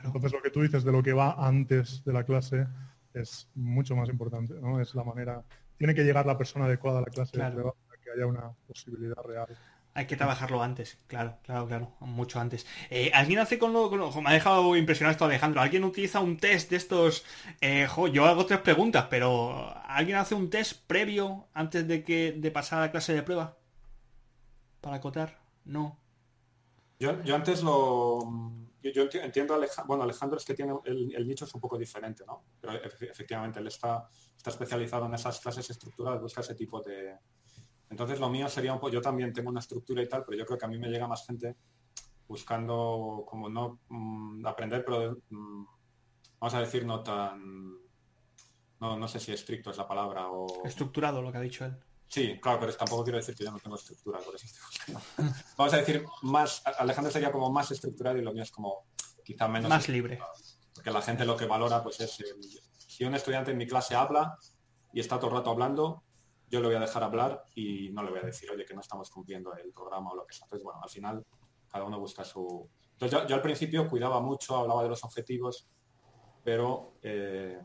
Entonces 0.03 0.33
lo 0.33 0.41
que 0.41 0.49
tú 0.49 0.61
dices 0.61 0.83
de 0.83 0.91
lo 0.91 1.03
que 1.03 1.13
va 1.13 1.35
antes 1.37 2.03
de 2.03 2.13
la 2.13 2.23
clase 2.23 2.67
es 3.13 3.47
mucho 3.53 3.95
más 3.95 4.09
importante. 4.09 4.55
¿no? 4.55 4.81
Es 4.81 4.95
la 4.95 5.03
manera... 5.03 5.43
Tiene 5.77 5.93
que 5.93 6.03
llegar 6.03 6.25
la 6.25 6.37
persona 6.37 6.65
adecuada 6.65 6.99
a 6.99 7.01
la 7.01 7.07
clase 7.07 7.37
para 7.37 7.73
que 8.03 8.11
haya 8.11 8.25
una 8.25 8.51
posibilidad 8.67 9.21
real 9.23 9.47
hay 9.95 10.07
que 10.07 10.15
trabajarlo 10.15 10.63
antes, 10.63 10.97
claro, 11.07 11.37
claro, 11.43 11.67
claro, 11.67 11.93
mucho 11.99 12.39
antes. 12.39 12.65
Eh, 12.89 13.11
¿Alguien 13.13 13.39
hace 13.39 13.59
con 13.59 13.73
lo, 13.73 13.89
Me 14.21 14.29
ha 14.29 14.33
dejado 14.33 14.75
impresionado 14.75 15.11
esto 15.11 15.25
Alejandro. 15.25 15.61
¿Alguien 15.61 15.83
utiliza 15.83 16.19
un 16.19 16.37
test 16.37 16.71
de 16.71 16.77
estos? 16.77 17.23
Eh, 17.61 17.87
yo 18.11 18.25
hago 18.25 18.45
tres 18.45 18.59
preguntas, 18.61 19.05
pero 19.09 19.71
¿alguien 19.85 20.17
hace 20.17 20.33
un 20.33 20.49
test 20.49 20.81
previo 20.87 21.47
antes 21.53 21.87
de 21.87 22.03
que 22.03 22.31
de 22.31 22.51
pasar 22.51 22.79
a 22.79 22.81
la 22.83 22.91
clase 22.91 23.13
de 23.13 23.21
prueba? 23.21 23.57
Para 24.81 24.97
acotar, 24.97 25.39
no. 25.65 25.99
Yo, 26.99 27.35
antes 27.35 27.61
lo... 27.61 28.51
Yo, 28.81 29.07
entiendo, 29.13 29.53
Alejandro, 29.53 29.87
bueno, 29.87 30.03
Alejandro 30.03 30.37
es 30.37 30.45
que 30.45 30.53
tiene 30.53 30.73
el, 30.85 31.27
nicho 31.27 31.45
es 31.45 31.53
un 31.53 31.61
poco 31.61 31.77
diferente, 31.77 32.23
¿no? 32.25 32.43
Pero 32.59 32.73
efectivamente 32.83 33.59
él 33.59 33.67
está, 33.67 34.09
está 34.35 34.49
especializado 34.49 35.05
en 35.05 35.13
esas 35.13 35.39
clases 35.39 35.69
estructuradas, 35.69 36.21
busca 36.21 36.41
ese 36.41 36.55
tipo 36.55 36.81
de, 36.81 37.15
entonces 37.93 38.19
lo 38.19 38.27
mío 38.27 38.49
sería 38.49 38.73
un 38.73 38.79
poco, 38.79 38.91
yo 38.91 39.01
también 39.01 39.31
tengo 39.31 39.51
una 39.51 39.59
estructura 39.59 40.01
y 40.01 40.09
tal, 40.09 40.25
pero 40.25 40.35
yo 40.35 40.47
creo 40.47 40.57
que 40.57 40.65
a 40.65 40.67
mí 40.67 40.79
me 40.79 40.89
llega 40.89 41.07
más 41.07 41.27
gente 41.27 41.55
buscando 42.27 43.23
como 43.27 43.49
no 43.49 43.81
mm, 43.87 44.43
aprender, 44.47 44.83
pero 44.83 45.19
mm, 45.29 45.65
vamos 46.39 46.53
a 46.55 46.59
decir 46.59 46.87
no 46.87 47.03
tan, 47.03 47.77
no, 48.79 48.97
no 48.97 49.07
sé 49.07 49.19
si 49.19 49.31
estricto 49.31 49.69
es 49.69 49.77
la 49.77 49.87
palabra 49.87 50.27
o... 50.31 50.65
Estructurado 50.65 51.21
lo 51.21 51.31
que 51.31 51.37
ha 51.37 51.41
dicho 51.41 51.65
él. 51.65 51.77
Sí, 52.07 52.39
claro, 52.41 52.61
pero 52.61 52.75
tampoco 52.75 53.03
quiero 53.03 53.19
decir 53.19 53.35
que 53.35 53.43
yo 53.43 53.51
no 53.51 53.59
tengo 53.59 53.75
estructura, 53.75 54.17
por 54.17 54.33
eso 54.33 54.47
Vamos 55.55 55.73
a 55.75 55.77
decir 55.77 56.03
más, 56.23 56.63
Alejandro 56.79 57.11
sería 57.11 57.31
como 57.31 57.51
más 57.51 57.69
estructurado 57.69 58.17
y 58.17 58.23
lo 58.23 58.33
mío 58.33 58.41
es 58.41 58.51
como 58.51 58.87
quizá 59.23 59.47
menos... 59.47 59.69
Más 59.69 59.87
libre. 59.87 60.19
Porque 60.73 60.89
la 60.89 61.03
gente 61.03 61.25
lo 61.25 61.37
que 61.37 61.45
valora 61.45 61.83
pues 61.83 61.99
es, 61.99 62.17
si 62.75 63.05
un 63.05 63.13
estudiante 63.13 63.51
en 63.51 63.57
mi 63.57 63.67
clase 63.67 63.93
habla 63.93 64.35
y 64.91 64.99
está 64.99 65.19
todo 65.19 65.29
el 65.29 65.37
rato 65.37 65.51
hablando, 65.51 66.01
yo 66.53 66.61
le 66.61 66.67
voy 66.67 66.75
a 66.75 66.81
dejar 66.81 67.01
hablar 67.01 67.43
y 67.55 67.89
no 67.89 68.03
le 68.03 68.11
voy 68.11 68.19
a 68.19 68.27
decir, 68.27 68.47
oye, 68.51 68.63
que 68.63 68.75
no 68.75 68.81
estamos 68.81 69.09
cumpliendo 69.09 69.55
el 69.55 69.73
programa 69.73 70.11
o 70.11 70.15
lo 70.15 70.27
que 70.27 70.35
sea. 70.35 70.45
Entonces, 70.45 70.63
bueno, 70.63 70.79
al 70.83 70.89
final 70.89 71.25
cada 71.67 71.83
uno 71.83 71.99
busca 71.99 72.23
su, 72.23 72.69
Entonces 72.91 73.27
yo, 73.27 73.35
al 73.35 73.41
principio 73.41 73.89
cuidaba 73.89 74.21
mucho, 74.21 74.55
hablaba 74.55 74.83
de 74.83 74.89
los 74.89 75.03
objetivos, 75.03 75.67
pero 76.43 76.93
eh, 77.01 77.59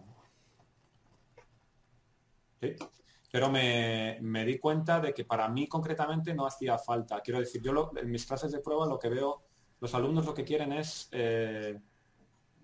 pero 3.30 3.50
me, 3.50 4.44
di 4.46 4.58
cuenta 4.58 5.00
de 5.00 5.12
que 5.12 5.26
para 5.26 5.46
mí 5.50 5.68
concretamente 5.68 6.32
no 6.32 6.46
hacía 6.46 6.78
falta. 6.78 7.20
Quiero 7.20 7.40
decir, 7.40 7.60
yo 7.62 7.90
en 7.94 8.10
mis 8.10 8.24
clases 8.24 8.52
de 8.52 8.60
prueba 8.60 8.86
lo 8.86 8.98
que 8.98 9.10
veo, 9.10 9.42
los 9.80 9.94
alumnos 9.94 10.24
lo 10.24 10.32
que 10.32 10.44
quieren 10.44 10.72
es 10.72 11.10
eh, 11.12 11.78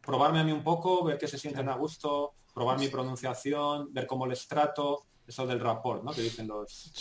probarme 0.01 0.41
a 0.41 0.45
mí 0.45 0.53
un 0.53 0.65
poco, 0.65 1.05
ver 1.05 1.19
que 1.19 1.29
se 1.29 1.37
sienten 1.37 1.69
a 1.69 1.77
gusto, 1.77 2.33
probar 2.55 2.79
mi 2.79 2.89
pronunciación, 2.89 3.93
ver 3.93 4.07
cómo 4.07 4.27
les 4.27 4.49
trato, 4.49 5.05
eso 5.27 5.47
del 5.47 5.61
rapport, 5.61 6.03
¿no? 6.03 6.13
Que 6.13 6.23
dicen 6.23 6.47
los, 6.47 6.93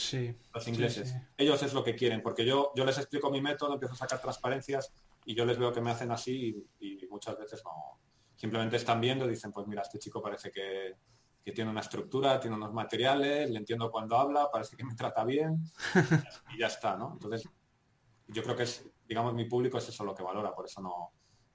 los 0.54 0.68
ingleses. 0.68 1.16
Ellos 1.38 1.62
es 1.64 1.74
lo 1.74 1.84
que 1.84 1.96
quieren, 1.96 2.22
porque 2.22 2.46
yo, 2.46 2.72
yo 2.76 2.86
les 2.86 2.98
explico 2.98 3.30
mi 3.30 3.42
método, 3.42 3.74
empiezo 3.74 3.94
a 3.96 3.98
sacar 3.98 4.22
transparencias 4.22 4.94
y 5.26 5.36
yo 5.36 5.46
les 5.46 5.58
veo 5.58 5.72
que 5.74 5.82
me 5.82 5.92
hacen 5.92 6.12
así 6.12 6.66
y, 6.80 7.08
muchas 7.10 7.38
veces 7.38 7.62
no. 7.64 8.00
Simplemente 8.36 8.78
están 8.78 9.00
viendo 9.00 9.26
y 9.26 9.30
dicen, 9.30 9.52
pues 9.52 9.68
mira, 9.68 9.84
este 9.84 10.00
chico 10.00 10.22
parece 10.22 10.52
que, 10.52 10.96
que 11.44 11.52
tiene 11.52 11.70
una 11.70 11.82
estructura, 11.82 12.40
tiene 12.40 12.56
unos 12.56 12.74
materiales, 12.74 13.50
le 13.50 13.60
entiendo 13.60 13.92
cuando 13.92 14.18
habla, 14.18 14.50
parece 14.52 14.76
que 14.76 14.84
me 14.84 14.96
trata 14.96 15.24
bien 15.24 15.64
y 16.56 16.60
ya 16.60 16.68
está, 16.68 16.98
¿no? 16.98 17.12
Entonces, 17.14 17.48
yo 18.28 18.42
creo 18.42 18.56
que 18.56 18.64
es, 18.64 18.90
digamos, 19.08 19.34
mi 19.34 19.46
público 19.46 19.78
es 19.78 19.88
eso 19.90 20.04
lo 20.04 20.16
que 20.16 20.24
valora, 20.24 20.56
por 20.56 20.66
eso 20.66 20.82
no, 20.82 21.12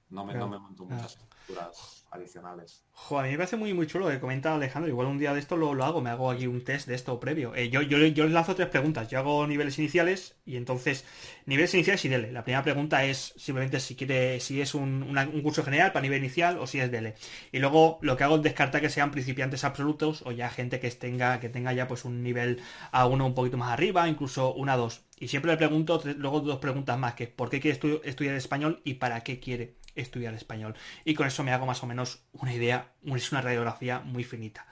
no 0.09 0.25
me, 0.25 0.33
no 0.33 0.47
me 0.47 0.57
monto 0.57 0.85
muchas 0.85 1.13
estructuras 1.13 2.05
adicionales. 2.11 2.83
Joder, 2.91 3.25
a 3.25 3.27
mí 3.27 3.31
me 3.31 3.37
parece 3.37 3.55
muy 3.55 3.73
muy 3.73 3.87
chulo 3.87 4.05
lo 4.05 4.11
que 4.11 4.19
comenta 4.19 4.55
Alejandro. 4.55 4.89
Igual 4.89 5.07
un 5.07 5.19
día 5.19 5.33
de 5.33 5.39
esto 5.39 5.55
lo, 5.55 5.73
lo 5.73 5.85
hago, 5.85 6.01
me 6.01 6.09
hago 6.09 6.31
aquí 6.31 6.47
un 6.47 6.63
test 6.63 6.87
de 6.87 6.95
esto 6.95 7.19
previo. 7.19 7.53
Eh, 7.55 7.69
yo, 7.69 7.81
yo, 7.81 7.97
yo, 7.99 8.23
les 8.23 8.33
lanzo 8.33 8.55
tres 8.55 8.67
preguntas. 8.69 9.09
Yo 9.09 9.19
hago 9.19 9.45
niveles 9.45 9.77
iniciales 9.77 10.35
y 10.45 10.57
entonces 10.57 11.05
niveles 11.45 11.73
iniciales 11.73 12.03
y 12.05 12.09
DELE. 12.09 12.31
La 12.31 12.43
primera 12.43 12.63
pregunta 12.63 13.05
es 13.05 13.33
simplemente 13.37 13.79
si 13.79 13.95
quiere, 13.95 14.39
si 14.39 14.61
es 14.61 14.73
un, 14.73 15.03
un 15.17 15.41
curso 15.41 15.63
general 15.63 15.91
para 15.91 16.01
nivel 16.01 16.19
inicial 16.19 16.57
o 16.57 16.67
si 16.67 16.79
es 16.79 16.91
DELE. 16.91 17.15
Y 17.51 17.59
luego 17.59 17.99
lo 18.01 18.17
que 18.17 18.23
hago 18.23 18.37
es 18.37 18.41
descartar 18.41 18.81
que 18.81 18.89
sean 18.89 19.11
principiantes 19.11 19.63
absolutos 19.63 20.23
o 20.25 20.31
ya 20.31 20.49
gente 20.49 20.79
que 20.79 20.89
tenga, 20.91 21.39
que 21.39 21.49
tenga 21.49 21.73
ya 21.73 21.87
pues 21.87 22.05
un 22.05 22.23
nivel 22.23 22.61
a 22.91 23.05
uno 23.05 23.25
un 23.25 23.35
poquito 23.35 23.57
más 23.57 23.71
arriba, 23.71 24.07
incluso 24.07 24.53
una 24.53 24.73
a 24.73 24.77
dos. 24.77 25.01
Y 25.19 25.27
siempre 25.27 25.51
le 25.51 25.57
pregunto 25.57 26.01
luego 26.17 26.39
dos 26.39 26.59
preguntas 26.59 26.97
más, 26.97 27.13
que 27.13 27.27
¿por 27.27 27.49
qué 27.49 27.59
quiere 27.59 27.79
estudiar 28.03 28.35
español 28.35 28.81
y 28.85 28.95
para 28.95 29.21
qué 29.21 29.39
quiere 29.39 29.78
estudiar 29.95 30.33
español. 30.33 30.75
Y 31.05 31.13
con 31.15 31.27
eso 31.27 31.43
me 31.43 31.51
hago 31.51 31.65
más 31.65 31.83
o 31.83 31.87
menos 31.87 32.23
una 32.33 32.53
idea, 32.53 32.93
es 33.05 33.31
una 33.31 33.41
radiografía 33.41 33.99
muy 33.99 34.23
finita. 34.23 34.65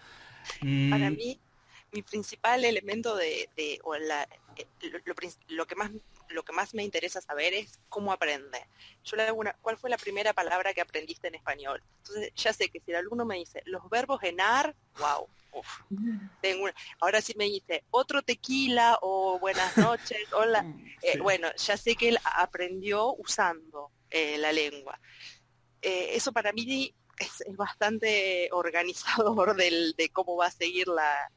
Para 0.90 1.10
mm. 1.10 1.16
mí, 1.16 1.40
mi 1.92 2.02
principal 2.02 2.64
elemento 2.66 3.16
de, 3.16 3.50
o 3.84 3.96
la, 3.96 4.28
eh, 4.56 4.68
lo, 5.48 5.66
que 5.66 5.76
más 5.76 5.92
lo 6.30 6.44
que 6.44 6.54
más 6.54 6.74
me 6.74 6.84
interesa 6.84 7.22
saber 7.22 7.54
es 7.54 7.80
cómo 7.90 8.12
aprende. 8.12 8.68
Yo 9.04 9.16
le 9.16 9.24
hago 9.24 9.40
una, 9.40 9.54
¿cuál 9.62 9.78
fue 9.78 9.90
la 9.90 9.98
primera 9.98 10.34
palabra 10.34 10.74
que 10.74 10.82
aprendiste 10.82 11.28
en 11.28 11.36
español? 11.36 11.82
Entonces 12.00 12.32
ya 12.36 12.54
sé 12.54 12.70
que 12.70 12.80
si 12.82 12.92
el 12.92 12.98
alumno 12.98 13.26
me 13.26 13.38
dice 13.38 13.62
los 13.66 13.90
verbos 13.90 14.22
enar, 14.24 14.76
wow, 15.00 15.28
tengo 16.42 16.68
ahora 17.00 17.22
si 17.22 17.34
me 17.36 17.46
dice 17.46 17.84
otro 17.92 18.22
tequila 18.22 19.00
o 19.02 19.40
buenas 19.40 19.78
noches, 19.78 20.20
hola, 20.34 20.66
eh, 21.02 21.20
bueno, 21.20 21.48
ya 21.56 21.78
sé 21.78 21.96
que 21.96 22.10
él 22.10 22.20
aprendió 22.24 23.14
usando 23.14 23.92
eh, 24.10 24.38
la 24.38 24.52
lengua. 24.52 25.00
Eh, 25.82 26.10
eso 26.14 26.32
para 26.32 26.52
mí 26.54 26.94
es, 27.20 27.44
bastante 27.56 28.50
organizador 28.52 29.56
del, 29.56 29.94
de 29.98 30.10
cómo 30.10 30.36
va 30.36 30.48
a 30.48 30.52
seguir 30.52 30.88
la, 30.88 31.32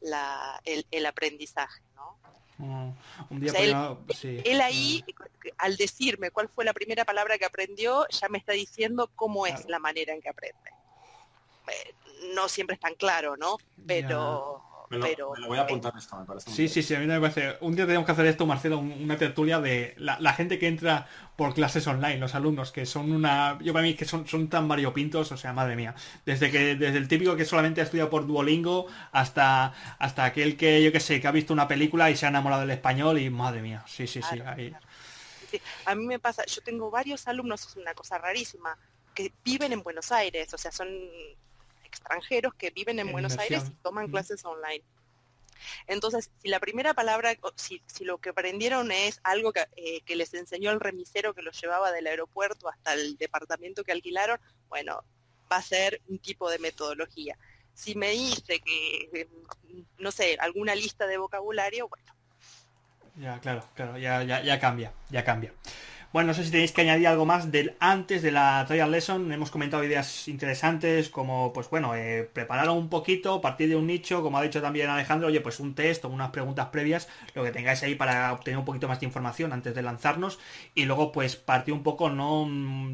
la, 0.00 0.60
el, 0.64 1.06
aprendizaje. 1.06 1.82
¿no? 1.94 2.18
Mm, 2.58 2.92
él, 4.44 4.60
ahí, 4.60 5.04
al 5.58 5.76
decirme 5.76 6.30
cuál 6.30 6.48
fue 6.48 6.64
la 6.64 6.72
primera 6.72 7.04
palabra 7.04 7.38
que 7.38 7.44
aprendió, 7.44 8.06
ya 8.08 8.28
me 8.28 8.38
está 8.38 8.52
diciendo 8.52 9.10
cómo 9.14 9.46
es 9.46 9.68
la 9.68 9.78
manera 9.78 10.12
en 10.12 10.20
que 10.20 10.28
aprende. 10.28 10.70
Eh, 11.68 11.94
no 12.34 12.48
siempre 12.48 12.74
es 12.74 12.80
tan 12.80 12.94
claro, 12.94 13.36
¿no? 13.36 13.58
Pero... 13.86 14.64
Me 14.90 15.14
lo, 15.16 15.34
voy 15.46 15.58
a 15.58 15.62
apuntar 15.62 15.92
esto, 15.96 16.16
me 16.16 16.24
parece. 16.24 16.50
Sí, 16.50 16.68
sí, 16.68 16.82
sí, 16.82 16.94
a 16.94 17.00
mí 17.00 17.06
me 17.06 17.20
parece. 17.20 17.58
Un 17.60 17.76
día 17.76 17.84
tenemos 17.84 18.06
que 18.06 18.12
hacer 18.12 18.26
esto, 18.26 18.46
Marcelo, 18.46 18.78
una 18.78 19.18
tertulia 19.18 19.60
de 19.60 19.94
la, 19.98 20.32
gente 20.32 20.58
que 20.58 20.66
entra 20.66 21.06
por 21.36 21.52
clases 21.52 21.86
online, 21.86 22.16
los 22.16 22.34
alumnos, 22.34 22.72
que 22.72 22.86
son 22.86 23.12
una. 23.12 23.58
Yo 23.60 23.72
para 23.72 23.82
mí 23.82 23.94
que 23.94 24.06
son, 24.06 24.26
son 24.26 24.48
tan 24.48 24.66
variopintos, 24.66 25.30
o 25.30 25.36
sea, 25.36 25.52
madre 25.52 25.76
mía. 25.76 25.94
Desde 26.24 26.50
que, 26.50 26.76
desde 26.76 26.96
el 26.96 27.06
típico 27.06 27.36
que 27.36 27.44
solamente 27.44 27.80
ha 27.82 27.84
estudiado 27.84 28.08
por 28.08 28.26
Duolingo 28.26 28.86
hasta, 29.12 29.74
hasta 29.98 30.24
aquel 30.24 30.56
que, 30.56 30.82
yo 30.82 30.90
que 30.90 31.00
sé, 31.00 31.20
que 31.20 31.26
ha 31.26 31.32
visto 31.32 31.52
una 31.52 31.68
película 31.68 32.10
y 32.10 32.16
se 32.16 32.24
ha 32.26 32.30
enamorado 32.30 32.62
del 32.62 32.70
español 32.70 33.18
y 33.18 33.28
madre 33.28 33.60
mía. 33.60 33.84
Sí, 33.86 34.06
sí, 34.06 34.20
sí. 34.22 34.40
A 35.84 35.94
mí 35.94 36.06
me 36.06 36.18
pasa, 36.18 36.44
yo 36.46 36.62
tengo 36.62 36.90
varios 36.90 37.26
alumnos, 37.28 37.66
es 37.66 37.76
una 37.76 37.94
cosa 37.94 38.18
rarísima, 38.18 38.76
que 39.14 39.32
viven 39.44 39.72
en 39.72 39.82
Buenos 39.82 40.12
Aires, 40.12 40.52
o 40.52 40.58
sea, 40.58 40.70
son 40.70 40.88
extranjeros 41.88 42.54
que 42.54 42.70
viven 42.70 42.98
en, 42.98 43.10
Buenos 43.12 43.36
Aires 43.38 43.64
y 43.66 43.70
toman 43.82 44.08
clases 44.08 44.44
online. 44.44 44.84
Entonces, 45.86 46.30
si 46.40 46.48
la 46.48 46.60
primera 46.60 46.94
palabra, 46.94 47.36
si, 47.56 47.82
lo 48.00 48.18
que 48.18 48.30
aprendieron 48.30 48.92
es 48.92 49.20
algo 49.24 49.52
eh, 49.76 50.00
que, 50.04 50.16
les 50.16 50.32
enseñó 50.34 50.70
el 50.70 50.80
remisero 50.80 51.34
que 51.34 51.42
los 51.42 51.60
llevaba 51.60 51.90
del 51.90 52.06
aeropuerto 52.06 52.68
hasta 52.68 52.94
el 52.94 53.16
departamento 53.16 53.84
que 53.84 53.92
alquilaron, 53.92 54.38
bueno, 54.68 55.02
va 55.50 55.56
a 55.56 55.62
ser 55.62 56.00
un 56.08 56.18
tipo 56.18 56.50
de 56.50 56.58
metodología. 56.58 57.36
Si 57.74 57.94
me 57.94 58.10
dice 58.10 58.60
que, 58.60 59.28
no 59.98 60.10
sé, 60.10 60.36
alguna 60.40 60.74
lista 60.74 61.06
de 61.06 61.18
vocabulario, 61.18 61.88
bueno. 61.88 62.14
Ya, 63.16 63.40
claro, 63.40 63.68
claro, 63.74 63.98
ya, 63.98 64.22
ya, 64.22 64.42
ya 64.42 64.60
cambia, 64.60 64.92
ya 65.10 65.24
cambia. 65.24 65.52
Bueno, 66.10 66.28
no 66.28 66.34
sé 66.34 66.42
si 66.42 66.50
tenéis 66.50 66.72
que 66.72 66.80
añadir 66.80 67.06
algo 67.06 67.26
más 67.26 67.52
del 67.52 67.76
antes 67.80 68.22
de 68.22 68.32
la 68.32 68.64
trial 68.66 68.90
lesson. 68.90 69.30
Hemos 69.30 69.50
comentado 69.50 69.84
ideas 69.84 70.26
interesantes 70.26 71.10
como, 71.10 71.52
pues 71.52 71.68
bueno, 71.68 71.94
eh, 71.94 72.26
prepararlo 72.32 72.72
un 72.72 72.88
poquito, 72.88 73.42
partir 73.42 73.68
de 73.68 73.76
un 73.76 73.86
nicho, 73.86 74.22
como 74.22 74.38
ha 74.38 74.42
dicho 74.42 74.62
también 74.62 74.88
Alejandro, 74.88 75.28
oye, 75.28 75.42
pues 75.42 75.60
un 75.60 75.74
test 75.74 76.06
o 76.06 76.08
unas 76.08 76.30
preguntas 76.30 76.68
previas, 76.68 77.10
lo 77.34 77.44
que 77.44 77.52
tengáis 77.52 77.82
ahí 77.82 77.94
para 77.94 78.32
obtener 78.32 78.58
un 78.58 78.64
poquito 78.64 78.88
más 78.88 79.00
de 79.00 79.06
información 79.06 79.52
antes 79.52 79.74
de 79.74 79.82
lanzarnos. 79.82 80.38
Y 80.74 80.86
luego, 80.86 81.12
pues 81.12 81.36
partir 81.36 81.74
un 81.74 81.82
poco, 81.82 82.08
no... 82.08 82.48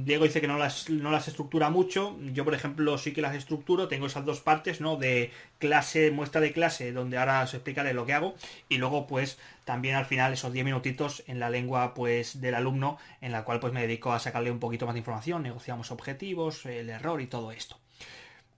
Diego 0.05 0.25
dice 0.25 0.41
que 0.41 0.49
no 0.49 0.59
las, 0.59 0.91
no 0.91 1.13
las 1.13 1.29
estructura 1.29 1.71
mucho. 1.71 2.19
Yo, 2.33 2.45
por 2.45 2.55
ejemplo, 2.55 2.99
sí 2.99 3.13
que 3.13 3.23
las 3.23 3.37
estructuro. 3.37 3.87
Tengo 3.87 4.07
esas 4.07 4.25
dos 4.25 4.41
partes, 4.41 4.81
¿no? 4.81 4.97
De 4.97 5.31
clase, 5.61 6.11
muestra 6.11 6.41
de 6.41 6.53
clase, 6.53 6.91
donde 6.91 7.17
ahora 7.17 7.43
os 7.45 7.55
explicaré 7.55 7.95
lo 7.95 8.07
que 8.07 8.13
hago. 8.15 8.35
Y 8.69 8.79
luego, 8.79 9.07
pues, 9.07 9.39
también 9.65 9.97
al 9.97 10.05
final 10.05 10.33
esos 10.33 10.53
10 10.53 10.65
minutitos 10.65 11.25
en 11.27 11.41
la 11.41 11.51
lengua 11.51 11.95
pues 11.95 12.41
del 12.41 12.55
alumno 12.55 12.99
en 13.21 13.33
la 13.33 13.45
cual 13.45 13.61
pues 13.61 13.73
me 13.73 13.81
dedico 13.81 14.13
a 14.13 14.19
sacarle 14.19 14.51
un 14.51 14.61
poquito 14.61 14.87
más 14.87 14.95
de 14.95 15.01
información, 15.01 15.43
negociamos 15.43 15.91
objetivos, 15.91 16.67
el 16.67 16.91
error 16.91 17.21
y 17.21 17.27
todo 17.27 17.51
esto. 17.53 17.79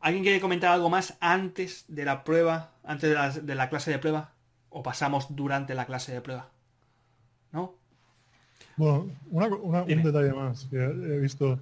¿Alguien 0.00 0.22
quiere 0.22 0.40
comentar 0.40 0.72
algo 0.72 0.90
más 0.90 1.16
antes 1.20 1.84
de 1.88 2.04
la 2.04 2.22
prueba, 2.22 2.70
antes 2.84 3.44
de 3.44 3.54
la, 3.54 3.68
clase 3.68 3.90
de 3.90 3.98
prueba? 3.98 4.32
¿O 4.70 4.82
pasamos 4.82 5.34
durante 5.34 5.74
la 5.74 5.86
clase 5.86 6.12
de 6.12 6.20
prueba? 6.20 6.50
¿No? 7.52 7.74
Bueno, 8.76 9.10
un 9.30 10.02
detalle 10.02 10.32
más 10.32 10.66
que 10.66 10.76
he 10.76 11.18
visto, 11.18 11.58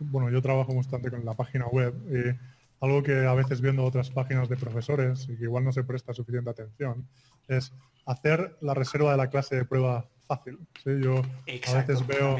bueno, 0.00 0.30
yo 0.30 0.42
trabajo 0.42 0.74
bastante 0.74 1.10
con 1.10 1.24
la 1.24 1.34
página 1.34 1.66
web 1.68 1.94
y 2.10 2.55
algo 2.80 3.02
que 3.02 3.26
a 3.26 3.34
veces 3.34 3.60
viendo 3.60 3.84
otras 3.84 4.10
páginas 4.10 4.48
de 4.48 4.56
profesores 4.56 5.28
y 5.28 5.36
que 5.36 5.44
igual 5.44 5.64
no 5.64 5.72
se 5.72 5.84
presta 5.84 6.12
suficiente 6.12 6.50
atención 6.50 7.06
es 7.48 7.72
hacer 8.04 8.56
la 8.60 8.74
reserva 8.74 9.12
de 9.12 9.16
la 9.16 9.28
clase 9.28 9.56
de 9.56 9.64
prueba 9.64 10.08
fácil. 10.26 10.58
Yo 10.84 11.22
a 11.68 11.74
veces 11.74 12.06
veo 12.06 12.36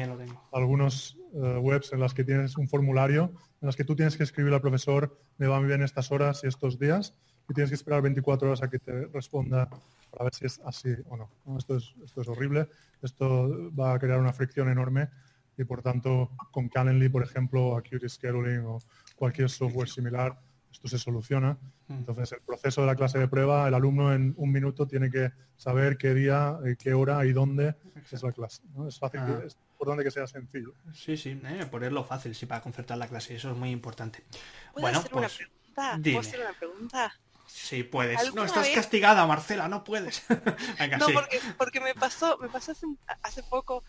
algunos 0.51 1.17
eh, 1.33 1.57
webs 1.57 1.93
en 1.93 1.99
las 1.99 2.13
que 2.13 2.23
tienes 2.23 2.57
un 2.57 2.67
formulario 2.67 3.31
en 3.61 3.65
las 3.65 3.75
que 3.75 3.83
tú 3.83 3.95
tienes 3.95 4.15
que 4.15 4.23
escribir 4.23 4.53
al 4.53 4.61
profesor, 4.61 5.19
me 5.37 5.47
van 5.47 5.67
bien 5.67 5.81
estas 5.81 6.11
horas 6.11 6.43
y 6.43 6.47
estos 6.47 6.77
días, 6.77 7.15
y 7.49 7.53
tienes 7.53 7.71
que 7.71 7.75
esperar 7.75 8.01
24 8.01 8.47
horas 8.47 8.61
a 8.61 8.69
que 8.69 8.77
te 8.77 9.07
responda 9.07 9.67
para 10.11 10.25
ver 10.25 10.33
si 10.33 10.45
es 10.45 10.61
así 10.65 10.89
o 11.09 11.17
no. 11.17 11.29
Esto, 11.57 11.77
es, 11.77 11.95
esto 12.03 12.21
es 12.21 12.27
horrible, 12.27 12.67
esto 13.01 13.71
va 13.73 13.93
a 13.93 13.99
crear 13.99 14.19
una 14.19 14.33
fricción 14.33 14.69
enorme 14.69 15.09
y 15.57 15.63
por 15.63 15.81
tanto 15.81 16.29
con 16.51 16.69
Calendly, 16.69 17.09
por 17.09 17.23
ejemplo, 17.23 17.75
Acuity 17.75 18.07
Scheduling 18.07 18.63
o 18.65 18.79
cualquier 19.17 19.49
software 19.49 19.89
similar, 19.89 20.39
esto 20.71 20.87
se 20.87 20.99
soluciona. 20.99 21.57
Mm. 21.87 21.93
Entonces, 21.93 22.31
el 22.33 22.41
proceso 22.41 22.81
de 22.81 22.87
la 22.87 22.95
clase 22.95 23.19
de 23.19 23.27
prueba, 23.27 23.67
el 23.67 23.73
alumno 23.73 24.13
en 24.13 24.33
un 24.37 24.51
minuto 24.51 24.87
tiene 24.87 25.09
que 25.09 25.31
saber 25.57 25.97
qué 25.97 26.13
día, 26.13 26.57
eh, 26.65 26.75
qué 26.79 26.93
hora 26.93 27.25
y 27.25 27.33
dónde 27.33 27.75
es 28.09 28.23
la 28.23 28.31
clase. 28.31 28.61
Es 28.87 28.99
fácil, 28.99 29.19
ah. 29.21 29.41
es 29.45 29.57
importante 29.71 30.03
que 30.03 30.11
sea 30.11 30.27
sencillo. 30.27 30.73
Sí, 30.93 31.17
sí, 31.17 31.41
eh, 31.43 31.65
ponerlo 31.69 32.03
fácil, 32.03 32.35
sí, 32.35 32.45
para 32.45 32.61
concertar 32.61 32.97
la 32.97 33.07
clase, 33.07 33.35
eso 33.35 33.51
es 33.51 33.57
muy 33.57 33.71
importante. 33.71 34.23
bueno, 34.73 34.99
hacer 34.99 35.13
una 35.13 35.27
pues, 35.27 35.37
pregunta? 35.37 35.99
¿Puedo 36.01 36.19
hacer 36.19 36.39
una 36.39 36.53
pregunta? 36.53 37.13
Sí, 37.47 37.83
puedes. 37.83 38.35
No, 38.35 38.43
estás 38.43 38.67
castigada, 38.69 39.25
Marcela, 39.25 39.69
no 39.69 39.83
puedes. 39.83 40.23
no, 40.99 41.07
porque, 41.13 41.39
porque 41.57 41.79
me 41.79 41.95
pasó, 41.95 42.37
me 42.39 42.49
pasó 42.49 42.73
hace, 42.73 42.85
hace 43.23 43.41
poco. 43.43 43.83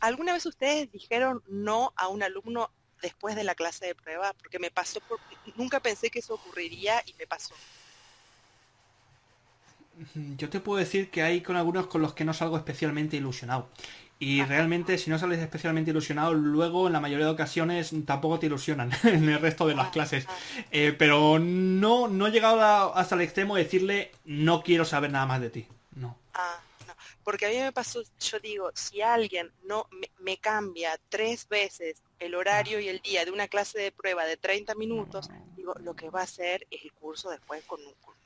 ¿Alguna 0.00 0.34
vez 0.34 0.44
ustedes 0.44 0.92
dijeron 0.92 1.42
no 1.48 1.94
a 1.96 2.08
un 2.08 2.22
alumno 2.22 2.70
después 3.02 3.36
de 3.36 3.44
la 3.44 3.54
clase 3.54 3.86
de 3.86 3.94
prueba, 3.94 4.32
porque 4.34 4.58
me 4.58 4.70
pasó, 4.70 5.00
por, 5.00 5.18
nunca 5.56 5.80
pensé 5.80 6.10
que 6.10 6.20
eso 6.20 6.34
ocurriría 6.34 7.02
y 7.06 7.14
me 7.14 7.26
pasó. 7.26 7.54
Yo 10.38 10.48
te 10.48 10.60
puedo 10.60 10.78
decir 10.78 11.10
que 11.10 11.22
hay 11.22 11.42
con 11.42 11.56
algunos 11.56 11.86
con 11.86 12.00
los 12.00 12.14
que 12.14 12.24
no 12.24 12.32
salgo 12.32 12.56
especialmente 12.56 13.16
ilusionado. 13.16 13.68
y 14.18 14.42
realmente 14.44 14.98
si 14.98 15.10
no 15.10 15.18
sales 15.18 15.40
especialmente 15.40 15.90
ilusionado, 15.90 16.32
luego 16.32 16.86
en 16.86 16.92
la 16.92 17.00
mayoría 17.00 17.26
de 17.26 17.32
ocasiones 17.32 17.92
tampoco 18.06 18.38
te 18.38 18.46
ilusionan 18.46 18.90
en 19.02 19.28
el 19.28 19.40
resto 19.40 19.66
de 19.66 19.74
las 19.74 19.88
clases. 19.88 20.26
Eh, 20.70 20.94
pero 20.96 21.38
no, 21.40 22.08
no 22.08 22.26
he 22.28 22.30
llegado 22.30 22.96
hasta 22.96 23.16
el 23.16 23.20
extremo 23.20 23.56
de 23.56 23.64
decirle 23.64 24.12
no 24.24 24.62
quiero 24.62 24.84
saber 24.84 25.10
nada 25.10 25.26
más 25.26 25.40
de 25.40 25.50
ti. 25.50 25.66
No. 25.96 26.16
Ah, 26.34 26.60
no. 26.60 26.61
Porque 27.24 27.46
a 27.46 27.48
mí 27.50 27.56
me 27.56 27.72
pasó, 27.72 28.02
yo 28.18 28.40
digo, 28.40 28.70
si 28.74 29.00
alguien 29.00 29.52
no 29.64 29.88
me, 30.18 30.36
cambia 30.38 30.98
tres 31.08 31.48
veces 31.48 32.02
el 32.18 32.34
horario 32.34 32.80
y 32.80 32.88
el 32.88 33.00
día 33.00 33.24
de 33.24 33.30
una 33.30 33.48
clase 33.48 33.78
de 33.78 33.92
prueba 33.92 34.24
de 34.24 34.36
30 34.36 34.74
minutos, 34.74 35.28
digo, 35.56 35.74
lo 35.80 35.94
que 35.94 36.10
va 36.10 36.20
a 36.20 36.24
hacer 36.24 36.66
es 36.70 36.82
el 36.84 36.92
curso 36.92 37.30
después 37.30 37.64
con 37.64 37.80
un 37.84 37.94
curso 37.94 38.22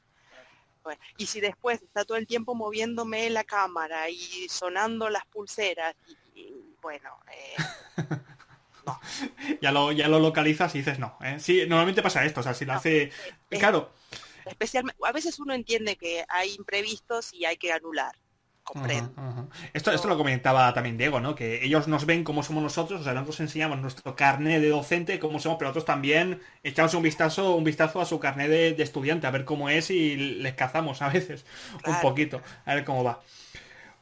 y 1.17 1.27
si 1.27 1.41
después 1.41 1.83
está 1.83 2.05
todo 2.05 2.19
el 2.19 2.27
tiempo 2.27 2.55
moviéndome 2.55 3.29
la 3.31 3.45
cámara 3.45 4.09
y 4.11 4.49
sonando 4.49 5.09
las 5.09 5.25
pulseras, 5.27 5.95
y, 6.35 6.53
bueno, 6.83 7.11
eh, 7.33 7.57
no. 8.87 9.01
ya, 9.61 9.73
lo, 9.73 9.93
ya 9.93 10.09
lo 10.09 10.19
localizas 10.19 10.75
y 10.75 10.79
dices 10.79 10.99
no. 10.99 11.17
¿eh? 11.23 11.39
Sí, 11.41 11.65
normalmente 11.67 12.03
pasa 12.03 12.25
esto, 12.25 12.41
o 12.41 12.43
sea, 12.43 12.55
si 12.55 12.65
lo 12.65 12.75
hace... 12.75 13.11
claro. 13.49 13.93
Especialmente, 14.45 15.01
a 15.05 15.13
veces 15.13 15.41
uno 15.41 15.55
entiende 15.55 15.97
que 15.97 16.25
hay 16.29 16.55
imprevistos 16.55 17.33
y 17.33 17.47
hay 17.47 17.57
que 17.57 17.73
anular 17.73 18.15
comprendo. 18.67 19.49
Esto, 19.73 19.93
esto 19.93 20.09
lo 20.09 20.19
comentaba 20.19 20.75
también 20.75 20.99
Diego, 20.99 21.21
¿no? 21.21 21.35
Que 21.35 21.65
ellos 21.65 21.87
nos 21.87 22.05
ven 22.05 22.25
como 22.25 22.43
somos 22.43 22.63
nosotros, 22.63 23.01
o 23.01 23.05
sea, 23.05 23.15
nosotros 23.15 23.41
enseñamos 23.41 23.79
nuestro 23.79 24.17
carnet 24.17 24.61
de 24.61 24.69
docente 24.69 25.19
como 25.21 25.39
somos, 25.39 25.57
pero 25.57 25.71
otros 25.71 25.85
también 25.85 26.41
echamos 26.65 26.93
un 26.95 27.03
vistazo, 27.03 27.55
un 27.55 27.63
vistazo 27.63 28.01
a 28.01 28.05
su 28.05 28.19
carnet 28.19 28.51
de, 28.51 28.83
estudiante, 28.83 29.27
a 29.27 29.31
ver 29.31 29.45
cómo 29.45 29.71
es 29.71 29.91
y 29.91 30.17
les 30.17 30.55
cazamos 30.55 31.01
a 31.01 31.09
veces 31.09 31.47
un 31.87 32.01
poquito, 32.01 32.43
a 32.65 32.75
ver 32.75 32.85
cómo 32.85 33.05
va. 33.05 33.23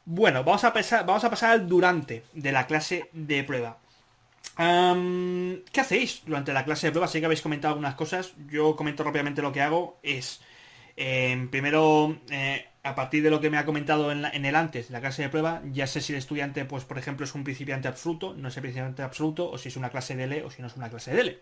Bueno, 0.07 0.43
vamos 0.45 0.65
a 0.65 0.73
pasar, 0.73 1.05
vamos 1.05 1.25
a 1.25 1.31
pasar 1.31 1.51
al 1.51 1.69
durante 1.69 2.25
de 2.33 2.53
la 2.53 2.67
clase 2.67 3.11
de 3.13 3.45
prueba. 3.45 3.79
¿Qué 4.57 5.81
hacéis 5.81 6.23
durante 6.25 6.53
la 6.53 6.65
clase 6.65 6.87
de 6.87 6.93
prueba? 6.93 7.09
Sé 7.09 7.21
que 7.21 7.27
habéis 7.27 7.43
comentado 7.43 7.73
algunas 7.73 7.97
cosas. 7.97 8.33
Yo 8.49 8.77
comento 8.77 9.03
rápidamente 9.03 9.43
lo 9.43 9.53
que 9.53 9.61
hago. 9.63 9.99
Es 10.03 10.41
eh, 10.97 11.49
primero 11.51 12.17
eh, 12.31 12.67
a 12.85 12.95
partir 12.95 13.23
de 13.23 13.31
lo 13.31 13.41
que 13.41 13.49
me 13.49 13.57
ha 13.57 13.65
comentado 13.65 14.13
en, 14.13 14.45
el 14.45 14.55
antes, 14.55 14.91
la 14.91 15.01
clase 15.01 15.23
de 15.23 15.31
prueba, 15.31 15.63
ya 15.73 15.87
sé 15.87 16.03
si 16.03 16.13
el 16.13 16.19
estudiante, 16.19 16.67
pues 16.67 16.85
por 16.85 16.99
ejemplo, 16.99 17.25
es 17.25 17.35
un 17.35 17.43
principiante 17.43 17.89
absoluto, 17.89 18.35
no 18.37 18.49
es 18.49 18.57
el 18.59 18.61
principiante 18.61 19.03
absoluto, 19.03 19.51
o 19.51 19.57
si 19.57 19.71
es 19.71 19.77
una 19.77 19.89
clase 19.89 20.15
de 20.15 20.25
L 20.25 20.43
o 20.45 20.51
si 20.51 20.61
no 20.61 20.69
es 20.69 20.77
una 20.77 20.91
clase 20.91 21.15
de 21.15 21.21
L. 21.23 21.41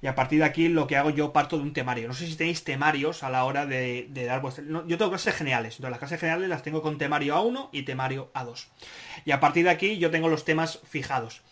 Y 0.00 0.06
a 0.06 0.14
partir 0.14 0.38
de 0.38 0.46
aquí 0.46 0.68
lo 0.68 0.86
que 0.86 0.96
hago 0.96 1.10
yo 1.10 1.34
parto 1.34 1.58
de 1.58 1.64
un 1.64 1.74
temario. 1.74 2.08
No 2.08 2.14
sé 2.14 2.26
si 2.26 2.34
tenéis 2.34 2.64
temarios 2.64 3.22
a 3.22 3.28
la 3.28 3.44
hora 3.44 3.66
de, 3.66 4.08
dar 4.10 4.40
vuestras... 4.40 4.66
yo 4.66 4.96
tengo 4.96 5.10
clases 5.10 5.34
generales, 5.34 5.74
entonces 5.74 5.90
las 5.90 5.98
clases 5.98 6.18
generales 6.18 6.48
las 6.48 6.62
tengo 6.62 6.80
con 6.80 6.96
temario 6.96 7.36
A1 7.36 7.68
y 7.72 7.82
temario 7.82 8.30
A2. 8.32 8.68
Y 9.26 9.32
a 9.32 9.40
partir 9.40 9.64
de 9.64 9.70
aquí 9.70 9.98
yo 9.98 10.10
tengo 10.10 10.28
los 10.28 10.46
temas 10.46 10.80
fijados. 10.88 11.42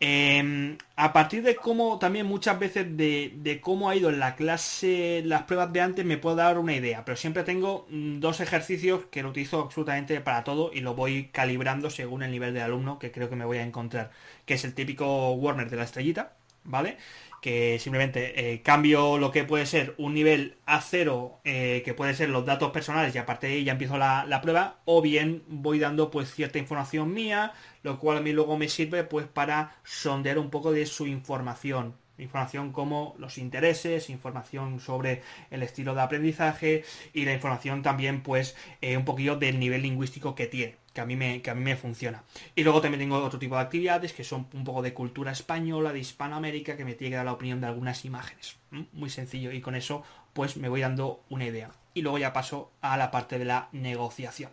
Em, 0.00 0.78
a 0.94 1.12
partir 1.12 1.42
de 1.42 1.56
cómo, 1.56 1.98
también 1.98 2.24
muchas 2.24 2.56
veces 2.58 2.96
de, 2.96 3.58
cómo 3.60 3.90
ha 3.90 3.96
ido 3.96 4.10
en 4.10 4.20
la 4.20 4.36
clase, 4.36 5.22
las 5.24 5.42
pruebas 5.42 5.72
de 5.72 5.80
antes, 5.80 6.04
me 6.04 6.18
puedo 6.18 6.36
dar 6.36 6.56
una 6.58 6.74
idea, 6.74 7.04
pero 7.04 7.16
siempre 7.16 7.42
tengo 7.42 7.86
mm, 7.90 8.20
dos 8.20 8.40
ejercicios 8.40 9.06
que 9.10 9.22
lo 9.24 9.30
utilizo 9.30 9.60
absolutamente 9.60 10.20
para 10.20 10.44
todo 10.44 10.70
y 10.72 10.80
lo 10.80 10.94
voy 10.94 11.30
calibrando 11.32 11.90
según 11.90 12.22
el 12.22 12.30
nivel 12.30 12.54
del 12.54 12.62
alumno 12.62 12.98
que 13.00 13.10
creo 13.10 13.28
que 13.28 13.34
me 13.36 13.44
voy 13.44 13.58
a 13.58 13.64
encontrar, 13.64 14.12
que 14.46 14.54
es 14.54 14.64
el 14.64 14.74
típico 14.74 15.32
Warner 15.32 15.68
de 15.68 15.76
la 15.76 15.84
estrellita, 15.84 16.34
¿vale? 16.64 16.96
Que 17.40 17.78
simplemente 17.78 18.52
eh, 18.52 18.62
cambio 18.62 19.18
lo 19.18 19.30
que 19.30 19.44
puede 19.44 19.66
ser 19.66 19.94
un 19.98 20.14
nivel 20.14 20.56
A0, 20.66 21.38
eh, 21.44 21.82
que 21.84 21.94
puede 21.94 22.14
ser 22.14 22.30
los 22.30 22.44
datos 22.44 22.70
personales, 22.70 23.14
y 23.14 23.18
aparte 23.18 23.46
de 23.46 23.54
ahí 23.54 23.64
ya 23.64 23.72
empiezo 23.72 23.98
la, 23.98 24.24
la, 24.26 24.40
prueba, 24.40 24.78
o 24.84 25.00
bien 25.02 25.42
voy 25.46 25.78
dando 25.78 26.10
pues 26.10 26.34
cierta 26.34 26.58
información 26.58 27.12
mía, 27.12 27.52
lo 27.82 27.98
cual 27.98 28.18
a 28.18 28.20
mí 28.20 28.32
luego 28.32 28.58
me 28.58 28.68
sirve 28.68 29.04
pues 29.04 29.26
para 29.26 29.76
sondear 29.84 30.38
un 30.38 30.50
poco 30.50 30.72
de 30.72 30.86
su 30.86 31.06
información. 31.06 31.94
Información 32.18 32.72
como 32.72 33.14
los 33.18 33.38
intereses, 33.38 34.10
información 34.10 34.80
sobre 34.80 35.22
el 35.50 35.62
estilo 35.62 35.94
de 35.94 36.00
aprendizaje 36.00 36.84
y 37.12 37.24
la 37.24 37.32
información 37.32 37.82
también 37.82 38.22
pues 38.22 38.56
eh, 38.80 38.96
un 38.96 39.04
poquillo 39.04 39.36
del 39.36 39.60
nivel 39.60 39.82
lingüístico 39.82 40.34
que 40.34 40.46
tiene 40.48 40.74
que 40.92 41.00
a 41.00 41.06
mí 41.06 41.16
me, 41.16 41.42
que 41.42 41.50
a 41.50 41.54
mí 41.54 41.62
me 41.62 41.76
funciona. 41.76 42.24
Y 42.54 42.64
luego 42.64 42.80
también 42.80 43.00
tengo 43.00 43.22
otro 43.22 43.38
tipo 43.38 43.56
de 43.56 43.62
actividades 43.62 44.12
que 44.12 44.24
son 44.24 44.48
un 44.52 44.64
poco 44.64 44.82
de 44.82 44.94
cultura 44.94 45.32
española, 45.32 45.92
de 45.92 46.00
Hispanoamérica, 46.00 46.76
que 46.76 46.84
me 46.84 46.94
tiene 46.94 47.10
que 47.10 47.16
dar 47.16 47.26
la 47.26 47.32
opinión 47.32 47.60
de 47.60 47.66
algunas 47.66 48.04
imágenes. 48.04 48.56
Muy 48.92 49.10
sencillo. 49.10 49.52
Y 49.52 49.60
con 49.60 49.74
eso, 49.74 50.02
pues 50.32 50.56
me 50.56 50.68
voy 50.68 50.80
dando 50.80 51.24
una 51.28 51.44
idea. 51.44 51.70
Y 51.94 52.02
luego 52.02 52.18
ya 52.18 52.32
paso 52.32 52.72
a 52.80 52.96
la 52.96 53.10
parte 53.10 53.38
de 53.38 53.44
la 53.44 53.68
negociación. 53.72 54.50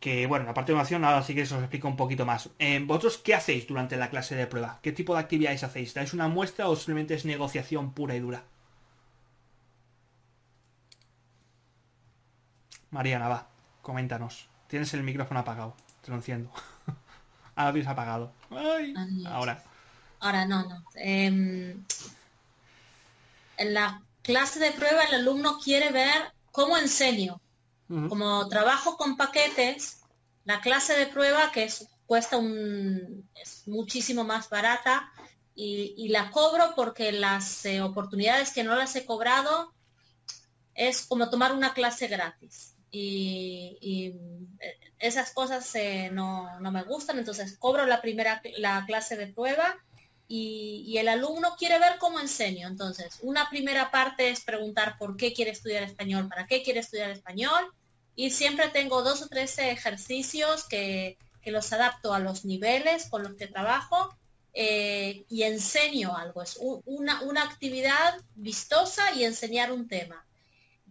Que 0.00 0.26
bueno, 0.26 0.44
la 0.44 0.52
parte 0.52 0.72
de 0.72 0.76
negociación 0.76 1.04
ahora 1.04 1.22
sí 1.22 1.34
que 1.34 1.42
os 1.42 1.52
explico 1.52 1.88
un 1.88 1.96
poquito 1.96 2.26
más. 2.26 2.50
Eh, 2.58 2.82
¿Vosotros 2.84 3.18
qué 3.18 3.34
hacéis 3.34 3.66
durante 3.66 3.96
la 3.96 4.10
clase 4.10 4.34
de 4.34 4.46
prueba? 4.46 4.78
¿Qué 4.82 4.92
tipo 4.92 5.14
de 5.14 5.20
actividades 5.20 5.64
hacéis? 5.64 5.94
¿Dais 5.94 6.12
una 6.12 6.28
muestra 6.28 6.68
o 6.68 6.76
simplemente 6.76 7.14
es 7.14 7.24
negociación 7.24 7.92
pura 7.94 8.14
y 8.14 8.20
dura? 8.20 8.44
Mariana, 12.90 13.28
va, 13.28 13.48
coméntanos. 13.82 14.53
Tienes 14.74 14.92
el 14.92 15.04
micrófono 15.04 15.38
apagado. 15.38 15.76
Te 16.02 16.10
lo 16.10 16.16
enciendo. 16.16 16.50
Ahora 17.54 17.72
tienes 17.72 17.88
apagado. 17.88 18.32
ahora. 19.24 19.62
Ahora 20.18 20.46
no, 20.46 20.68
no. 20.68 20.84
Em, 20.96 21.84
en 23.56 23.72
la 23.72 24.02
clase 24.22 24.58
de 24.58 24.72
prueba 24.72 25.04
el 25.04 25.14
alumno 25.14 25.60
quiere 25.62 25.92
ver 25.92 26.32
cómo 26.50 26.76
enseño. 26.76 27.40
Como 27.86 28.48
trabajo 28.48 28.96
con 28.96 29.16
paquetes, 29.16 30.00
la 30.44 30.60
clase 30.60 30.98
de 30.98 31.06
prueba 31.06 31.52
que 31.52 31.62
es, 31.62 31.86
cuesta 32.06 32.36
un, 32.36 33.30
es 33.40 33.68
muchísimo 33.68 34.24
más 34.24 34.50
barata 34.50 35.12
y, 35.54 36.08
la 36.08 36.32
cobro 36.32 36.72
porque 36.74 37.12
las 37.12 37.64
eh, 37.64 37.80
oportunidades 37.80 38.50
que 38.52 38.64
no 38.64 38.74
las 38.74 38.96
he 38.96 39.06
cobrado 39.06 39.72
es 40.74 41.06
como 41.06 41.30
tomar 41.30 41.52
una 41.52 41.74
clase 41.74 42.08
gratis 42.08 42.73
y, 42.94 44.14
eh, 44.60 44.78
esas 44.98 45.32
cosas 45.32 45.74
eh, 45.74 46.10
no, 46.12 46.48
me 46.60 46.84
gustan, 46.84 47.18
entonces 47.18 47.58
cobro 47.58 47.86
la 47.86 48.00
primera 48.00 48.40
la 48.56 48.84
clase 48.86 49.16
de 49.16 49.26
prueba 49.26 49.76
y, 50.28 50.96
el 50.96 51.08
alumno 51.08 51.56
quiere 51.58 51.78
ver 51.78 51.98
cómo 51.98 52.20
enseño. 52.20 52.68
Entonces, 52.68 53.18
una 53.22 53.50
primera 53.50 53.90
parte 53.90 54.30
es 54.30 54.40
preguntar 54.42 54.96
por 54.98 55.16
qué 55.16 55.34
quiere 55.34 55.50
estudiar 55.50 55.82
español, 55.82 56.28
para 56.28 56.46
qué 56.46 56.62
quiere 56.62 56.80
estudiar 56.80 57.10
español 57.10 57.72
y 58.16 58.30
siempre 58.30 58.68
tengo 58.68 59.02
dos 59.02 59.22
o 59.22 59.28
tres 59.28 59.58
ejercicios 59.58 60.66
que, 60.68 61.18
los 61.46 61.74
adapto 61.74 62.14
a 62.14 62.20
los 62.20 62.46
niveles 62.46 63.10
con 63.10 63.22
los 63.22 63.34
que 63.34 63.46
trabajo 63.46 64.16
eh, 64.54 65.26
y 65.28 65.42
enseño 65.42 66.16
algo. 66.16 66.40
Es 66.40 66.58
una, 66.58 67.20
una 67.20 67.42
actividad 67.42 68.14
vistosa 68.34 69.12
y 69.14 69.24
enseñar 69.24 69.70
un 69.70 69.86
tema 69.86 70.24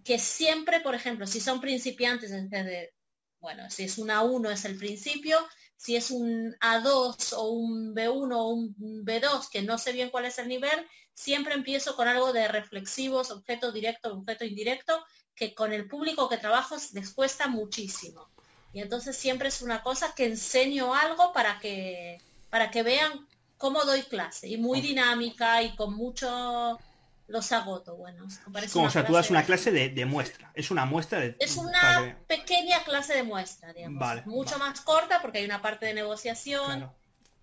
que 0.04 0.20
siempre, 0.20 0.80
por 0.82 0.96
ejemplo, 0.96 1.28
si 1.28 1.40
son 1.40 1.62
principiantes, 1.62 2.32
de, 2.32 2.94
bueno, 3.40 3.70
si 3.70 3.84
es 3.84 3.98
un 3.98 4.10
A1 4.10 4.52
es 4.52 4.66
el 4.66 4.78
principio, 4.78 5.38
si 5.76 5.96
es 5.96 6.12
un 6.12 6.56
A2 6.62 7.34
o 7.36 7.50
un 7.50 7.94
B1 7.94 8.36
o 8.36 8.48
un 8.48 8.76
B2, 9.06 9.50
que 9.50 9.62
no 9.62 9.78
sé 9.78 9.92
bien 9.92 10.10
cuál 10.10 10.26
es 10.26 10.40
el 10.40 10.48
nivel, 10.48 10.88
siempre 11.14 11.54
empiezo 11.54 11.96
con 11.96 12.08
algo 12.08 12.34
de 12.34 12.48
reflexivos, 12.48 13.32
objeto 13.32 13.72
directo, 13.72 14.14
objeto 14.14 14.46
indirecto, 14.46 15.04
que 15.36 15.54
con 15.54 15.74
el 15.74 15.88
público 15.88 16.30
que 16.30 16.38
trabajo 16.38 16.76
les 16.94 17.12
cuesta 17.12 17.48
muchísimo. 17.48 18.30
Y 18.72 18.82
entonces 18.82 19.16
siempre 19.16 19.50
es 19.50 19.62
una 19.62 19.84
cosa 19.84 20.14
que 20.16 20.26
enseño 20.26 20.96
algo 20.96 21.32
para 21.32 21.60
que, 21.60 22.20
para 22.50 22.72
que 22.72 22.84
vean 22.84 23.28
cómo 23.58 23.84
doy 23.86 24.02
clase. 24.04 24.48
Y 24.48 24.58
muy 24.58 24.82
dinámica 24.82 25.62
y 25.62 25.76
con 25.76 25.94
mucho 25.96 26.80
los 27.28 27.52
agoto, 27.52 27.96
bueno. 27.96 28.28
Como, 28.72 28.88
o 28.88 28.90
sea, 28.90 29.06
tú 29.06 29.14
das 29.14 29.30
una 29.30 29.44
clase 29.44 29.72
de, 29.72 30.06
muestra. 30.06 30.52
Es 30.54 30.72
una 30.72 30.86
muestra 30.86 31.20
de... 31.20 31.36
Es 31.40 31.58
una 31.58 32.18
pequeña 32.28 32.84
clase 32.84 33.14
de 33.14 33.24
muestra, 33.24 33.74
digamos. 33.74 34.26
Mucho 34.26 34.58
más 34.60 34.82
corta 34.82 35.22
porque 35.22 35.40
hay 35.40 35.46
una 35.46 35.62
parte 35.62 35.86
de 35.86 35.94
negociación. 35.94 36.92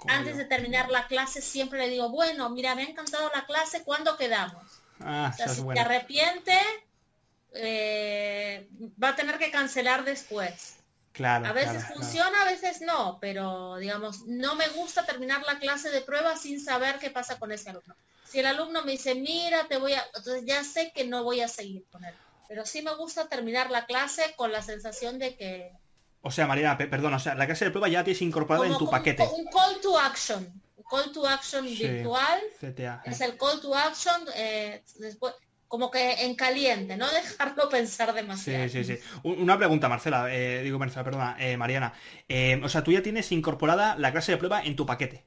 Antes 0.08 0.36
de 0.36 0.44
terminar 0.44 0.90
la 0.90 1.06
clase 1.06 1.42
siempre 1.42 1.78
le 1.78 1.88
digo, 1.90 2.08
bueno, 2.08 2.48
mira, 2.50 2.74
me 2.74 2.82
ha 2.82 2.88
encantado 2.88 3.30
la 3.34 3.44
clase, 3.44 3.82
¿cuándo 3.84 4.16
quedamos? 4.16 4.64
Ah, 5.00 5.34
si 5.36 5.62
te 5.62 5.80
arrepiente, 5.80 6.58
eh, 7.52 8.68
va 9.02 9.10
a 9.10 9.16
tener 9.16 9.38
que 9.38 9.50
cancelar 9.50 10.04
después. 10.04 10.76
Claro, 11.12 11.46
a 11.46 11.52
veces 11.52 11.84
funciona, 11.84 12.42
a 12.42 12.44
veces 12.44 12.80
no, 12.82 13.18
pero 13.20 13.76
digamos, 13.76 14.26
no 14.26 14.54
me 14.54 14.68
gusta 14.68 15.04
terminar 15.04 15.42
la 15.42 15.58
clase 15.58 15.90
de 15.90 16.00
prueba 16.02 16.36
sin 16.36 16.60
saber 16.60 16.98
qué 16.98 17.10
pasa 17.10 17.38
con 17.38 17.50
ese 17.50 17.70
alumno. 17.70 17.94
Si 18.30 18.38
el 18.38 18.46
alumno 18.46 18.84
me 18.84 18.92
dice, 18.92 19.14
mira, 19.14 19.66
te 19.66 19.76
voy 19.78 19.92
a, 19.92 20.04
entonces 20.14 20.44
ya 20.46 20.62
sé 20.62 20.92
que 20.94 21.04
no 21.04 21.24
voy 21.24 21.40
a 21.40 21.48
seguir 21.48 21.84
con 21.90 22.04
él. 22.04 22.14
Pero 22.48 22.64
sí 22.64 22.80
me 22.82 22.94
gusta 22.94 23.28
terminar 23.28 23.70
la 23.70 23.86
clase 23.86 24.34
con 24.36 24.52
la 24.52 24.62
sensación 24.62 25.18
de 25.18 25.36
que... 25.36 25.72
O 26.22 26.30
sea, 26.30 26.46
Mariana, 26.46 26.78
perdona, 26.78 27.16
o 27.16 27.20
sea, 27.20 27.34
la 27.34 27.46
clase 27.46 27.64
de 27.64 27.70
prueba 27.70 27.88
ya 27.88 28.04
tienes 28.04 28.22
incorporada 28.22 28.66
en 28.66 28.78
tu 28.78 28.88
paquete. 28.88 29.22
Un 29.22 29.46
call 29.46 29.80
to 29.80 29.98
action. 29.98 30.62
Un 30.76 30.84
call 30.84 31.12
to 31.12 31.26
action 31.26 31.64
virtual. 31.64 32.40
CTA, 32.60 33.02
es 33.04 33.20
el 33.20 33.36
call 33.36 33.60
to 33.60 33.74
action. 33.74 34.26
Eh, 34.36 34.84
después, 34.98 35.34
como 35.66 35.88
que 35.88 36.24
en 36.24 36.34
caliente, 36.34 36.96
no 36.96 37.08
dejarlo 37.12 37.68
pensar 37.68 38.12
demasiado. 38.12 38.68
Sí, 38.68 38.84
sí, 38.84 38.96
sí. 38.96 39.02
Una 39.22 39.56
pregunta, 39.56 39.88
Marcela, 39.88 40.32
eh, 40.32 40.62
digo 40.62 40.78
Marcela, 40.78 41.04
perdona, 41.04 41.36
eh, 41.38 41.56
Mariana. 41.56 41.94
Eh, 42.28 42.60
o 42.62 42.68
sea, 42.68 42.84
tú 42.84 42.92
ya 42.92 43.02
tienes 43.02 43.30
incorporada 43.32 43.96
la 43.96 44.12
clase 44.12 44.32
de 44.32 44.38
prueba 44.38 44.62
en 44.62 44.76
tu 44.76 44.84
paquete. 44.86 45.24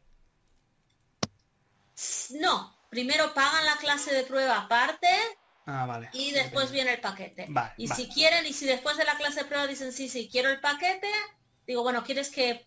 No, 2.32 2.72
primero 2.93 3.33
pagan 3.33 3.65
la 3.65 3.75
clase 3.77 4.13
de 4.13 4.23
prueba 4.23 4.57
aparte 4.59 5.07
Ah, 5.65 5.85
vale. 5.85 6.09
y 6.13 6.31
después 6.31 6.71
viene 6.71 6.93
el 6.93 7.01
paquete. 7.01 7.45
Vale, 7.49 7.73
y 7.77 7.87
vale. 7.87 8.01
si 8.03 8.09
quieren, 8.09 8.45
y 8.45 8.53
si 8.53 8.65
después 8.65 8.97
de 8.97 9.05
la 9.05 9.15
clase 9.15 9.41
de 9.41 9.45
prueba 9.45 9.65
dicen 9.67 9.91
sí, 9.91 10.07
sí, 10.09 10.29
quiero 10.31 10.49
el 10.49 10.59
paquete, 10.59 11.07
digo, 11.65 11.83
bueno, 11.83 12.03
¿quieres 12.03 12.29
que 12.29 12.65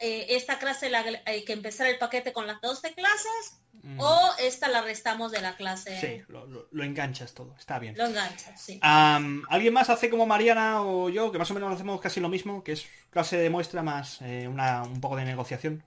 eh, 0.00 0.26
esta 0.30 0.58
clase 0.58 0.90
la, 0.90 1.04
hay 1.26 1.44
que 1.44 1.52
empezar 1.52 1.86
el 1.86 1.98
paquete 1.98 2.32
con 2.32 2.46
las 2.46 2.60
12 2.60 2.94
clases 2.94 3.60
Mm. 3.82 4.00
o 4.00 4.30
esta 4.38 4.68
la 4.68 4.80
restamos 4.82 5.30
de 5.32 5.42
la 5.42 5.56
clase? 5.56 6.00
Sí, 6.00 6.22
lo, 6.28 6.46
lo- 6.46 6.68
lo 6.70 6.84
enganchas 6.84 7.34
todo, 7.34 7.54
está 7.58 7.78
bien. 7.78 7.94
Lo 7.98 8.06
enganchas, 8.06 8.58
sí. 8.60 8.78
¿Alguien 8.82 9.74
más 9.74 9.90
hace 9.90 10.08
como 10.08 10.24
Mariana 10.26 10.80
o 10.82 11.10
yo, 11.10 11.30
que 11.32 11.38
más 11.38 11.50
o 11.50 11.54
menos 11.54 11.74
hacemos 11.74 12.00
casi 12.00 12.20
lo 12.20 12.28
mismo, 12.30 12.62
que 12.64 12.72
es 12.72 12.86
clase 13.10 13.36
de 13.36 13.50
muestra 13.50 13.82
más 13.82 14.22
eh, 14.22 14.48
una, 14.48 14.84
un 14.84 15.00
poco 15.00 15.16
de 15.16 15.24
negociación? 15.26 15.84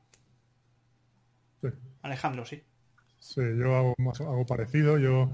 Sí. 1.62 1.70
Alejandro, 2.04 2.46
sí. 2.46 2.62
Sí, 3.20 3.42
yo 3.58 3.76
hago 3.76 3.94
más- 3.98 4.22
algo 4.22 4.46
parecido. 4.46 4.98
Yo 4.98 5.32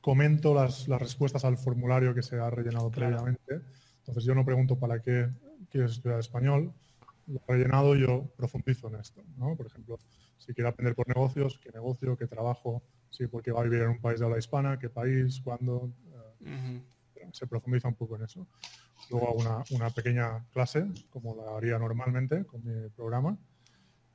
comento 0.00 0.54
las, 0.54 0.88
las 0.88 1.00
respuestas 1.00 1.44
al 1.44 1.58
formulario 1.58 2.14
que 2.14 2.22
se 2.22 2.36
ha 2.36 2.50
rellenado 2.50 2.90
Claro. 2.90 3.16
previamente. 3.16 3.66
Entonces 3.98 4.24
yo 4.24 4.34
no 4.34 4.44
pregunto 4.44 4.78
para 4.78 5.00
qué 5.02 5.28
quieres 5.70 5.92
estudiar 5.92 6.20
español. 6.20 6.72
Lo 7.26 7.40
rellenado 7.46 7.94
yo 7.94 8.30
profundizo 8.36 8.88
en 8.88 8.96
esto. 8.96 9.22
¿no? 9.36 9.54
Por 9.56 9.66
ejemplo, 9.66 9.98
si 10.38 10.54
quiere 10.54 10.68
aprender 10.70 10.94
por 10.94 11.08
negocios, 11.08 11.58
qué 11.62 11.70
negocio, 11.72 12.16
qué 12.16 12.26
trabajo, 12.26 12.82
si 13.10 13.26
porque 13.26 13.52
va 13.52 13.60
a 13.60 13.64
vivir 13.64 13.82
en 13.82 13.90
un 13.90 14.00
país 14.00 14.18
de 14.20 14.26
habla 14.26 14.38
hispana, 14.38 14.78
qué 14.78 14.88
país, 14.88 15.40
cuándo. 15.42 15.90
eh, 16.06 17.28
se 17.32 17.46
profundiza 17.46 17.88
un 17.88 17.94
poco 17.94 18.16
en 18.16 18.22
eso. 18.22 18.46
Luego 19.10 19.28
hago 19.28 19.38
una, 19.40 19.64
una 19.70 19.90
pequeña 19.90 20.46
clase, 20.52 20.86
como 21.10 21.34
la 21.36 21.56
haría 21.56 21.78
normalmente 21.78 22.44
con 22.46 22.64
mi 22.64 22.88
programa. 22.90 23.36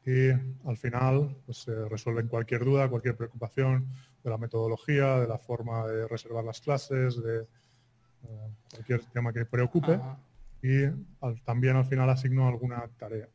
Y 0.05 0.29
al 0.67 0.77
final 0.77 1.35
pues, 1.45 1.59
se 1.59 1.87
resuelven 1.87 2.27
cualquier 2.27 2.65
duda, 2.65 2.89
cualquier 2.89 3.15
preocupación 3.15 3.87
de 4.23 4.29
la 4.29 4.37
metodología, 4.37 5.19
de 5.19 5.27
la 5.27 5.37
forma 5.37 5.85
de 5.87 6.07
reservar 6.07 6.43
las 6.43 6.59
clases, 6.61 7.21
de 7.23 7.41
eh, 7.41 8.49
cualquier 8.71 9.01
tema 9.05 9.31
que 9.33 9.45
preocupe. 9.45 9.93
Ajá. 9.93 10.17
Y 10.61 10.83
al- 11.21 11.41
también 11.45 11.75
al 11.75 11.85
final 11.85 12.09
asigno 12.09 12.47
alguna 12.47 12.85
tarea. 12.97 13.27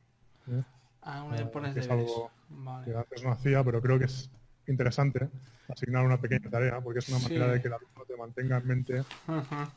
¿eh? 0.51 0.63
Ah, 1.03 1.23
una- 1.25 1.39
Eh, 1.41 1.47
pones 1.47 1.75
que 1.75 1.81
es 1.81 1.91
algo 1.91 2.31
Vale. 2.49 2.85
que 2.91 2.97
antes 2.97 3.23
no 3.23 3.33
hacía, 3.33 3.63
pero 3.65 3.81
creo 3.83 3.99
que 3.99 4.07
es 4.07 4.31
interesante 4.67 5.29
asignar 5.69 6.05
una 6.05 6.19
pequeña 6.21 6.49
tarea, 6.51 6.81
porque 6.81 6.99
es 7.01 7.09
una 7.09 7.19
manera 7.19 7.47
Sí. 7.47 7.53
de 7.53 7.61
que 7.63 7.69
el 7.69 7.75
alumno 7.75 8.05
te 8.07 8.17
mantenga 8.17 8.57
en 8.59 8.67
mente 8.67 9.05
Ajá. 9.27 9.71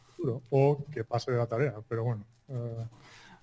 o 0.49 0.85
que 0.91 1.03
pase 1.03 1.31
de 1.31 1.37
la 1.37 1.47
tarea. 1.47 1.75
Pero 1.89 2.03
bueno, 2.03 2.25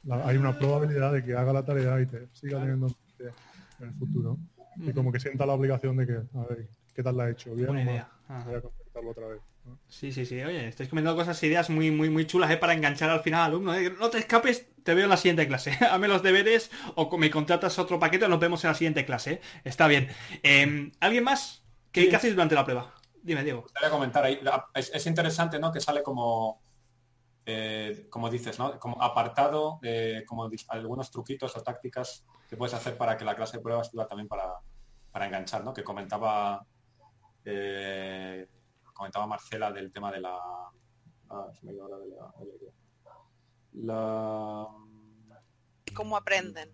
la- 0.04 0.26
hay 0.26 0.36
una 0.36 0.58
probabilidad 0.58 1.12
de 1.12 1.22
que 1.24 1.34
haga 1.34 1.52
la 1.52 1.64
tarea 1.64 2.00
y 2.00 2.06
te 2.06 2.28
siga 2.32 2.60
teniendo 2.60 2.88
en 3.20 3.26
mente 3.26 3.42
en 3.80 3.88
el 3.88 3.94
futuro. 3.94 4.38
Y 4.76 4.92
como 4.92 5.10
que 5.12 5.20
sienta 5.20 5.44
la 5.46 5.54
obligación 5.54 5.96
de 5.96 6.06
que, 6.06 6.12
a 6.12 6.44
ver, 6.48 6.68
¿qué 6.94 7.02
tal 7.02 7.16
la 7.16 7.28
he 7.28 7.32
hecho? 7.32 7.54
¿Bien 7.54 7.78
idea. 7.78 8.08
Voy 8.46 8.54
a 8.54 8.60
completarlo 8.60 9.10
otra 9.10 9.28
vez. 9.28 9.40
¿no? 9.64 9.78
Sí, 9.88 10.12
sí, 10.12 10.24
sí. 10.24 10.40
Oye, 10.42 10.68
estáis 10.68 10.88
comentando 10.88 11.16
cosas, 11.16 11.42
ideas 11.42 11.68
muy, 11.70 11.90
muy, 11.90 12.10
muy 12.10 12.26
chulas, 12.26 12.50
¿eh? 12.50 12.56
Para 12.56 12.74
enganchar 12.74 13.10
al 13.10 13.20
final 13.20 13.40
al 13.40 13.46
alumno. 13.50 13.74
¿eh? 13.74 13.92
No 13.98 14.08
te 14.10 14.18
escapes, 14.18 14.68
te 14.84 14.94
veo 14.94 15.04
en 15.04 15.10
la 15.10 15.16
siguiente 15.16 15.46
clase. 15.48 15.70
Hazme 15.90 16.08
los 16.08 16.22
deberes 16.22 16.70
o 16.94 17.16
me 17.18 17.30
contratas 17.30 17.78
otro 17.78 17.98
paquete 17.98 18.26
o 18.26 18.28
nos 18.28 18.40
vemos 18.40 18.62
en 18.64 18.68
la 18.68 18.74
siguiente 18.74 19.04
clase. 19.04 19.32
¿eh? 19.34 19.40
Está 19.64 19.88
bien. 19.88 20.08
Eh, 20.42 20.92
¿Alguien 21.00 21.24
más? 21.24 21.64
¿Qué, 21.90 22.02
Sí. 22.02 22.08
qué 22.10 22.16
hacéis 22.16 22.34
durante 22.34 22.54
la 22.54 22.64
prueba? 22.64 22.94
Dime, 23.22 23.42
Diego. 23.42 23.62
Gustaría 23.62 23.90
comentar 23.90 24.24
ahí. 24.24 24.40
Es, 24.74 24.90
es 24.94 25.06
interesante, 25.06 25.58
¿no? 25.58 25.72
Que 25.72 25.80
sale 25.80 26.02
como, 26.02 26.62
eh, 27.44 28.06
como 28.10 28.30
dices, 28.30 28.58
¿no? 28.58 28.78
Como 28.78 29.02
apartado, 29.02 29.78
de 29.82 30.24
como 30.26 30.48
algunos 30.68 31.10
truquitos 31.10 31.56
o 31.56 31.62
tácticas 31.62 32.24
que 32.48 32.56
puedes 32.56 32.74
hacer 32.74 32.96
para 32.96 33.16
que 33.16 33.24
la 33.24 33.36
clase 33.36 33.58
de 33.58 33.62
pruebas 33.62 33.88
sirva 33.90 34.06
también 34.06 34.26
para, 34.28 34.54
para 35.12 35.26
enganchar, 35.26 35.62
¿no? 35.64 35.72
Que 35.74 35.84
comentaba, 35.84 36.64
eh, 37.44 38.48
comentaba 38.94 39.26
Marcela 39.26 39.70
del 39.70 39.92
tema 39.92 40.10
de 40.10 40.20
la, 40.20 40.38
ah, 41.30 41.46
se 41.52 41.66
me 41.66 41.72
la- 41.74 41.84
de 41.98 42.08
la- 42.08 42.32
la 43.74 44.68
¿Cómo 45.94 46.16
aprenden? 46.16 46.72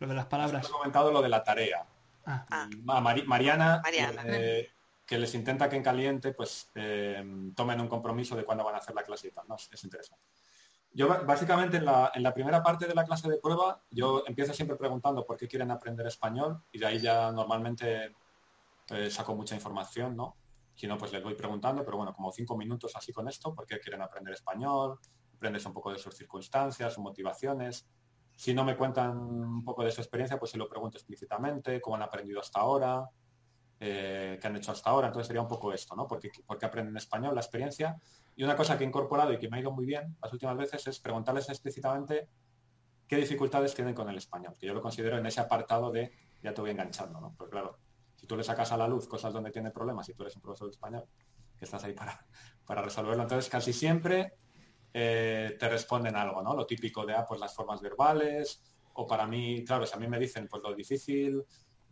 Lo 0.00 0.06
de 0.06 0.14
las 0.14 0.24
Has 0.24 0.30
palabras. 0.30 0.68
comentado 0.68 1.10
lo 1.12 1.22
de 1.22 1.28
la 1.28 1.42
tarea. 1.42 1.86
Ah, 2.26 2.46
Ah. 2.50 2.68
Mari- 3.00 3.24
Mariana, 3.26 3.80
Mariana. 3.82 4.22
eh, 4.26 4.70
que 5.06 5.18
les 5.18 5.34
intenta 5.34 5.68
que 5.68 5.76
en 5.76 5.82
caliente 5.82 6.32
pues 6.32 6.70
eh, 6.74 7.24
tomen 7.56 7.80
un 7.80 7.88
compromiso 7.88 8.36
de 8.36 8.44
cuándo 8.44 8.64
van 8.64 8.74
a 8.74 8.78
hacer 8.78 8.94
la 8.94 9.02
clase 9.02 9.28
y 9.28 9.30
tal, 9.30 9.48
¿no? 9.48 9.56
Es, 9.56 9.68
es 9.72 9.82
interesante. 9.84 10.22
Yo 10.92 11.08
básicamente 11.24 11.76
en 11.76 11.84
la, 11.84 12.10
en 12.14 12.22
la 12.22 12.34
primera 12.34 12.62
parte 12.62 12.86
de 12.86 12.94
la 12.94 13.04
clase 13.04 13.28
de 13.28 13.38
prueba 13.38 13.82
yo 13.90 14.24
empiezo 14.26 14.52
siempre 14.52 14.76
preguntando 14.76 15.24
por 15.24 15.36
qué 15.36 15.46
quieren 15.46 15.70
aprender 15.70 16.06
español 16.06 16.62
y 16.72 16.78
de 16.78 16.86
ahí 16.86 16.98
ya 16.98 17.30
normalmente 17.30 18.14
eh, 18.90 19.10
saco 19.10 19.34
mucha 19.34 19.54
información, 19.54 20.16
¿no? 20.16 20.36
Si 20.74 20.86
no, 20.86 20.96
pues 20.96 21.12
les 21.12 21.22
voy 21.22 21.34
preguntando, 21.34 21.84
pero 21.84 21.96
bueno, 21.96 22.14
como 22.14 22.32
cinco 22.32 22.56
minutos 22.56 22.94
así 22.94 23.12
con 23.12 23.28
esto, 23.28 23.54
por 23.54 23.66
qué 23.66 23.80
quieren 23.80 24.00
aprender 24.00 24.32
español, 24.32 24.98
aprendes 25.34 25.66
un 25.66 25.72
poco 25.72 25.92
de 25.92 25.98
sus 25.98 26.14
circunstancias, 26.14 26.94
sus 26.94 27.02
motivaciones. 27.02 27.86
Si 28.34 28.54
no 28.54 28.64
me 28.64 28.76
cuentan 28.76 29.18
un 29.18 29.64
poco 29.64 29.82
de 29.82 29.90
su 29.90 30.00
experiencia, 30.00 30.38
pues 30.38 30.52
se 30.52 30.56
lo 30.56 30.68
pregunto 30.68 30.96
explícitamente, 30.96 31.80
cómo 31.80 31.96
han 31.96 32.02
aprendido 32.02 32.40
hasta 32.40 32.60
ahora, 32.60 33.08
eh, 33.80 34.38
qué 34.40 34.46
han 34.46 34.56
hecho 34.56 34.70
hasta 34.70 34.90
ahora. 34.90 35.08
Entonces 35.08 35.26
sería 35.26 35.42
un 35.42 35.48
poco 35.48 35.72
esto, 35.72 35.96
¿no? 35.96 36.06
Porque, 36.06 36.30
porque 36.46 36.66
aprenden 36.66 36.96
español, 36.96 37.34
la 37.34 37.40
experiencia. 37.40 38.00
Y 38.38 38.44
una 38.44 38.54
cosa 38.54 38.78
que 38.78 38.84
he 38.84 38.86
incorporado 38.86 39.32
y 39.32 39.38
que 39.40 39.48
me 39.48 39.56
ha 39.56 39.60
ido 39.60 39.72
muy 39.72 39.84
bien 39.84 40.16
las 40.22 40.32
últimas 40.32 40.56
veces 40.56 40.86
es 40.86 41.00
preguntarles 41.00 41.48
explícitamente 41.48 42.28
qué 43.08 43.16
dificultades 43.16 43.74
tienen 43.74 43.94
con 43.94 44.08
el 44.08 44.16
español, 44.16 44.54
que 44.56 44.68
yo 44.68 44.74
lo 44.74 44.80
considero 44.80 45.18
en 45.18 45.26
ese 45.26 45.40
apartado 45.40 45.90
de 45.90 46.12
ya 46.40 46.54
te 46.54 46.60
voy 46.60 46.70
enganchando, 46.70 47.20
¿no? 47.20 47.34
Porque 47.36 47.50
claro, 47.50 47.80
si 48.14 48.28
tú 48.28 48.36
le 48.36 48.44
sacas 48.44 48.70
a 48.70 48.76
la 48.76 48.86
luz 48.86 49.08
cosas 49.08 49.32
donde 49.32 49.50
tiene 49.50 49.72
problemas 49.72 50.08
y 50.08 50.14
tú 50.14 50.22
eres 50.22 50.36
un 50.36 50.42
profesor 50.42 50.68
de 50.68 50.70
español, 50.70 51.04
que 51.58 51.64
estás 51.64 51.82
ahí 51.82 51.94
para, 51.94 52.28
para 52.64 52.80
resolverlo, 52.80 53.24
entonces 53.24 53.50
casi 53.50 53.72
siempre 53.72 54.34
eh, 54.94 55.56
te 55.58 55.68
responden 55.68 56.14
algo, 56.14 56.40
¿no? 56.40 56.54
Lo 56.54 56.64
típico 56.64 57.04
de, 57.04 57.14
ah, 57.14 57.26
pues 57.26 57.40
las 57.40 57.52
formas 57.52 57.80
verbales, 57.80 58.62
o 58.92 59.04
para 59.04 59.26
mí, 59.26 59.64
claro, 59.64 59.84
si 59.84 59.96
a 59.96 59.98
mí 59.98 60.06
me 60.06 60.20
dicen, 60.20 60.46
pues 60.46 60.62
lo 60.62 60.72
difícil, 60.76 61.42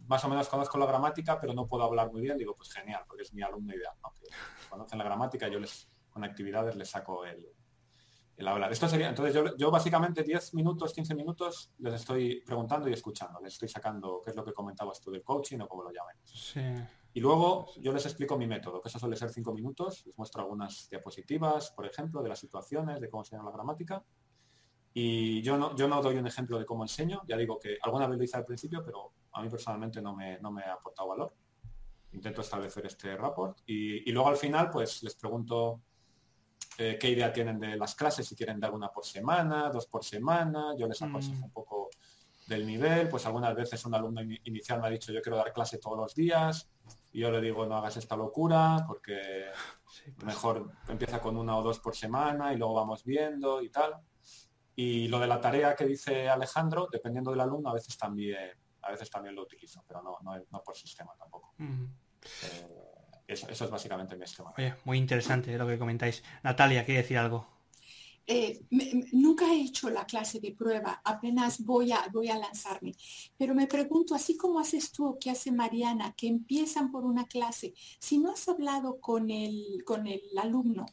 más 0.06 0.24
o 0.24 0.28
menos 0.28 0.48
conozco 0.48 0.78
la 0.78 0.86
gramática, 0.86 1.40
pero 1.40 1.54
no 1.54 1.66
puedo 1.66 1.82
hablar 1.82 2.12
muy 2.12 2.20
bien, 2.20 2.38
digo, 2.38 2.54
pues 2.54 2.72
genial, 2.72 3.02
porque 3.08 3.24
es 3.24 3.34
mi 3.34 3.42
alumno 3.42 3.74
ideal, 3.74 3.96
¿no? 4.00 4.12
Que 4.12 4.28
conocen 4.70 4.98
la 4.98 5.04
gramática, 5.04 5.48
yo 5.48 5.58
les, 5.58 5.88
con 6.16 6.24
actividades 6.24 6.74
les 6.76 6.88
saco 6.88 7.26
el, 7.26 7.46
el 8.38 8.48
hablar. 8.48 8.72
Esto 8.72 8.88
sería, 8.88 9.10
entonces 9.10 9.34
yo, 9.34 9.54
yo 9.58 9.70
básicamente 9.70 10.22
10 10.22 10.54
minutos, 10.54 10.94
15 10.94 11.14
minutos 11.14 11.74
les 11.78 11.92
estoy 11.92 12.40
preguntando 12.40 12.88
y 12.88 12.94
escuchando, 12.94 13.38
les 13.40 13.52
estoy 13.52 13.68
sacando 13.68 14.22
qué 14.24 14.30
es 14.30 14.36
lo 14.36 14.42
que 14.42 14.54
comentabas 14.54 14.98
tú 14.98 15.10
del 15.10 15.22
coaching 15.22 15.60
o 15.60 15.68
como 15.68 15.82
lo 15.82 15.90
llamen. 15.90 16.16
sí. 16.24 16.60
Y 17.12 17.20
luego 17.20 17.70
yo 17.78 17.94
les 17.94 18.04
explico 18.04 18.36
mi 18.36 18.46
método, 18.46 18.82
que 18.82 18.90
eso 18.90 18.98
suele 18.98 19.16
ser 19.16 19.30
cinco 19.30 19.54
minutos, 19.54 20.04
les 20.04 20.18
muestro 20.18 20.42
algunas 20.42 20.86
diapositivas, 20.90 21.70
por 21.70 21.86
ejemplo, 21.86 22.22
de 22.22 22.28
las 22.28 22.38
situaciones, 22.38 23.00
de 23.00 23.08
cómo 23.08 23.22
enseñar 23.22 23.42
la 23.42 23.52
gramática. 23.52 24.04
Y 24.92 25.40
yo 25.40 25.56
no, 25.56 25.74
yo 25.74 25.88
no 25.88 26.02
doy 26.02 26.16
un 26.16 26.26
ejemplo 26.26 26.58
de 26.58 26.66
cómo 26.66 26.84
enseño, 26.84 27.22
ya 27.26 27.38
digo 27.38 27.58
que 27.58 27.78
alguna 27.82 28.06
vez 28.06 28.18
lo 28.18 28.24
hice 28.24 28.36
al 28.36 28.44
principio, 28.44 28.82
pero 28.84 29.12
a 29.32 29.40
mí 29.40 29.48
personalmente 29.48 30.02
no 30.02 30.14
me, 30.14 30.38
no 30.40 30.50
me 30.50 30.62
ha 30.64 30.74
aportado 30.74 31.08
valor. 31.08 31.34
Intento 32.12 32.42
establecer 32.42 32.84
este 32.84 33.16
rapport 33.16 33.60
y, 33.64 34.08
y 34.08 34.12
luego 34.12 34.28
al 34.28 34.36
final 34.36 34.68
pues 34.70 35.02
les 35.02 35.14
pregunto 35.14 35.80
eh, 36.78 36.98
qué 37.00 37.08
idea 37.10 37.32
tienen 37.32 37.58
de 37.58 37.76
las 37.76 37.94
clases, 37.94 38.26
si 38.26 38.36
quieren 38.36 38.60
dar 38.60 38.72
una 38.72 38.88
por 38.90 39.04
semana, 39.04 39.70
dos 39.70 39.86
por 39.86 40.04
semana, 40.04 40.74
yo 40.76 40.86
les 40.86 41.00
aconsejo 41.02 41.38
Mm. 41.40 41.44
un 41.44 41.50
poco 41.50 41.90
del 42.46 42.66
nivel, 42.66 43.08
pues 43.08 43.26
algunas 43.26 43.54
veces 43.54 43.84
un 43.86 43.94
alumno 43.94 44.20
ini- 44.22 44.40
inicial 44.44 44.80
me 44.80 44.86
ha 44.86 44.90
dicho 44.90 45.12
yo 45.12 45.20
quiero 45.22 45.36
dar 45.36 45.52
clase 45.52 45.78
todos 45.78 45.96
los 45.96 46.14
días 46.14 46.70
y 47.12 47.20
yo 47.20 47.30
le 47.30 47.40
digo 47.40 47.66
no 47.66 47.76
hagas 47.76 47.96
esta 47.96 48.14
locura 48.16 48.84
porque 48.86 49.46
sí, 49.88 50.12
pues, 50.12 50.26
mejor 50.26 50.70
empieza 50.88 51.20
con 51.20 51.36
una 51.36 51.56
o 51.56 51.62
dos 51.62 51.80
por 51.80 51.96
semana 51.96 52.52
y 52.52 52.56
luego 52.56 52.74
vamos 52.74 53.02
viendo 53.04 53.60
y 53.62 53.70
tal. 53.70 53.94
Y 54.78 55.08
lo 55.08 55.18
de 55.18 55.26
la 55.26 55.40
tarea 55.40 55.74
que 55.74 55.86
dice 55.86 56.28
Alejandro, 56.28 56.86
dependiendo 56.92 57.30
del 57.30 57.40
alumno, 57.40 57.70
a 57.70 57.74
veces 57.74 57.96
también, 57.96 58.50
a 58.82 58.90
veces 58.90 59.08
también 59.10 59.34
lo 59.34 59.42
utilizo, 59.42 59.82
pero 59.88 60.02
no, 60.02 60.18
no, 60.22 60.38
no 60.50 60.62
por 60.62 60.76
sistema 60.76 61.12
tampoco. 61.18 61.54
mm. 61.58 61.84
Eh, 62.42 62.65
eso, 63.36 63.48
eso 63.48 63.64
es 63.66 63.70
básicamente 63.70 64.16
mi 64.16 64.24
esquema. 64.24 64.52
Oye, 64.58 64.74
muy 64.84 64.98
interesante 64.98 65.56
lo 65.58 65.66
que 65.66 65.78
comentáis. 65.78 66.22
Natalia, 66.42 66.84
¿quiere 66.84 67.02
decir 67.02 67.18
algo? 67.18 67.46
Eh, 68.28 68.60
me- 68.70 68.92
me- 68.94 69.06
nunca 69.12 69.52
he 69.52 69.60
hecho 69.62 69.88
la 69.88 70.04
clase 70.04 70.40
de 70.40 70.52
prueba, 70.52 71.00
apenas 71.04 71.64
voy 71.64 71.92
a, 71.92 72.08
voy 72.12 72.28
a 72.28 72.38
lanzarme. 72.38 72.92
Pero 73.38 73.54
me 73.54 73.68
pregunto, 73.68 74.14
así 74.16 74.36
como 74.36 74.58
haces 74.58 74.90
tú, 74.90 75.16
que 75.20 75.30
hace 75.30 75.52
Mariana, 75.52 76.12
que 76.16 76.26
empiezan 76.26 76.90
por 76.90 77.04
una 77.04 77.26
clase, 77.26 77.74
si 78.00 78.18
no 78.18 78.32
has 78.32 78.48
hablado 78.48 79.00
con 79.00 79.30
el, 79.30 79.84
con 79.84 80.08
el 80.08 80.22
alumno, 80.38 80.86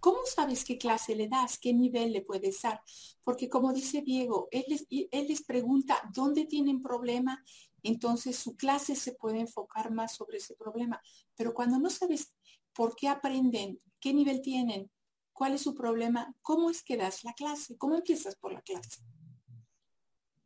¿cómo 0.00 0.18
sabes 0.24 0.64
qué 0.64 0.78
clase 0.78 1.14
le 1.14 1.28
das? 1.28 1.58
¿Qué 1.58 1.74
nivel 1.74 2.12
le 2.12 2.22
puedes 2.22 2.62
dar? 2.62 2.80
Porque 3.22 3.50
como 3.50 3.74
dice 3.74 4.00
Diego, 4.00 4.48
él 4.50 4.64
les, 4.68 4.86
y- 4.88 5.08
él 5.12 5.26
les 5.28 5.42
pregunta 5.42 6.00
dónde 6.14 6.46
tienen 6.46 6.80
problema, 6.80 7.44
entonces 7.82 8.36
su 8.38 8.56
clase 8.56 8.94
se 8.96 9.12
puede 9.14 9.40
enfocar 9.40 9.90
más 9.90 10.14
sobre 10.14 10.38
ese 10.38 10.54
problema. 10.54 11.00
Pero 11.36 11.54
cuando 11.54 11.78
no 11.78 11.90
sabes 11.90 12.34
por 12.72 12.94
qué 12.96 13.08
aprenden, 13.08 13.78
qué 14.00 14.12
nivel 14.14 14.40
tienen, 14.42 14.90
cuál 15.32 15.54
es 15.54 15.62
su 15.62 15.74
problema, 15.74 16.34
cómo 16.42 16.70
es 16.70 16.82
que 16.82 16.96
das 16.96 17.24
la 17.24 17.32
clase, 17.32 17.76
cómo 17.76 17.94
empiezas 17.96 18.34
por 18.36 18.52
la 18.52 18.60
clase. 18.62 19.00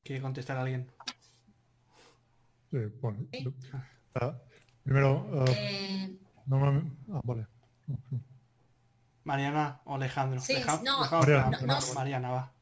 ¿Quiere 0.03 0.21
contestar 0.23 0.57
alguien? 0.59 0.91
Sí, 2.71 2.79
bueno. 3.01 3.27
ah, 4.15 4.39
primero, 4.83 5.29
ah, 5.35 5.45
Eh, 5.57 6.19
normalmente- 6.47 6.97
ah, 7.13 7.21
vale. 7.25 7.47
Mariana 9.25 9.81
o 9.85 9.95
Alejandro. 9.95 10.41
Sí, 10.41 10.55
Deja- 10.55 10.81
no, 10.83 11.05
no, 11.09 11.51
no. 11.67 11.95
Mariana, 11.95 12.31
va. 12.31 12.53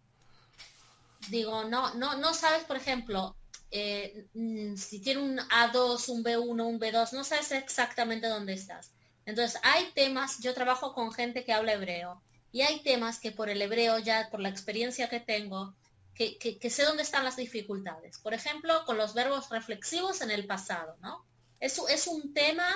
digo, 1.30 1.64
no, 1.64 1.94
no, 1.94 2.16
no 2.18 2.34
sabes, 2.34 2.64
por 2.64 2.76
ejemplo, 2.76 3.36
eh, 3.70 4.26
mm, 4.34 4.76
si 4.76 5.00
tiene 5.00 5.20
un 5.22 5.38
A2, 5.50 6.08
un 6.08 6.22
B1, 6.22 6.66
un 6.66 6.78
B2, 6.78 7.12
no 7.12 7.24
sabes 7.24 7.52
exactamente 7.52 8.26
dónde 8.28 8.54
estás. 8.54 8.92
Entonces, 9.24 9.60
hay 9.64 9.92
temas, 9.94 10.38
yo 10.40 10.54
trabajo 10.54 10.92
con 10.94 11.12
gente 11.12 11.44
que 11.44 11.52
habla 11.52 11.74
hebreo, 11.74 12.22
y 12.52 12.62
hay 12.62 12.82
temas 12.82 13.20
que 13.20 13.30
por 13.32 13.48
el 13.48 13.62
hebreo, 13.62 13.98
ya 13.98 14.28
por 14.30 14.40
la 14.40 14.48
experiencia 14.48 15.08
que 15.08 15.20
tengo, 15.20 15.74
que, 16.14 16.70
sé 16.70 16.84
dónde 16.84 17.02
están 17.02 17.24
las 17.24 17.36
dificultades. 17.36 18.18
Por 18.18 18.34
ejemplo, 18.34 18.84
con 18.84 18.98
los 18.98 19.14
verbos 19.14 19.48
reflexivos 19.50 20.20
en 20.20 20.30
el 20.30 20.46
pasado, 20.46 20.96
¿no? 21.00 21.24
Es, 21.60 21.78
u- 21.78 21.88
es 21.88 22.06
un 22.06 22.34
tema 22.34 22.66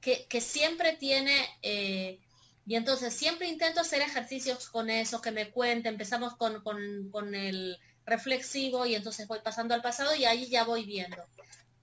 que, 0.00 0.26
siempre 0.40 0.96
tiene... 0.96 1.46
eh, 1.62 2.20
y 2.66 2.74
entonces 2.76 3.14
siempre 3.14 3.48
intento 3.48 3.80
hacer 3.80 4.02
ejercicios 4.02 4.68
con 4.68 4.90
eso, 4.90 5.22
que 5.22 5.30
me 5.30 5.50
cuente. 5.50 5.88
Empezamos 5.88 6.36
con 6.36 7.34
el 7.34 7.78
reflexivo 8.08 8.86
y 8.86 8.94
entonces 8.94 9.26
voy 9.28 9.40
pasando 9.40 9.74
al 9.74 9.82
pasado 9.82 10.14
y 10.14 10.24
ahí 10.24 10.48
ya 10.48 10.64
voy 10.64 10.84
viendo. 10.84 11.24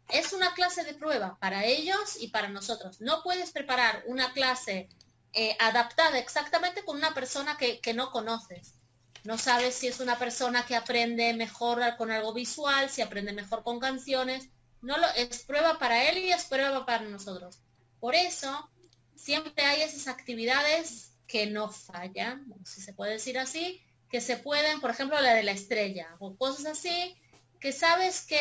Es 0.10 0.34
una 0.34 0.54
clase 0.54 0.84
de 0.84 0.94
prueba 0.94 1.38
para 1.40 1.66
ellos 1.66 2.18
y 2.20 2.28
para 2.28 2.50
nosotros. 2.50 3.02
No 3.02 3.24
puedes 3.24 3.52
preparar 3.52 4.04
una 4.08 4.34
clase 4.34 4.90
eh, 5.34 5.58
adaptada 5.60 6.20
exactamente 6.20 6.84
con 6.84 6.98
una 6.98 7.14
persona 7.14 7.58
que, 7.58 7.80
que 7.80 7.94
no 7.94 8.12
conoces. 8.12 8.76
No 9.24 9.38
sabes 9.40 9.74
si 9.76 9.88
es 9.88 10.00
una 10.00 10.20
persona 10.20 10.66
que 10.66 10.76
aprende 10.76 11.34
mejor 11.34 11.82
con 11.98 12.12
algo 12.12 12.34
visual, 12.34 12.90
si 12.90 13.02
aprende 13.02 13.34
mejor 13.34 13.64
con 13.64 13.80
canciones. 13.80 14.50
No 14.82 14.98
lo, 14.98 15.08
es 15.16 15.44
prueba 15.44 15.80
para 15.80 16.10
él 16.10 16.20
y 16.20 16.32
es 16.32 16.46
prueba 16.46 16.86
para 16.86 17.06
nosotros. 17.06 17.60
Por 18.00 18.14
eso 18.14 18.70
siempre 19.16 19.66
hay 19.66 19.82
esas 19.82 20.08
actividades 20.08 21.12
que 21.28 21.48
no 21.48 21.72
fallan, 21.72 22.46
si 22.66 22.82
se 22.82 22.94
puede 22.94 23.14
decir 23.14 23.40
así, 23.40 23.84
que 24.16 24.22
se 24.22 24.38
pueden, 24.38 24.80
por 24.80 24.92
ejemplo, 24.92 25.20
la 25.20 25.34
de 25.34 25.44
la 25.44 25.52
estrella 25.52 26.16
o 26.20 26.38
cosas 26.38 26.66
así, 26.68 27.14
que 27.60 27.74
sabes 27.74 28.26
que 28.26 28.40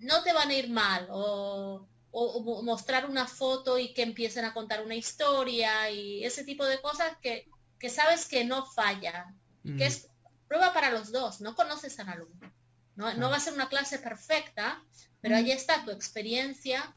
no 0.00 0.24
te 0.24 0.32
van 0.32 0.48
a 0.50 0.54
ir 0.54 0.68
mal 0.68 1.06
o, 1.12 1.86
o- 2.10 2.32
o 2.58 2.62
mostrar 2.64 3.08
una 3.08 3.28
foto 3.28 3.78
y 3.78 3.94
que 3.94 4.02
empiecen 4.02 4.44
a 4.44 4.52
contar 4.52 4.84
una 4.84 4.96
historia 4.96 5.88
y 5.90 6.24
ese 6.24 6.42
tipo 6.42 6.66
de 6.66 6.80
cosas 6.80 7.16
que, 7.22 7.46
que 7.78 7.88
sabes 7.88 8.26
que 8.26 8.44
no 8.44 8.66
fallan, 8.66 9.38
Mm. 9.62 9.78
que 9.78 9.86
es 9.86 10.08
prueba 10.48 10.72
para 10.74 10.90
los 10.90 11.12
dos, 11.12 11.40
no 11.40 11.54
conoces 11.54 11.96
al 12.00 12.08
alumno. 12.08 12.52
No, 12.96 13.14
no 13.14 13.30
va 13.30 13.36
a 13.36 13.40
ser 13.40 13.52
una 13.54 13.68
clase 13.68 14.00
perfecta, 14.00 14.82
pero 15.20 15.36
ahí 15.36 15.52
está 15.52 15.84
tu 15.84 15.92
experiencia 15.92 16.96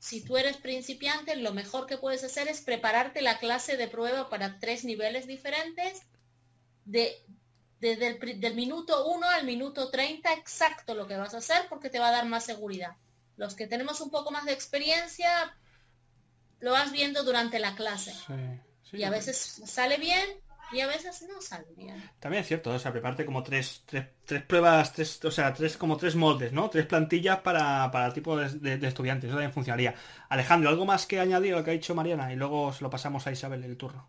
si 0.00 0.24
tú 0.24 0.36
eres 0.36 0.56
principiante, 0.56 1.36
lo 1.36 1.52
mejor 1.54 1.86
que 1.86 1.98
puedes 1.98 2.24
hacer 2.24 2.48
es 2.48 2.60
prepararte 2.62 3.22
la 3.22 3.38
clase 3.38 3.76
de 3.76 3.86
prueba 3.86 4.28
para 4.28 4.58
tres 4.58 4.84
niveles 4.84 5.28
diferentes, 5.28 6.02
de, 6.84 7.12
desde 7.80 8.08
el 8.08 8.40
del 8.40 8.54
minuto 8.54 9.06
1 9.08 9.26
al 9.28 9.44
minuto 9.44 9.90
30, 9.90 10.32
exacto 10.34 10.94
lo 10.94 11.06
que 11.06 11.16
vas 11.16 11.34
a 11.34 11.38
hacer, 11.38 11.66
porque 11.68 11.90
te 11.90 11.98
va 11.98 12.08
a 12.08 12.12
dar 12.12 12.26
más 12.26 12.44
seguridad. 12.44 12.96
Los 13.36 13.54
que 13.54 13.66
tenemos 13.66 14.00
un 14.00 14.10
poco 14.10 14.30
más 14.30 14.44
de 14.44 14.52
experiencia, 14.52 15.56
lo 16.60 16.72
vas 16.72 16.92
viendo 16.92 17.24
durante 17.24 17.58
la 17.58 17.74
clase. 17.74 18.12
Sí, 18.12 18.34
sí. 18.90 18.96
Y 18.98 19.04
a 19.04 19.10
veces 19.10 19.36
sale 19.66 19.96
bien 19.98 20.24
y 20.72 20.80
a 20.80 20.86
veces 20.86 21.22
no 21.28 21.40
sale 21.40 21.66
bien. 21.76 22.02
También 22.20 22.42
es 22.42 22.48
cierto, 22.48 22.70
o 22.70 22.78
sea, 22.78 22.92
prepararte 22.92 23.26
como 23.26 23.42
tres, 23.42 23.82
tres, 23.84 24.06
tres 24.24 24.42
pruebas, 24.44 24.92
tres, 24.92 25.22
o 25.24 25.30
sea, 25.30 25.52
tres 25.52 25.76
como 25.76 25.96
tres 25.96 26.14
moldes, 26.14 26.52
¿no? 26.52 26.70
Tres 26.70 26.86
plantillas 26.86 27.40
para, 27.40 27.90
para 27.90 28.06
el 28.06 28.12
tipo 28.12 28.36
de, 28.36 28.48
de- 28.48 28.78
de 28.78 28.86
estudiantes, 28.88 29.28
eso 29.28 29.36
también 29.36 29.52
funcionaría. 29.52 29.94
Alejandro, 30.28 30.70
¿algo 30.70 30.86
más 30.86 31.06
que 31.06 31.20
añadir 31.20 31.54
a 31.54 31.58
lo 31.58 31.64
que 31.64 31.70
ha 31.72 31.74
dicho 31.74 31.94
Mariana? 31.94 32.32
Y 32.32 32.36
luego 32.36 32.72
se 32.72 32.82
lo 32.84 32.90
pasamos 32.90 33.26
a 33.26 33.32
Isabel 33.32 33.64
el 33.64 33.76
turno. 33.76 34.08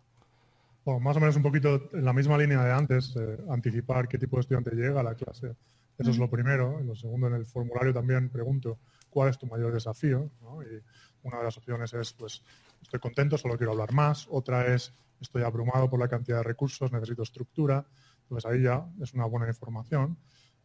Bueno, 0.84 1.00
más 1.00 1.16
o 1.16 1.20
menos 1.20 1.36
un 1.36 1.42
poquito 1.42 1.88
en 1.92 2.04
la 2.04 2.12
misma 2.12 2.36
línea 2.36 2.62
de 2.62 2.72
antes, 2.72 3.14
eh, 3.16 3.38
anticipar 3.48 4.06
qué 4.06 4.18
tipo 4.18 4.36
de 4.36 4.42
estudiante 4.42 4.70
llega 4.74 5.00
a 5.00 5.02
la 5.02 5.14
clase. 5.14 5.56
Eso 5.96 6.10
es 6.10 6.18
lo 6.18 6.28
primero. 6.28 6.80
Lo 6.80 6.94
segundo, 6.94 7.28
en 7.28 7.34
el 7.34 7.46
formulario 7.46 7.94
también 7.94 8.28
pregunto 8.28 8.78
cuál 9.08 9.30
es 9.30 9.38
tu 9.38 9.46
mayor 9.46 9.72
desafío. 9.72 10.30
¿no? 10.42 10.62
Y 10.62 10.82
una 11.22 11.38
de 11.38 11.44
las 11.44 11.56
opciones 11.56 11.94
es, 11.94 12.12
pues, 12.12 12.42
estoy 12.82 13.00
contento, 13.00 13.38
solo 13.38 13.56
quiero 13.56 13.72
hablar 13.72 13.92
más. 13.92 14.26
Otra 14.30 14.74
es, 14.74 14.92
estoy 15.20 15.42
abrumado 15.42 15.88
por 15.88 15.98
la 15.98 16.08
cantidad 16.08 16.38
de 16.38 16.42
recursos, 16.42 16.92
necesito 16.92 17.22
estructura. 17.22 17.86
Entonces 18.22 18.50
ahí 18.50 18.62
ya 18.62 18.86
es 19.00 19.14
una 19.14 19.24
buena 19.24 19.46
información. 19.46 20.18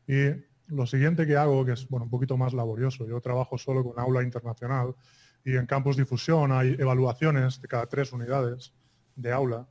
Y 0.06 0.32
lo 0.68 0.86
siguiente 0.86 1.26
que 1.26 1.38
hago, 1.38 1.64
que 1.66 1.74
es 1.74 1.88
bueno, 1.88 2.06
un 2.06 2.10
poquito 2.10 2.36
más 2.36 2.54
laborioso, 2.54 3.08
yo 3.08 3.22
trabajo 3.22 3.58
solo 3.58 3.84
con 3.84 4.00
aula 4.00 4.24
internacional 4.24 4.96
y 5.46 5.56
en 5.56 5.66
campus 5.66 5.98
difusión 5.98 6.52
hay 6.52 6.76
evaluaciones 6.78 7.62
de 7.62 7.68
cada 7.68 7.86
tres 7.86 8.12
unidades 8.12 8.74
de 9.16 9.32
aula. 9.32 9.68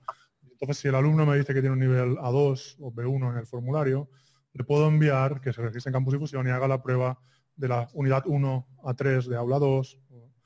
Entonces, 0.60 0.78
si 0.82 0.88
el 0.88 0.94
alumno 0.96 1.24
me 1.24 1.36
dice 1.36 1.54
que 1.54 1.60
tiene 1.60 1.72
un 1.74 1.78
nivel 1.80 2.16
A2 2.18 2.76
o 2.80 2.90
B1 2.92 3.30
en 3.32 3.38
el 3.38 3.46
formulario, 3.46 4.08
le 4.54 4.64
puedo 4.64 4.88
enviar 4.88 5.40
que 5.40 5.52
se 5.52 5.62
registre 5.62 5.90
en 5.90 5.94
campus 5.94 6.14
difusión 6.14 6.46
y 6.46 6.50
haga 6.50 6.66
la 6.66 6.82
prueba 6.82 7.18
de 7.56 7.68
la 7.68 7.88
unidad 7.94 8.24
1 8.26 8.66
a 8.84 8.94
3 8.94 9.28
de 9.28 9.36
aula 9.36 9.58
2. 9.58 9.98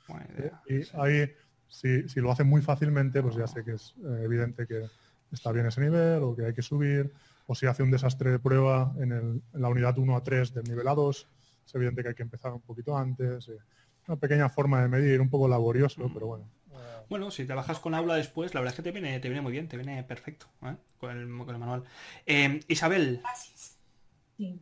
Buena 0.08 0.26
idea. 0.36 0.62
Y 0.68 0.96
ahí, 1.00 1.30
si, 1.66 2.08
si 2.08 2.20
lo 2.20 2.30
hace 2.30 2.44
muy 2.44 2.60
fácilmente, 2.60 3.22
pues 3.22 3.36
ya 3.36 3.46
sé 3.46 3.64
que 3.64 3.72
es 3.72 3.94
eh, 4.04 4.22
evidente 4.24 4.66
que 4.66 4.82
está 5.30 5.50
bien 5.52 5.66
ese 5.66 5.80
nivel 5.80 6.22
o 6.22 6.36
que 6.36 6.44
hay 6.44 6.52
que 6.52 6.62
subir. 6.62 7.10
O 7.46 7.54
si 7.54 7.66
hace 7.66 7.82
un 7.82 7.90
desastre 7.90 8.30
de 8.30 8.38
prueba 8.38 8.94
en, 8.98 9.12
el- 9.12 9.42
en 9.54 9.62
la 9.62 9.68
unidad 9.68 9.96
1 9.98 10.16
a 10.16 10.22
3 10.22 10.52
del 10.52 10.64
nivel 10.64 10.86
A2, 10.86 11.26
es 11.66 11.74
evidente 11.74 12.02
que 12.02 12.08
hay 12.10 12.14
que 12.14 12.22
empezar 12.22 12.52
un 12.52 12.60
poquito 12.60 12.96
antes. 12.96 13.48
eh. 13.48 13.56
Una 14.08 14.16
pequeña 14.16 14.48
forma 14.48 14.82
de 14.82 14.88
medir, 14.88 15.20
un 15.20 15.30
poco 15.30 15.48
laborioso, 15.48 16.10
pero 16.12 16.26
bueno. 16.26 16.50
Bueno, 17.08 17.30
si 17.30 17.44
trabajas 17.44 17.78
con 17.78 17.94
aula 17.94 18.14
después, 18.16 18.54
la 18.54 18.60
verdad 18.60 18.72
es 18.72 18.76
que 18.76 18.82
te 18.82 18.92
viene, 18.92 19.18
te 19.20 19.28
viene 19.28 19.42
muy 19.42 19.52
bien, 19.52 19.68
te 19.68 19.76
viene 19.76 20.02
perfecto 20.04 20.46
¿eh? 20.62 20.74
con, 20.98 21.10
el, 21.10 21.26
con 21.44 21.50
el 21.54 21.58
manual. 21.58 21.84
Eh, 22.26 22.60
Isabel. 22.68 23.20
Sí. 24.36 24.60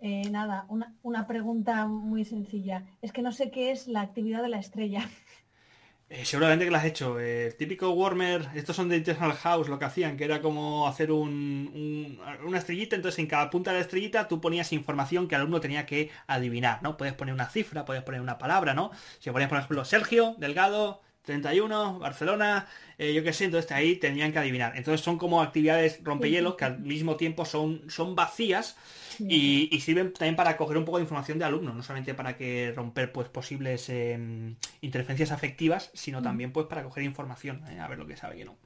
Eh, 0.00 0.28
nada, 0.30 0.66
una, 0.68 0.94
una 1.02 1.26
pregunta 1.26 1.86
muy 1.86 2.24
sencilla. 2.24 2.84
Es 3.00 3.12
que 3.12 3.22
no 3.22 3.32
sé 3.32 3.50
qué 3.50 3.70
es 3.70 3.86
la 3.88 4.02
actividad 4.02 4.42
de 4.42 4.48
la 4.50 4.58
estrella. 4.58 5.08
eh, 6.10 6.24
seguramente 6.26 6.64
que 6.66 6.70
lo 6.70 6.76
has 6.76 6.84
hecho. 6.84 7.18
El 7.18 7.54
típico 7.56 7.90
Warmer, 7.90 8.48
estos 8.54 8.76
son 8.76 8.88
de 8.90 8.98
Internal 8.98 9.32
House, 9.32 9.68
lo 9.68 9.78
que 9.78 9.86
hacían, 9.86 10.16
que 10.16 10.24
era 10.24 10.42
como 10.42 10.86
hacer 10.86 11.10
un, 11.10 11.70
un- 11.74 12.46
una 12.46 12.58
estrellita, 12.58 12.96
entonces 12.96 13.18
en 13.18 13.26
cada 13.26 13.48
punta 13.50 13.70
de 13.72 13.78
la 13.78 13.82
estrellita 13.82 14.28
tú 14.28 14.40
ponías 14.40 14.72
información 14.72 15.26
que 15.28 15.34
el 15.36 15.40
alumno 15.42 15.60
tenía 15.60 15.86
que 15.86 16.10
adivinar, 16.26 16.82
¿no? 16.82 16.96
Puedes 16.98 17.14
poner 17.14 17.34
una 17.34 17.48
cifra, 17.48 17.84
puedes 17.86 18.02
poner 18.02 18.20
una 18.20 18.36
palabra, 18.38 18.74
¿no? 18.74 18.90
Si 19.20 19.30
ponías, 19.30 19.48
por 19.48 19.58
ejemplo, 19.58 19.84
Sergio, 19.86 20.34
Delgado, 20.38 21.00
31, 21.24 21.98
Barcelona, 21.98 22.66
eh, 22.98 23.12
yo 23.14 23.22
qué 23.24 23.32
sé, 23.32 23.46
entonces 23.46 23.70
ahí 23.72 23.96
tenían 23.96 24.32
que 24.32 24.38
adivinar. 24.38 24.76
Entonces 24.76 25.00
son 25.00 25.18
como 25.18 25.42
actividades 25.42 26.00
rompehielos 26.02 26.54
que 26.56 26.66
al 26.66 26.80
mismo 26.80 27.16
tiempo 27.16 27.44
son, 27.44 27.82
son 27.88 28.14
vacías 28.14 28.76
y, 29.18 29.68
y 29.74 29.80
sirven 29.80 30.12
también 30.12 30.36
para 30.36 30.56
coger 30.56 30.76
un 30.76 30.84
poco 30.84 30.98
de 30.98 31.04
información 31.04 31.38
de 31.38 31.44
alumnos, 31.44 31.74
no 31.74 31.82
solamente 31.82 32.14
para 32.14 32.36
que 32.36 32.72
romper 32.74 33.10
pues 33.12 33.28
posibles 33.28 33.88
eh, 33.88 34.18
interferencias 34.82 35.32
afectivas, 35.32 35.90
sino 35.94 36.22
también 36.22 36.52
pues 36.52 36.66
para 36.66 36.82
coger 36.82 37.04
información, 37.04 37.62
¿eh? 37.70 37.80
a 37.80 37.88
ver 37.88 37.98
lo 37.98 38.06
que 38.06 38.16
sabe 38.16 38.36
que 38.36 38.44
no. 38.44 38.56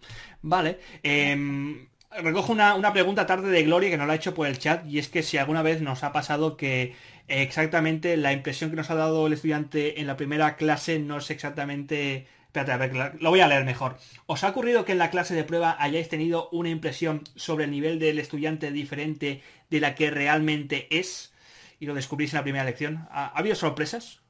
Vale. 0.42 0.80
em, 1.02 1.86
recojo 2.10 2.52
una, 2.52 2.74
una 2.74 2.92
pregunta 2.92 3.26
tarde 3.26 3.50
de 3.50 3.62
Gloria 3.62 3.90
que 3.90 3.98
nos 3.98 4.06
la 4.06 4.14
ha 4.14 4.16
hecho 4.16 4.34
por 4.34 4.46
el 4.46 4.58
chat 4.58 4.86
y 4.86 4.98
es 4.98 5.08
que 5.08 5.22
si 5.22 5.36
alguna 5.36 5.62
vez 5.62 5.80
nos 5.80 6.02
ha 6.02 6.12
pasado 6.12 6.56
que 6.56 6.94
exactamente 7.28 8.16
la 8.16 8.32
impresión 8.32 8.70
que 8.70 8.76
nos 8.76 8.90
ha 8.90 8.94
dado 8.94 9.26
el 9.26 9.34
estudiante 9.34 10.00
en 10.00 10.06
la 10.06 10.16
primera 10.16 10.56
clase 10.56 10.98
no 10.98 11.18
es 11.18 11.30
exactamente... 11.30 12.26
Espérate, 12.48 12.72
a 12.72 12.76
ver, 12.78 13.20
lo 13.22 13.30
voy 13.30 13.40
a 13.40 13.46
leer 13.46 13.64
mejor. 13.64 13.98
¿Os 14.26 14.42
ha 14.42 14.48
ocurrido 14.48 14.84
que 14.84 14.92
en 14.92 14.98
la 14.98 15.10
clase 15.10 15.34
de 15.34 15.44
prueba 15.44 15.76
hayáis 15.78 16.08
tenido 16.08 16.48
una 16.50 16.70
impresión 16.70 17.22
sobre 17.36 17.64
el 17.66 17.70
nivel 17.70 17.98
del 17.98 18.18
estudiante 18.18 18.72
diferente 18.72 19.42
de 19.70 19.80
la 19.80 19.94
que 19.94 20.10
realmente 20.10 20.88
es? 20.98 21.32
Y 21.78 21.86
lo 21.86 21.94
descubrís 21.94 22.32
en 22.32 22.38
la 22.38 22.42
primera 22.42 22.64
lección. 22.64 23.06
¿Ha, 23.10 23.26
ha 23.26 23.38
habido 23.38 23.54
sorpresas? 23.54 24.22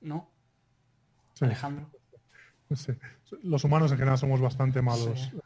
¿No? 0.00 0.30
Sí. 1.34 1.44
Alejandro. 1.44 1.90
Sí. 2.74 2.92
Los 3.42 3.62
humanos 3.64 3.92
en 3.92 3.98
general 3.98 4.18
somos 4.18 4.40
bastante 4.40 4.82
malos 4.82 5.20
Sí. 5.30 5.36
eh, 5.36 5.40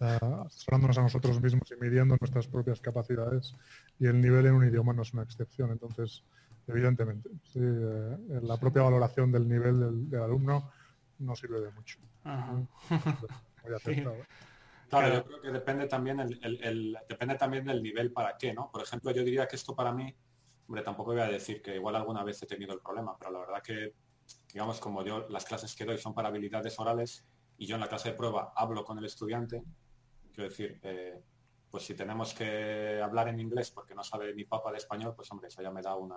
eh, 0.00 0.18
asesorándonos 0.46 0.98
a 0.98 1.02
nosotros 1.02 1.40
mismos 1.40 1.70
y 1.70 1.76
midiendo 1.82 2.16
nuestras 2.20 2.48
propias 2.48 2.80
capacidades 2.80 3.54
y 3.98 4.06
el 4.06 4.20
nivel 4.20 4.46
en 4.46 4.54
un 4.54 4.66
idioma 4.66 4.92
no 4.92 5.02
es 5.02 5.12
una 5.14 5.22
excepción. 5.22 5.70
Entonces, 5.70 6.24
evidentemente, 6.70 7.28
sí, 7.44 7.58
eh, 7.62 8.40
la 8.42 8.56
propia 8.58 8.82
valoración 8.82 9.30
del 9.32 9.48
nivel 9.48 9.78
del, 9.80 10.10
del 10.10 10.22
alumno 10.22 10.70
no 11.18 11.36
sirve 11.36 11.60
de 11.60 11.70
mucho. 11.72 11.98
Ajá. 12.24 12.52
Muy 12.52 12.68
acertado. 13.76 14.24
Claro, 14.88 15.06
Claro. 15.06 15.14
yo 15.14 15.24
creo 15.24 15.40
que 15.42 15.50
depende 15.52 15.86
también 15.86 16.18
el, 16.20 16.38
el- 16.42 16.64
el- 16.64 16.98
depende 17.08 17.36
también 17.36 17.64
del 17.64 17.82
nivel 17.82 18.12
para 18.12 18.36
qué, 18.36 18.52
¿no? 18.52 18.70
Por 18.72 18.82
ejemplo, 18.82 19.10
yo 19.12 19.22
diría 19.22 19.46
que 19.46 19.56
esto 19.56 19.74
para 19.76 19.92
mí, 19.92 20.12
hombre, 20.66 20.82
tampoco 20.82 21.12
voy 21.12 21.20
a 21.20 21.26
decir 21.28 21.62
que 21.62 21.76
igual 21.76 21.94
alguna 21.96 22.24
vez 22.24 22.42
he 22.42 22.46
tenido 22.46 22.72
el 22.72 22.80
problema, 22.80 23.16
pero 23.18 23.30
la 23.32 23.38
verdad 23.40 23.62
que 23.62 23.94
digamos, 24.52 24.78
como 24.80 25.04
yo 25.04 25.28
las 25.28 25.44
clases 25.44 25.74
que 25.74 25.84
doy 25.84 25.98
son 25.98 26.14
para 26.14 26.28
habilidades 26.28 26.78
orales 26.78 27.24
y 27.56 27.66
yo 27.66 27.74
en 27.74 27.80
la 27.80 27.88
clase 27.88 28.10
de 28.10 28.16
prueba 28.16 28.52
hablo 28.56 28.84
con 28.84 28.96
el 28.98 29.04
estudiante, 29.04 29.62
quiero 30.32 30.48
decir, 30.50 30.78
eh, 30.82 31.20
pues 31.70 31.84
si 31.84 31.94
tenemos 31.94 32.32
que 32.34 33.00
hablar 33.02 33.28
en 33.28 33.38
inglés 33.40 33.70
porque 33.70 33.94
no 33.94 34.02
sabe 34.02 34.34
mi 34.34 34.44
papá 34.44 34.70
de 34.72 34.78
español, 34.78 35.14
pues 35.14 35.30
hombre, 35.30 35.48
eso 35.48 35.62
ya 35.62 35.70
me 35.70 35.82
da 35.82 35.94
una, 35.96 36.16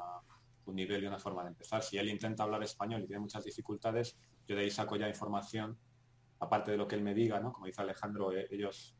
un 0.65 0.75
nivel 0.75 1.03
y 1.03 1.07
una 1.07 1.19
forma 1.19 1.43
de 1.43 1.49
empezar. 1.49 1.81
Si 1.81 1.97
él 1.97 2.09
intenta 2.09 2.43
hablar 2.43 2.63
español 2.63 3.03
y 3.03 3.07
tiene 3.07 3.19
muchas 3.19 3.43
dificultades, 3.43 4.15
yo 4.47 4.55
de 4.55 4.63
ahí 4.63 4.71
saco 4.71 4.95
ya 4.95 5.07
información, 5.07 5.77
aparte 6.39 6.71
de 6.71 6.77
lo 6.77 6.87
que 6.87 6.95
él 6.95 7.01
me 7.01 7.13
diga, 7.13 7.39
¿no? 7.39 7.51
Como 7.51 7.65
dice 7.65 7.81
Alejandro, 7.81 8.31
eh, 8.31 8.47
ellos... 8.51 8.95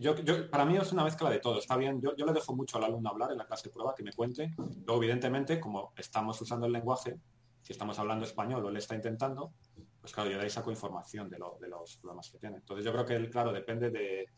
Yo, 0.00 0.14
para 0.50 0.64
mí 0.64 0.74
es 0.78 0.90
una 0.92 1.04
mezcla 1.04 1.28
de 1.28 1.38
todo, 1.38 1.58
está 1.58 1.76
bien, 1.76 2.00
yo, 2.00 2.12
le 2.14 2.32
dejo 2.32 2.56
mucho 2.56 2.78
al 2.78 2.84
alumno 2.84 3.10
hablar 3.10 3.32
en 3.32 3.36
la 3.36 3.46
clase 3.46 3.68
de 3.68 3.74
prueba, 3.74 3.94
que 3.94 4.02
me 4.02 4.10
cuente, 4.10 4.54
luego 4.56 5.02
evidentemente, 5.02 5.60
como 5.60 5.92
estamos 5.96 6.40
usando 6.40 6.64
el 6.64 6.72
lenguaje, 6.72 7.20
si 7.60 7.72
estamos 7.72 7.98
hablando 7.98 8.24
español 8.24 8.64
o 8.64 8.70
él 8.70 8.76
está 8.78 8.94
intentando, 8.94 9.52
pues 10.00 10.14
claro, 10.14 10.30
yo 10.30 10.38
de 10.38 10.44
ahí 10.44 10.50
saco 10.50 10.70
información 10.70 11.28
de, 11.28 11.36
de 11.60 11.68
los 11.68 11.98
problemas 11.98 12.30
que 12.30 12.38
tiene. 12.38 12.56
Entonces 12.56 12.86
yo 12.86 12.92
creo 12.92 13.04
que, 13.04 13.28
claro, 13.28 13.52
depende 13.52 13.90
de, 13.90 14.30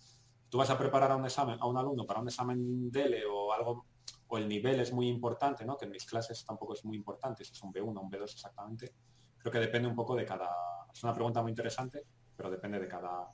tú 0.49 0.59
vas 0.59 0.70
a 0.70 0.78
preparar 0.78 1.12
a 1.12 1.16
un 1.16 1.24
examen, 1.24 1.59
a 1.61 1.66
un 1.66 1.76
alumno 1.76 2.05
para 2.05 2.20
un 2.20 2.28
examen 2.28 2.91
DELE 2.91 3.24
o 3.26 3.53
algo, 3.53 3.86
o 4.29 4.39
el 4.39 4.49
nivel 4.49 4.81
es 4.81 4.93
muy 4.93 5.09
importante, 5.09 5.64
¿no? 5.64 5.76
Que 5.76 5.87
en 5.87 5.91
mis 5.91 6.05
clases 6.05 6.45
tampoco 6.45 6.74
es 6.74 6.85
muy 6.85 6.97
importante, 6.97 7.45
si 7.45 7.53
es 7.53 7.62
un 7.62 7.72
B1 7.72 7.97
o 7.97 8.01
un 8.01 8.11
B2 8.11 8.24
exactamente. 8.24 8.93
Creo 9.39 9.53
que 9.53 9.59
depende 9.59 9.89
un 9.89 9.95
poco 9.95 10.14
de 10.14 10.24
cada. 10.24 10.49
Es 10.93 11.03
una 11.03 11.14
pregunta 11.14 11.43
muy 11.43 11.51
interesante, 11.51 12.05
pero 12.37 12.51
depende 12.51 12.79
de 12.79 12.89
cada 12.89 13.31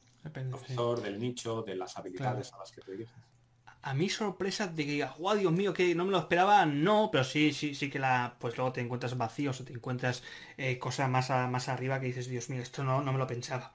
profesor, 0.50 1.02
del 1.02 1.18
nicho, 1.18 1.62
de 1.62 1.74
las 1.74 1.96
habilidades 1.98 2.52
a 2.52 2.58
las 2.58 2.70
que 2.70 2.80
te 2.80 2.92
diriges. 2.92 3.14
A 3.82 3.92
mí 3.92 4.08
sorpresas 4.08 4.74
de 4.74 4.86
que 4.86 4.92
digas, 4.92 5.18
wow, 5.18 5.36
Dios 5.36 5.52
mío, 5.52 5.74
que 5.74 5.94
no 5.94 6.06
me 6.06 6.10
lo 6.10 6.18
esperaba, 6.18 6.64
no, 6.64 7.10
pero 7.12 7.22
sí, 7.22 7.52
sí, 7.52 7.74
sí 7.74 7.90
que 7.90 7.98
la, 7.98 8.34
pues 8.38 8.56
luego 8.56 8.72
te 8.72 8.80
encuentras 8.80 9.14
vacíos 9.18 9.60
o 9.60 9.64
te 9.64 9.74
encuentras 9.74 10.22
eh, 10.56 10.78
cosas 10.78 11.10
más, 11.10 11.28
más 11.28 11.68
arriba 11.68 12.00
que 12.00 12.06
dices, 12.06 12.26
Dios 12.26 12.48
mío, 12.48 12.62
esto 12.62 12.82
no, 12.82 13.02
no 13.02 13.12
me 13.12 13.18
lo 13.18 13.26
pensaba. 13.26 13.74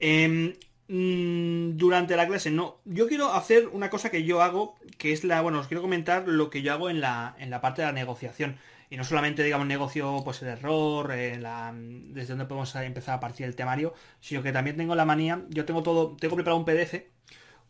Em, 0.00 0.54
durante 0.88 2.16
la 2.16 2.26
clase. 2.26 2.50
No, 2.50 2.78
yo 2.84 3.08
quiero 3.08 3.32
hacer 3.32 3.68
una 3.68 3.90
cosa 3.90 4.10
que 4.10 4.24
yo 4.24 4.42
hago, 4.42 4.76
que 4.98 5.12
es 5.12 5.24
la, 5.24 5.40
bueno, 5.40 5.60
os 5.60 5.66
quiero 5.66 5.82
comentar 5.82 6.28
lo 6.28 6.50
que 6.50 6.62
yo 6.62 6.72
hago 6.72 6.90
en 6.90 7.00
la, 7.00 7.34
en 7.38 7.50
la 7.50 7.60
parte 7.60 7.82
de 7.82 7.86
la 7.86 7.92
negociación. 7.92 8.58
Y 8.90 8.96
no 8.96 9.04
solamente, 9.04 9.42
digamos, 9.42 9.66
negocio 9.66 10.20
pues 10.24 10.42
el 10.42 10.48
error, 10.48 11.12
la, 11.40 11.72
desde 11.74 12.28
donde 12.28 12.44
podemos 12.44 12.74
empezar 12.76 13.14
a 13.16 13.20
partir 13.20 13.46
del 13.46 13.56
temario, 13.56 13.94
sino 14.20 14.42
que 14.42 14.52
también 14.52 14.76
tengo 14.76 14.94
la 14.94 15.04
manía, 15.04 15.42
yo 15.48 15.64
tengo 15.64 15.82
todo, 15.82 16.16
tengo 16.16 16.36
preparado 16.36 16.58
un 16.58 16.64
PDF 16.64 16.94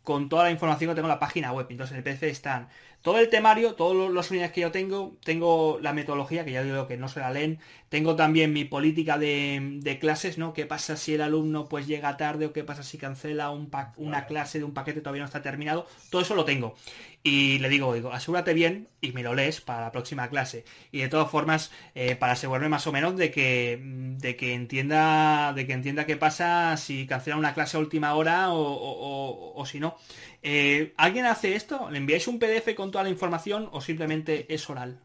con 0.02 0.28
toda 0.28 0.44
la 0.44 0.50
información 0.50 0.90
que 0.90 0.94
tengo 0.96 1.08
en 1.08 1.14
la 1.14 1.18
página 1.18 1.52
web. 1.52 1.66
Entonces 1.70 1.96
en 1.96 1.98
el 1.98 2.04
PDF 2.04 2.24
están 2.24 2.68
todo 3.00 3.18
el 3.18 3.28
temario, 3.30 3.74
todas 3.74 4.12
las 4.12 4.30
unidades 4.30 4.52
que 4.52 4.60
yo 4.60 4.70
tengo, 4.70 5.16
tengo 5.24 5.78
la 5.80 5.92
metodología, 5.92 6.44
que 6.44 6.52
ya 6.52 6.62
digo 6.62 6.86
que 6.86 6.96
no 6.96 7.08
se 7.08 7.20
la 7.20 7.30
leen, 7.30 7.58
tengo 7.94 8.16
también 8.16 8.52
mi 8.52 8.64
política 8.64 9.18
de, 9.18 9.98
clases, 10.00 10.36
¿no? 10.36 10.52
¿Qué 10.52 10.66
pasa 10.66 10.96
si 10.96 11.14
el 11.14 11.20
alumno 11.20 11.68
pues 11.68 11.86
llega 11.86 12.16
tarde 12.16 12.46
o 12.46 12.52
qué 12.52 12.64
pasa 12.64 12.82
si 12.82 12.98
cancela 12.98 13.52
un 13.52 13.70
una 13.98 14.26
clase 14.26 14.58
de 14.58 14.64
un 14.64 14.74
paquete 14.74 15.00
todavía 15.00 15.22
no 15.22 15.26
está 15.26 15.42
terminado? 15.42 15.86
Todo 16.10 16.22
eso 16.22 16.34
lo 16.34 16.44
tengo. 16.44 16.74
Y 17.22 17.60
le 17.60 17.68
digo, 17.68 17.94
digo, 17.94 18.12
asegúrate 18.12 18.52
bien 18.52 18.88
y 19.00 19.12
me 19.12 19.22
lo 19.22 19.32
lees 19.32 19.60
para 19.60 19.82
la 19.82 19.92
próxima 19.92 20.28
clase. 20.28 20.64
Y 20.90 21.02
de 21.02 21.08
todas 21.08 21.30
formas, 21.30 21.70
eh, 21.94 22.16
para 22.16 22.32
asegurarme 22.32 22.68
más 22.68 22.84
o 22.88 22.90
menos 22.90 23.16
de 23.16 23.30
que, 23.30 23.80
de 23.80 24.34
que 24.34 24.54
entienda, 24.54 25.52
de 25.52 25.64
que 25.64 25.72
entienda 25.72 26.04
qué 26.04 26.16
pasa 26.16 26.76
si 26.76 27.06
cancela 27.06 27.36
una 27.36 27.54
clase 27.54 27.76
a 27.76 27.80
última 27.80 28.14
hora 28.14 28.48
o, 28.50 29.64
si 29.66 29.78
no. 29.78 29.96
Eh, 30.42 30.94
¿Alguien 30.96 31.26
hace 31.26 31.54
esto? 31.54 31.88
¿Le 31.92 31.98
enviáis 31.98 32.26
un 32.26 32.40
PDF 32.40 32.74
con 32.74 32.90
toda 32.90 33.04
la 33.04 33.10
información 33.10 33.68
o 33.70 33.80
simplemente 33.80 34.52
es 34.52 34.68
oral? 34.68 34.98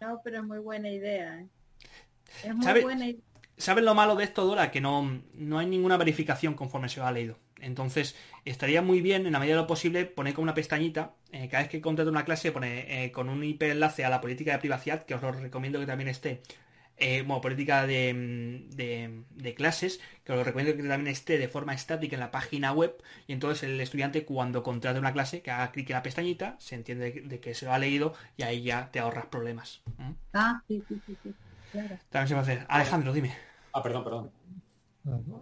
No, 0.00 0.20
pero 0.22 0.38
es 0.38 0.44
muy 0.44 0.60
buena 0.60 0.88
idea. 0.88 1.40
¿eh? 1.40 1.48
Es 2.44 2.54
muy 2.54 2.82
buena 2.82 3.08
idea. 3.08 3.20
¿Sabes 3.60 3.84
lo 3.84 3.94
malo 3.94 4.16
de 4.16 4.24
esto, 4.24 4.46
Dora? 4.46 4.70
Que 4.70 4.80
no, 4.80 5.20
no 5.34 5.58
hay 5.58 5.66
ninguna 5.66 5.98
verificación 5.98 6.54
conforme 6.54 6.88
se 6.88 7.02
ha 7.02 7.12
leído. 7.12 7.36
Entonces, 7.60 8.16
estaría 8.46 8.80
muy 8.80 9.02
bien, 9.02 9.26
en 9.26 9.32
la 9.32 9.38
medida 9.38 9.56
de 9.56 9.60
lo 9.60 9.66
posible, 9.66 10.06
poner 10.06 10.32
con 10.32 10.44
una 10.44 10.54
pestañita, 10.54 11.12
eh, 11.30 11.48
cada 11.50 11.64
vez 11.64 11.70
que 11.70 11.82
contrate 11.82 12.10
una 12.10 12.24
clase, 12.24 12.52
pone 12.52 13.04
eh, 13.04 13.12
con 13.12 13.28
un 13.28 13.44
IP 13.44 13.62
enlace 13.64 14.04
a 14.04 14.08
la 14.08 14.22
política 14.22 14.52
de 14.52 14.58
privacidad, 14.60 15.04
que 15.04 15.14
os 15.14 15.20
lo 15.20 15.32
recomiendo 15.32 15.78
que 15.78 15.84
también 15.84 16.08
esté, 16.08 16.40
eh, 16.96 17.20
como 17.20 17.42
política 17.42 17.86
de, 17.86 19.22
de, 19.30 19.54
clases, 19.54 20.00
que 20.24 20.32
os 20.32 20.38
lo 20.38 20.44
recomiendo 20.44 20.74
que 20.74 20.88
también 20.88 21.12
esté 21.12 21.36
de 21.36 21.48
forma 21.48 21.74
estática 21.74 22.16
en 22.16 22.20
la 22.20 22.30
página 22.30 22.72
web, 22.72 22.96
y 23.26 23.34
entonces 23.34 23.64
el 23.64 23.78
estudiante 23.78 24.24
cuando 24.24 24.62
contrate 24.62 24.98
una 24.98 25.12
clase, 25.12 25.42
que 25.42 25.50
haga 25.50 25.70
clic 25.70 25.90
en 25.90 25.96
la 25.96 26.02
pestañita, 26.02 26.56
se 26.60 26.76
entiende 26.76 27.12
de, 27.12 27.40
que 27.40 27.54
se 27.54 27.66
lo 27.66 27.74
ha 27.74 27.78
leído, 27.78 28.14
y 28.38 28.42
ahí 28.42 28.62
ya 28.62 28.90
te 28.90 29.00
ahorras 29.00 29.26
problemas. 29.26 29.82
Ah, 30.32 30.62
sí, 30.66 30.82
sí, 30.88 30.98
sí, 31.06 31.34
También 31.72 32.28
se 32.28 32.34
va 32.34 32.40
a 32.40 32.42
hacer. 32.42 32.66
Alejandro, 32.68 33.12
dime. 33.12 33.34
Ah, 33.72 33.82
perdón, 33.82 34.04
perdón. 34.04 34.30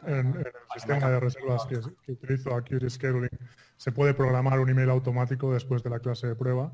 En, 0.06 0.36
el 0.36 0.52
sistema 0.74 1.10
de 1.10 1.20
reservas 1.20 1.66
que, 1.66 1.78
utilizo 2.12 2.54
Acuity 2.54 2.88
Scheduling 2.88 3.28
se 3.76 3.90
puede 3.92 4.14
programar 4.14 4.60
un 4.60 4.68
email 4.70 4.90
automático 4.90 5.52
después 5.52 5.82
de 5.82 5.90
la 5.90 5.98
clase 5.98 6.28
de 6.28 6.36
prueba 6.36 6.72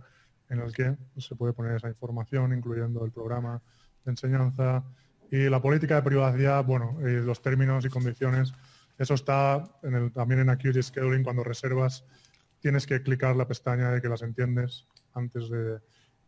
en 0.50 0.60
el 0.60 0.72
que 0.72 0.96
se 1.16 1.34
puede 1.34 1.54
poner 1.54 1.76
esa 1.76 1.88
información, 1.88 2.52
incluyendo 2.52 3.04
el 3.04 3.10
programa 3.10 3.62
de 4.04 4.10
enseñanza 4.10 4.84
y 5.30 5.48
la 5.48 5.62
política 5.62 5.96
de 5.96 6.02
privacidad, 6.02 6.64
bueno, 6.64 6.98
y 7.00 7.24
los 7.24 7.40
términos 7.40 7.84
y 7.84 7.88
condiciones. 7.88 8.52
Eso 8.98 9.14
está 9.14 9.64
en 9.82 9.94
el, 9.94 10.12
también 10.12 10.40
en 10.40 10.50
Acuity 10.50 10.82
Scheduling 10.82 11.24
cuando 11.24 11.42
reservas 11.42 12.04
tienes 12.60 12.86
que 12.86 13.02
clicar 13.02 13.34
la 13.34 13.48
pestaña 13.48 13.90
de 13.90 14.00
que 14.00 14.08
las 14.08 14.22
entiendes 14.22 14.86
antes 15.14 15.48
de, 15.48 15.80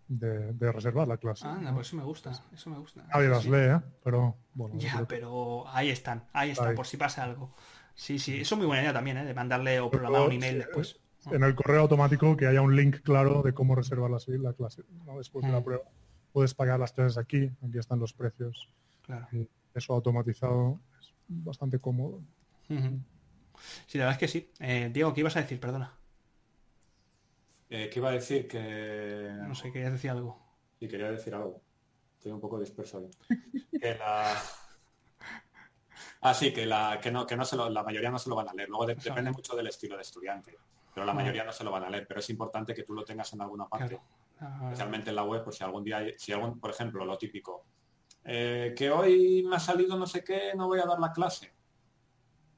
de, 0.08 0.72
reservar 0.72 1.08
la 1.08 1.16
clase. 1.16 1.46
Ah, 1.46 1.70
pues 1.74 1.88
eso 1.88 1.96
me 1.96 2.04
gusta, 2.04 2.32
eso 2.52 2.70
me 2.70 2.78
gusta. 2.78 3.04
Nadie 3.12 3.28
las 3.28 3.46
lee, 3.46 3.56
¿eh? 3.56 3.80
pero 4.02 4.36
bueno. 4.54 4.76
Ya, 4.78 5.04
pero 5.08 5.64
ahí 5.68 5.90
están, 5.90 6.24
ahí 6.32 6.50
están, 6.50 6.74
por 6.74 6.86
si 6.86 6.96
pasa 6.96 7.24
algo. 7.24 7.54
Sí, 7.94 8.18
sí, 8.18 8.40
eso 8.40 8.54
es 8.54 8.58
muy 8.58 8.66
buena 8.66 8.82
idea 8.82 8.92
también, 8.92 9.16
¿eh? 9.16 9.24
De 9.24 9.34
mandarle 9.34 9.80
o 9.80 9.90
programar 9.90 10.22
un 10.22 10.32
email 10.32 10.58
después. 10.58 11.00
En 11.30 11.42
el 11.42 11.54
correo 11.54 11.80
automático 11.80 12.36
que 12.36 12.46
haya 12.46 12.62
un 12.62 12.76
link 12.76 13.00
claro 13.02 13.42
de 13.42 13.52
cómo 13.52 13.74
reservar 13.74 14.10
la, 14.10 14.18
la 14.26 14.52
clase 14.52 14.82
después 15.16 15.44
de 15.44 15.50
la 15.50 15.60
mm. 15.60 15.64
prueba. 15.64 15.84
Puedes 16.32 16.54
pagar 16.54 16.78
las 16.78 16.92
clases 16.92 17.18
aquí, 17.18 17.50
aquí 17.66 17.78
están 17.78 17.98
los 17.98 18.12
precios. 18.12 18.70
Claro. 19.02 19.26
eso 19.74 19.94
automatizado 19.94 20.80
es 21.00 21.14
bastante 21.28 21.78
cómodo. 21.78 22.22
Sí, 22.68 23.98
la 23.98 24.06
verdad 24.06 24.12
es 24.12 24.18
que 24.18 24.28
sí. 24.28 24.50
Eh, 24.60 24.90
Diego, 24.92 25.14
¿qué 25.14 25.20
ibas 25.20 25.36
a 25.36 25.40
decir? 25.40 25.58
Perdona. 25.58 25.92
Eh, 27.68 27.90
¿Qué 27.92 27.98
iba 27.98 28.10
a 28.10 28.12
decir? 28.12 28.46
Que... 28.46 29.32
No 29.46 29.54
sé, 29.54 29.72
quería 29.72 29.90
decir 29.90 30.10
algo. 30.10 30.40
Sí, 30.78 30.88
quería 30.88 31.10
decir 31.10 31.34
algo. 31.34 31.60
Estoy 32.14 32.32
un 32.32 32.40
poco 32.40 32.58
disperso 32.58 32.98
ahí. 32.98 33.10
que 33.80 33.94
la... 33.94 34.34
Ah, 36.20 36.34
sí, 36.34 36.52
que, 36.52 36.66
la, 36.66 36.98
que, 37.00 37.10
no, 37.10 37.26
que 37.26 37.36
no 37.36 37.44
se 37.44 37.56
lo, 37.56 37.68
la 37.68 37.82
mayoría 37.82 38.10
no 38.10 38.18
se 38.18 38.28
lo 38.28 38.36
van 38.36 38.48
a 38.48 38.54
leer. 38.54 38.68
Luego 38.68 38.86
depende 38.86 39.30
mucho 39.30 39.54
del 39.54 39.66
estilo 39.66 39.96
de 39.96 40.02
estudiante. 40.02 40.56
Pero 40.94 41.06
la 41.06 41.12
mayoría 41.12 41.44
no 41.44 41.52
se 41.52 41.62
lo 41.62 41.70
van 41.70 41.84
a 41.84 41.90
leer. 41.90 42.06
Pero 42.06 42.20
es 42.20 42.30
importante 42.30 42.74
que 42.74 42.82
tú 42.82 42.94
lo 42.94 43.04
tengas 43.04 43.32
en 43.32 43.42
alguna 43.42 43.68
parte. 43.68 44.00
Ah, 44.40 44.60
especialmente 44.64 45.10
en 45.10 45.16
la 45.16 45.24
web, 45.24 45.44
por 45.44 45.54
si 45.54 45.64
algún 45.64 45.84
día, 45.84 46.02
si 46.16 46.32
algún, 46.32 46.58
por 46.58 46.70
ejemplo, 46.70 47.04
lo 47.04 47.18
típico. 47.18 47.64
Eh, 48.24 48.74
que 48.76 48.90
hoy 48.90 49.44
me 49.48 49.56
ha 49.56 49.60
salido 49.60 49.96
no 49.96 50.06
sé 50.06 50.24
qué, 50.24 50.52
no 50.56 50.66
voy 50.66 50.80
a 50.80 50.86
dar 50.86 50.98
la 50.98 51.12
clase. 51.12 51.52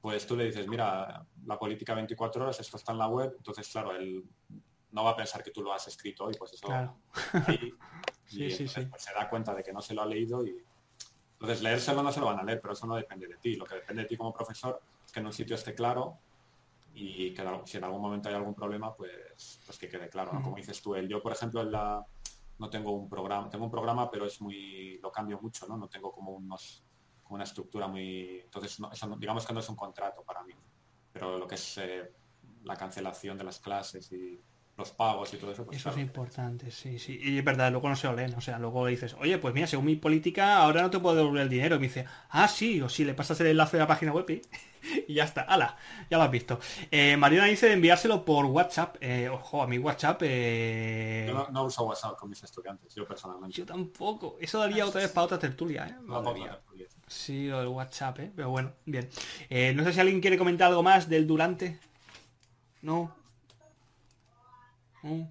Pues 0.01 0.27
tú 0.27 0.37
le 0.37 0.45
dices, 0.45 0.67
mira, 0.67 1.27
la 1.45 1.59
política 1.59 1.95
24 1.95 2.43
horas, 2.43 2.61
esto 2.61 2.77
está 2.77 2.93
en 2.93 2.99
la 2.99 3.09
web. 3.09 3.35
Entonces, 3.37 3.69
claro, 3.69 3.93
el, 3.95 4.25
no 4.93 5.05
va 5.05 5.11
a 5.11 5.17
pensar 5.17 5.43
que 5.43 5.51
tú 5.51 5.63
lo 5.63 5.73
has 5.73 5.87
escrito 5.89 6.25
hoy, 6.25 6.35
pues 6.39 6.55
eso. 6.55 6.69
y, 7.49 7.75
pues 8.31 9.03
se 9.03 9.15
da 9.15 9.29
cuenta 9.29 9.55
de 9.55 9.63
que 9.63 9.73
no 9.73 9.81
se 9.81 9.95
lo 9.95 10.03
ha 10.03 10.07
leído 10.07 10.47
y 10.47 10.65
entonces 11.41 11.63
leérselo 11.63 12.03
no 12.03 12.11
se 12.11 12.21
lo 12.21 12.27
van 12.27 12.41
a 12.41 12.43
leer, 12.43 12.61
pero 12.61 12.73
eso 12.73 12.87
no 12.87 12.97
depende 12.97 13.29
de 13.29 13.37
ti. 13.37 13.55
Lo 13.55 13.65
que 13.65 13.77
depende 13.77 14.03
de 14.03 14.09
ti 14.09 14.17
como 14.17 14.33
profesor 14.33 14.81
es 15.07 15.13
que 15.13 15.21
en 15.21 15.27
un 15.27 15.33
sitio 15.33 15.55
esté 15.55 15.75
claro 15.75 16.19
y 16.95 17.33
que 17.33 17.45
si 17.65 17.77
en 17.77 17.85
algún 17.85 18.03
momento 18.03 18.29
hay 18.29 18.35
algún 18.35 18.55
problema, 18.55 18.95
pues, 18.95 19.61
pues 19.65 19.79
que 19.79 19.89
quede 19.89 20.09
claro. 20.09 20.33
Como 20.43 20.57
dices 20.57 20.83
tú, 20.83 20.97
el, 20.97 21.09
yo 21.09 21.23
por 21.23 21.33
ejemplo 21.33 21.63
en 21.63 21.71
la 21.71 22.05
no 22.59 22.69
tengo 22.69 22.91
un 22.93 23.09
programa, 23.09 23.49
tengo 23.49 23.67
un 23.67 23.71
programa, 23.71 24.11
pero 24.11 24.27
es 24.27 24.41
muy, 24.41 24.99
lo 24.99 25.13
cambio 25.13 25.41
mucho, 25.41 25.67
¿no? 25.69 25.77
No 25.77 25.89
tengo 25.89 26.11
como 26.11 26.33
unos, 26.33 26.83
una 27.29 27.45
estructura 27.45 27.87
muy, 27.87 28.41
entonces 28.41 28.79
digamos 29.19 29.47
que 29.47 29.53
no 29.53 29.61
es 29.61 29.69
un 29.69 29.77
contrato 29.77 30.23
para 30.25 30.43
mí, 30.43 30.55
pero 31.13 31.39
lo 31.39 31.47
que 31.47 31.55
es 31.55 31.79
eh, 31.79 32.13
la 32.65 32.77
cancelación 32.77 33.39
de 33.39 33.45
las 33.45 33.61
clases 33.61 34.11
y 34.11 34.41
los 34.79 34.93
pagos 34.93 35.35
y 35.35 35.37
todo 35.37 35.51
eso. 35.51 35.67
Pues 35.67 35.79
eso 35.79 35.91
es 35.91 35.99
importante, 35.99 36.71
sí, 36.71 37.01
sí. 37.01 37.19
Y 37.21 37.39
es 37.39 37.45
verdad, 37.45 37.73
luego 37.73 37.89
no 37.89 37.97
se 37.97 38.07
lo 38.07 38.15
leen. 38.15 38.33
O 38.35 38.41
sea, 38.41 38.61
luego 38.61 38.85
le 38.85 38.93
dices, 38.93 39.17
oye, 39.19 39.37
pues 39.39 39.53
mira, 39.53 39.67
según 39.67 39.87
mi 39.87 39.97
política, 39.97 40.59
ahora 40.59 40.83
no 40.83 40.91
te 40.91 41.01
puedo 41.01 41.17
devolver 41.17 41.43
el 41.43 41.49
dinero. 41.49 41.77
Y 41.77 41.79
me 41.81 41.89
dice, 41.89 42.07
ah, 42.31 42.47
sí, 42.47 42.81
o 42.81 42.89
sí, 42.89 43.05
le 43.05 43.13
pasas 43.13 43.41
el 43.41 43.49
enlace 43.49 43.77
de 43.77 43.83
la 43.83 43.89
página 43.89 44.13
web 44.13 44.31
y, 44.31 44.43
ya 45.15 45.25
está. 45.25 45.43
¡Hala! 45.43 45.77
Ya 46.09 46.17
lo 46.17 46.23
has 46.23 46.31
visto. 46.31 46.61
Eh, 46.93 47.17
Mariana 47.17 47.49
dice 47.49 47.67
de 47.67 47.73
enviárselo 47.73 48.25
por 48.25 48.45
WhatsApp. 48.45 48.97
Eh, 49.01 49.29
ojo, 49.29 49.63
a 49.63 49.67
mi 49.67 49.79
WhatsApp. 49.79 50.23
Eh... 50.25 51.27
Yo 51.29 51.49
no, 51.51 51.65
uso 51.65 51.83
WhatsApp 51.83 52.17
con 52.17 52.31
mis 52.31 52.43
estudiantes, 52.45 52.95
yo 52.95 53.07
personalmente. 53.07 53.57
Yo 53.57 53.67
tampoco. 53.67 54.37
Eso 54.41 54.61
daría 54.61 54.87
otra 54.87 55.01
vez 55.01 55.11
para 55.11 55.25
otra 55.25 55.41
tertulia, 55.41 55.89
¿eh? 55.89 55.97
Sí, 57.09 57.49
lo 57.49 57.59
del 57.59 57.69
WhatsApp, 57.69 58.21
¿eh? 58.21 58.33
Pero 58.37 58.51
bueno, 58.51 58.73
bien. 58.85 59.09
Eh, 59.51 59.73
no 59.75 59.83
sé 59.83 59.93
si 59.93 59.99
alguien 59.99 60.21
quiere 60.21 60.39
comentar 60.39 60.69
algo 60.69 60.85
más 60.85 61.09
del 61.09 61.27
durante. 61.27 61.81
No. 62.83 63.18
Mm. 65.03 65.23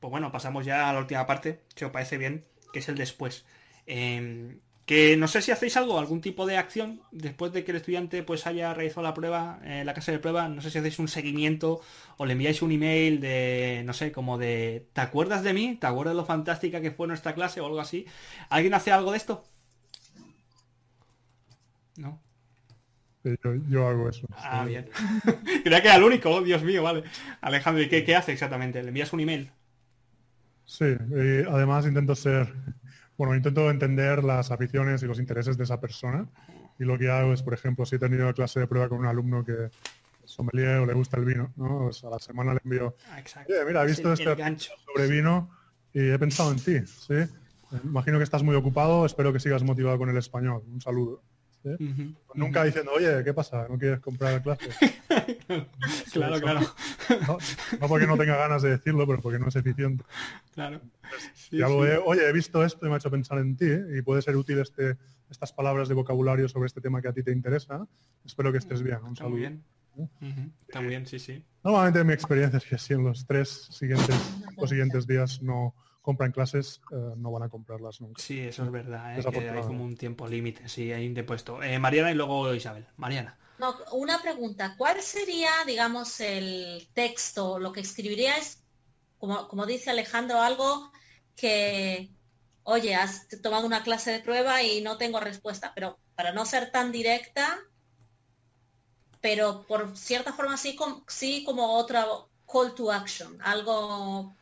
Pues 0.00 0.10
bueno, 0.10 0.32
pasamos 0.32 0.66
ya 0.66 0.90
a 0.90 0.92
la 0.92 1.00
última 1.00 1.26
parte, 1.26 1.62
si 1.76 1.84
os 1.84 1.90
parece 1.92 2.18
bien, 2.18 2.46
que 2.72 2.80
es 2.80 2.88
el 2.88 2.96
después. 2.96 3.46
Em, 3.86 4.60
Que 4.86 5.16
no 5.16 5.28
sé 5.28 5.42
si 5.42 5.52
hacéis 5.52 5.76
algo, 5.78 5.98
algún 5.98 6.20
tipo 6.20 6.46
de 6.46 6.58
acción 6.58 7.02
después 7.12 7.52
de 7.52 7.64
que 7.64 7.72
el 7.72 7.78
estudiante 7.78 8.22
pues 8.24 8.46
haya 8.46 8.74
realizado 8.74 9.02
la 9.02 9.14
prueba, 9.14 9.60
eh, 9.64 9.84
la 9.84 9.94
clase 9.94 10.12
de 10.12 10.18
prueba, 10.20 10.48
no 10.48 10.62
sé 10.62 10.70
si 10.70 10.78
hacéis 10.78 10.98
un 11.00 11.08
seguimiento 11.08 11.80
o 12.18 12.26
le 12.26 12.34
enviáis 12.34 12.62
un 12.62 12.72
email 12.72 13.20
de, 13.20 13.82
no 13.86 13.92
sé, 13.94 14.12
como 14.12 14.38
de, 14.38 14.88
¿te 14.92 15.00
acuerdas 15.02 15.42
de 15.44 15.54
mí? 15.54 15.76
¿Te 15.80 15.86
acuerdas 15.88 16.14
de 16.14 16.20
lo 16.22 16.26
fantástica 16.26 16.80
que 16.82 16.92
fue 16.92 17.08
nuestra 17.08 17.34
clase 17.34 17.60
o 17.62 17.66
algo 17.66 17.80
así? 17.80 18.06
¿Alguien 18.50 18.74
hace 18.74 18.92
algo 18.92 19.12
de 19.12 19.18
esto? 19.18 19.44
¿No? 21.96 22.20
Yo, 23.68 23.88
hago 23.88 24.08
eso. 24.08 24.26
Ah, 24.36 24.64
bien. 24.64 24.88
Creía 25.64 25.82
que 25.82 25.88
era 25.88 25.96
el 25.96 26.02
único, 26.04 26.30
oh, 26.30 26.42
Dios 26.42 26.62
mío, 26.62 26.82
vale. 26.82 27.02
Alejandro, 27.40 27.82
¿y 27.82 27.88
qué, 27.88 28.04
qué 28.04 28.14
hace 28.14 28.32
exactamente? 28.32 28.82
¿Le 28.82 28.88
envías 28.88 29.12
un 29.12 29.20
email? 29.20 29.50
Sí, 30.64 30.84
y 30.84 31.48
además 31.48 31.86
intento 31.86 32.14
ser 32.14 32.52
bueno, 33.16 33.34
intento 33.34 33.70
entender 33.70 34.22
las 34.22 34.50
aficiones 34.50 35.02
y 35.02 35.06
los 35.06 35.18
intereses 35.18 35.56
de 35.56 35.64
esa 35.64 35.80
persona 35.80 36.28
y 36.78 36.84
lo 36.84 36.98
que 36.98 37.08
hago 37.08 37.32
es, 37.32 37.42
por 37.42 37.54
ejemplo, 37.54 37.86
si 37.86 37.96
he 37.96 37.98
tenido 37.98 38.32
clase 38.34 38.60
de 38.60 38.66
prueba 38.66 38.88
con 38.88 38.98
un 38.98 39.06
alumno 39.06 39.44
que 39.44 39.70
sommelier 40.24 40.78
o 40.78 40.86
le 40.86 40.92
gusta 40.92 41.16
el 41.16 41.24
vino, 41.24 41.52
¿no? 41.56 41.84
Pues 41.84 42.04
a 42.04 42.10
la 42.10 42.18
semana 42.18 42.52
le 42.52 42.60
envío, 42.62 42.94
ah, 43.10 43.22
mira, 43.66 43.84
he 43.84 43.86
visto 43.86 44.12
este 44.12 44.24
sobre 44.24 45.08
vino 45.08 45.50
y 45.94 46.10
he 46.10 46.18
pensado 46.18 46.50
en 46.52 46.58
ti, 46.58 46.86
¿sí? 46.86 47.14
Imagino 47.84 48.18
que 48.18 48.24
estás 48.24 48.42
muy 48.42 48.54
ocupado, 48.54 49.06
espero 49.06 49.32
que 49.32 49.40
sigas 49.40 49.62
motivado 49.62 49.98
con 49.98 50.10
el 50.10 50.16
español. 50.16 50.62
Un 50.66 50.80
saludo. 50.80 51.22
Nunca 52.34 52.64
diciendo, 52.64 52.92
oye, 52.94 53.22
¿qué 53.24 53.32
pasa? 53.32 53.66
¿No 53.68 53.78
quieres 53.78 54.00
comprar 54.00 54.42
clase? 54.42 54.68
claro, 56.12 56.40
claro. 56.40 56.60
No, 57.80 57.88
porque 57.88 58.06
no 58.06 58.16
tenga 58.16 58.36
ganas 58.36 58.62
de 58.62 58.70
decirlo, 58.70 59.06
pero 59.06 59.20
porque 59.20 59.38
no 59.38 59.48
es 59.48 59.56
eficiente. 59.56 60.04
Claro. 60.54 60.80
algo 61.52 61.78
oye, 61.78 62.28
he 62.28 62.32
visto 62.32 62.64
esto 62.64 62.86
y 62.86 62.88
me 62.88 62.94
ha 62.94 62.98
hecho 62.98 63.10
pensar 63.10 63.38
en 63.38 63.56
ti 63.56 63.66
y 63.66 64.02
puede 64.02 64.22
ser 64.22 64.36
útil 64.36 64.58
este, 64.58 64.96
estas 65.30 65.52
palabras 65.52 65.88
de 65.88 65.94
vocabulario 65.94 66.48
sobre 66.48 66.66
este 66.66 66.80
tema 66.80 67.00
que 67.02 67.08
a 67.08 67.12
ti 67.12 67.22
te 67.22 67.32
interesa. 67.32 67.86
Espero 68.24 68.52
que 68.52 68.58
estés 68.58 68.82
bien. 68.82 68.98
Un 69.02 69.16
saludo. 69.16 69.36
bien. 69.36 69.62
Está 70.66 70.80
muy 70.80 70.90
bien, 70.90 71.06
sí, 71.06 71.18
sí. 71.18 71.42
Normalmente 71.64 72.04
mi 72.04 72.12
experiencia 72.12 72.58
es 72.58 72.64
que 72.64 72.78
si 72.78 72.94
en 72.94 73.04
los 73.04 73.26
tres 73.26 73.68
siguientes 73.70 74.14
o 74.56 74.66
siguientes 74.66 75.06
días 75.06 75.42
no, 75.42 75.74
compran 76.06 76.30
clases, 76.30 76.80
eh, 76.92 77.14
no 77.16 77.32
van 77.32 77.42
a 77.42 77.48
comprarlas 77.48 78.00
nunca. 78.00 78.22
Sí, 78.22 78.38
eso 78.38 78.62
es 78.62 78.70
verdad, 78.70 79.18
¿eh? 79.18 79.24
que 79.28 79.50
hay 79.50 79.62
como 79.62 79.82
un 79.82 79.96
tiempo 79.96 80.28
límite, 80.28 80.68
sí, 80.68 80.92
hay 80.92 81.08
un 81.08 81.14
depuesto. 81.14 81.60
Eh, 81.60 81.80
Mariana 81.80 82.12
y 82.12 82.14
luego 82.14 82.54
Isabel. 82.54 82.86
Mariana. 82.96 83.36
No, 83.58 83.74
una 83.90 84.22
pregunta, 84.22 84.76
¿cuál 84.78 85.02
sería, 85.02 85.50
digamos, 85.66 86.20
el 86.20 86.88
texto, 86.94 87.58
lo 87.58 87.72
que 87.72 87.80
escribirías, 87.80 88.62
como, 89.18 89.48
como 89.48 89.66
dice 89.66 89.90
Alejandro, 89.90 90.40
algo 90.40 90.92
que, 91.34 92.08
oye, 92.62 92.94
has 92.94 93.26
tomado 93.42 93.66
una 93.66 93.82
clase 93.82 94.12
de 94.12 94.20
prueba 94.20 94.62
y 94.62 94.82
no 94.82 94.98
tengo 94.98 95.18
respuesta, 95.18 95.72
pero 95.74 95.98
para 96.14 96.32
no 96.32 96.46
ser 96.46 96.70
tan 96.70 96.92
directa, 96.92 97.58
pero 99.20 99.66
por 99.66 99.96
cierta 99.96 100.32
forma 100.32 100.56
sí, 100.56 100.78
sí 101.08 101.42
como 101.44 101.74
otra 101.74 102.06
call 102.46 102.76
to 102.76 102.92
action, 102.92 103.36
algo 103.42 104.36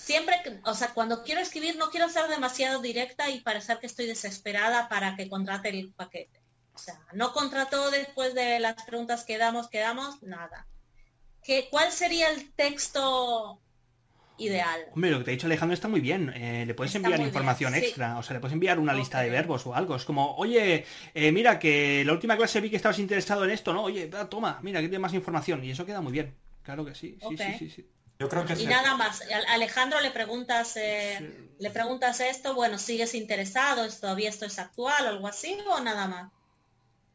siempre, 0.00 0.36
o 0.64 0.74
sea, 0.74 0.92
cuando 0.94 1.22
quiero 1.22 1.40
escribir 1.40 1.76
no 1.76 1.90
quiero 1.90 2.08
ser 2.08 2.28
demasiado 2.28 2.80
directa 2.80 3.30
y 3.30 3.40
parecer 3.40 3.78
que 3.78 3.86
estoy 3.86 4.06
desesperada 4.06 4.88
para 4.88 5.14
que 5.16 5.28
contrate 5.28 5.68
el 5.68 5.92
paquete. 5.92 6.40
O 6.72 6.78
sea, 6.78 6.98
no 7.12 7.32
contrató 7.32 7.90
después 7.90 8.34
de 8.34 8.58
las 8.60 8.82
preguntas 8.84 9.24
que 9.24 9.36
damos, 9.36 9.68
que 9.68 9.80
damos, 9.80 10.22
nada. 10.22 10.66
¿Qué, 11.42 11.68
¿Cuál 11.70 11.92
sería 11.92 12.30
el 12.30 12.50
texto 12.52 13.60
ideal? 14.38 14.86
Hombre, 14.94 15.10
lo 15.10 15.18
que 15.18 15.24
te 15.24 15.30
ha 15.30 15.32
dicho 15.32 15.46
Alejandro 15.46 15.74
está 15.74 15.88
muy 15.88 16.00
bien. 16.00 16.30
Eh, 16.34 16.64
le 16.66 16.74
puedes 16.74 16.94
enviar 16.94 17.20
información 17.20 17.74
extra, 17.74 18.18
o 18.18 18.22
sea, 18.22 18.34
le 18.34 18.40
puedes 18.40 18.54
enviar 18.54 18.78
una 18.78 18.94
lista 18.94 19.20
de 19.20 19.28
verbos 19.28 19.66
o 19.66 19.74
algo. 19.74 19.96
Es 19.96 20.04
como, 20.04 20.34
oye, 20.36 20.86
eh, 21.12 21.32
mira 21.32 21.58
que 21.58 22.02
la 22.06 22.12
última 22.12 22.36
clase 22.36 22.60
vi 22.60 22.70
que 22.70 22.76
estabas 22.76 22.98
interesado 22.98 23.44
en 23.44 23.50
esto, 23.50 23.74
¿no? 23.74 23.82
Oye, 23.82 24.10
toma, 24.30 24.58
mira, 24.62 24.80
que 24.80 24.88
tiene 24.88 25.02
más 25.02 25.14
información. 25.14 25.62
Y 25.64 25.70
eso 25.70 25.84
queda 25.84 26.00
muy 26.00 26.12
bien. 26.12 26.34
Claro 26.62 26.84
que 26.84 26.94
sí, 26.94 27.18
sí, 27.28 27.36
sí, 27.36 27.54
sí, 27.58 27.70
sí 27.70 27.86
y 28.58 28.66
nada 28.66 28.96
más. 28.96 29.22
Alejandro 29.48 30.00
le 30.00 30.10
preguntas, 30.10 30.76
eh, 30.76 31.50
le 31.58 31.70
preguntas 31.70 32.20
esto, 32.20 32.54
bueno, 32.54 32.78
¿sigues 32.78 33.14
interesado? 33.14 33.88
¿Todavía 33.88 34.28
esto 34.28 34.44
es 34.44 34.58
actual 34.58 35.06
o 35.06 35.08
algo 35.08 35.26
así 35.26 35.58
o 35.66 35.80
nada 35.80 36.06
más? 36.06 36.30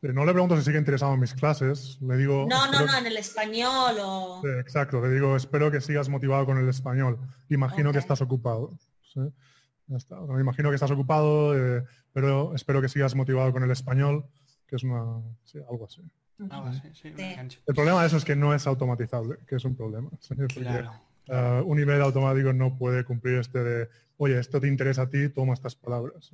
Eh, 0.02 0.14
no 0.14 0.26
le 0.26 0.34
pregunto 0.34 0.58
si 0.58 0.64
sigue 0.64 0.80
interesado 0.80 1.14
en 1.14 1.20
mis 1.20 1.34
clases, 1.34 2.00
le 2.02 2.18
digo... 2.18 2.46
No, 2.50 2.72
no, 2.72 2.86
no, 2.86 2.98
en 2.98 3.06
el 3.06 3.18
español 3.18 3.98
o... 4.00 4.42
exacto, 4.60 5.02
le 5.02 5.10
digo, 5.10 5.36
espero 5.36 5.72
que 5.72 5.82
sigas 5.82 6.10
motivado 6.10 6.46
con 6.46 6.58
el 6.58 6.68
español. 6.70 7.20
Imagino 7.50 7.92
que 7.92 8.00
estás 8.00 8.22
ocupado. 8.22 8.78
Me 9.16 10.42
imagino 10.42 10.70
que 10.70 10.76
estás 10.76 10.92
ocupado, 10.92 11.56
eh, 11.56 11.84
pero 12.14 12.56
espero 12.56 12.82
que 12.82 12.90
sigas 12.90 13.14
motivado 13.16 13.52
con 13.52 13.64
el 13.64 13.72
español, 13.72 14.26
que 14.68 14.76
es 14.76 14.84
una... 14.84 15.22
algo 15.70 15.86
así. 15.86 16.02
El 16.38 17.76
problema 17.76 18.02
de 18.02 18.08
eso 18.08 18.18
es 18.18 18.26
que 18.26 18.36
no 18.36 18.54
es 18.54 18.68
automatizable, 18.68 19.38
que 19.48 19.56
es 19.56 19.66
un 19.66 19.76
problema. 19.76 20.10
Uh, 21.28 21.64
un 21.66 21.78
nivel 21.78 22.00
automático 22.04 22.54
no 22.54 22.78
puede 22.78 23.04
cumplir 23.04 23.40
este 23.40 23.64
de, 23.64 23.90
oye, 24.18 24.38
esto 24.38 24.62
te 24.62 24.68
interesa 24.68 25.02
a 25.02 25.10
ti, 25.10 25.28
toma 25.30 25.56
estas 25.56 25.74
palabras. 25.74 26.30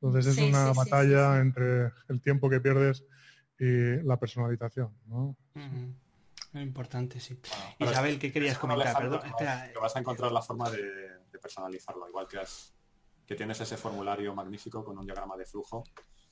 Entonces 0.00 0.38
es 0.38 0.38
una 0.38 0.72
batalla 0.72 1.40
entre 1.40 1.90
el 2.08 2.20
tiempo 2.22 2.48
que 2.48 2.60
pierdes 2.60 3.04
y 3.58 3.96
la 4.04 4.20
personalización. 4.20 4.94
¿no? 5.06 5.36
Importante, 6.54 7.18
sí. 7.18 7.40
Isabel, 7.80 8.20
¿qué 8.20 8.30
querías 8.30 8.56
comentar? 8.56 8.96
Perdón, 8.96 9.20
vas 9.82 9.96
a 9.96 9.98
encontrar 9.98 10.30
la 10.30 10.42
forma 10.42 10.70
de, 10.70 10.80
personalizarlo, 11.42 12.08
igual 12.08 12.28
que, 12.28 12.38
que 13.26 13.34
tienes 13.34 13.60
ese 13.60 13.76
formulario 13.76 14.32
magnífico 14.32 14.84
con 14.84 14.96
un 14.96 15.06
diagrama 15.06 15.36
de 15.36 15.44
flujo 15.44 15.82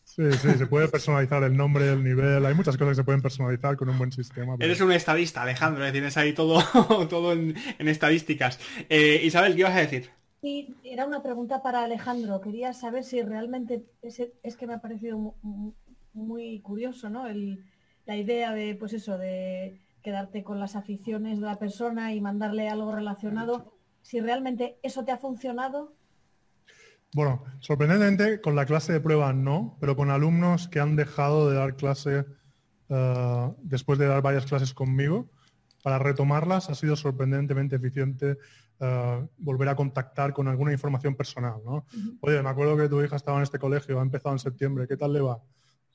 Sí, 0.08 0.32
sí, 0.32 0.54
se 0.54 0.66
puede 0.66 0.88
personalizar 0.88 1.42
el 1.44 1.54
nombre, 1.54 1.92
el 1.92 2.02
nivel, 2.02 2.44
hay 2.44 2.54
muchas 2.54 2.78
cosas 2.78 2.92
que 2.92 2.94
se 3.02 3.04
pueden 3.04 3.20
personalizar 3.20 3.76
con 3.76 3.90
un 3.90 3.98
buen 3.98 4.10
sistema. 4.10 4.56
Eres 4.58 4.80
un 4.80 4.90
estadista, 4.90 5.42
Alejandro, 5.42 5.86
¿eh? 5.86 5.92
tienes 5.92 6.16
ahí 6.16 6.32
todo, 6.32 6.62
todo 7.08 7.34
en, 7.34 7.54
estadísticas. 7.78 8.58
Eh, 8.88 9.20
Isabel, 9.22 9.52
¿qué 9.52 9.60
ibas 9.60 9.76
a 9.76 9.80
decir? 9.80 10.10
Sí, 10.40 10.74
era 10.82 11.04
una 11.04 11.22
pregunta 11.22 11.62
para 11.62 11.84
Alejandro. 11.84 12.40
Quería 12.40 12.72
saber 12.72 13.04
si 13.04 13.20
realmente 13.20 13.84
es, 14.02 14.56
que 14.56 14.66
me 14.66 14.74
ha 14.74 14.80
parecido 14.80 15.34
muy, 16.14 16.60
curioso, 16.60 17.10
¿no? 17.10 17.26
la 18.06 18.16
idea 18.16 18.54
de, 18.54 18.74
pues 18.76 18.94
eso, 18.94 19.18
de 19.18 19.78
quedarte 20.02 20.42
con 20.42 20.58
las 20.58 20.74
aficiones 20.74 21.38
de 21.38 21.46
la 21.46 21.58
persona 21.58 22.14
y 22.14 22.20
mandarle 22.22 22.70
algo 22.70 22.92
relacionado. 22.92 23.74
Si 24.00 24.20
realmente 24.20 24.78
eso 24.82 25.04
te 25.04 25.12
ha 25.12 25.18
funcionado 25.18 25.92
bueno, 27.14 27.44
sorprendentemente 27.60 28.40
con 28.40 28.54
la 28.54 28.66
clase 28.66 28.92
de 28.92 29.00
prueba 29.00 29.32
no, 29.32 29.76
pero 29.80 29.96
con 29.96 30.10
alumnos 30.10 30.68
que 30.68 30.80
han 30.80 30.96
dejado 30.96 31.48
de 31.48 31.56
dar 31.56 31.76
clase 31.76 32.24
eh, 32.88 33.52
después 33.62 33.98
de 33.98 34.06
dar 34.06 34.22
varias 34.22 34.46
clases 34.46 34.74
conmigo, 34.74 35.30
para 35.82 35.98
retomarlas 35.98 36.70
ha 36.70 36.74
sido 36.74 36.96
sorprendentemente 36.96 37.76
eficiente 37.76 38.36
eh, 38.80 39.26
volver 39.38 39.68
a 39.68 39.76
contactar 39.76 40.32
con 40.32 40.48
alguna 40.48 40.72
información 40.72 41.14
personal. 41.14 41.60
¿no? 41.64 41.86
Oye, 42.20 42.42
me 42.42 42.50
acuerdo 42.50 42.76
que 42.76 42.88
tu 42.88 43.02
hija 43.02 43.16
estaba 43.16 43.38
en 43.38 43.44
este 43.44 43.58
colegio, 43.58 43.98
ha 43.98 44.02
empezado 44.02 44.34
en 44.34 44.38
septiembre, 44.38 44.86
¿qué 44.86 44.96
tal 44.96 45.12
le 45.12 45.20
va? 45.20 45.40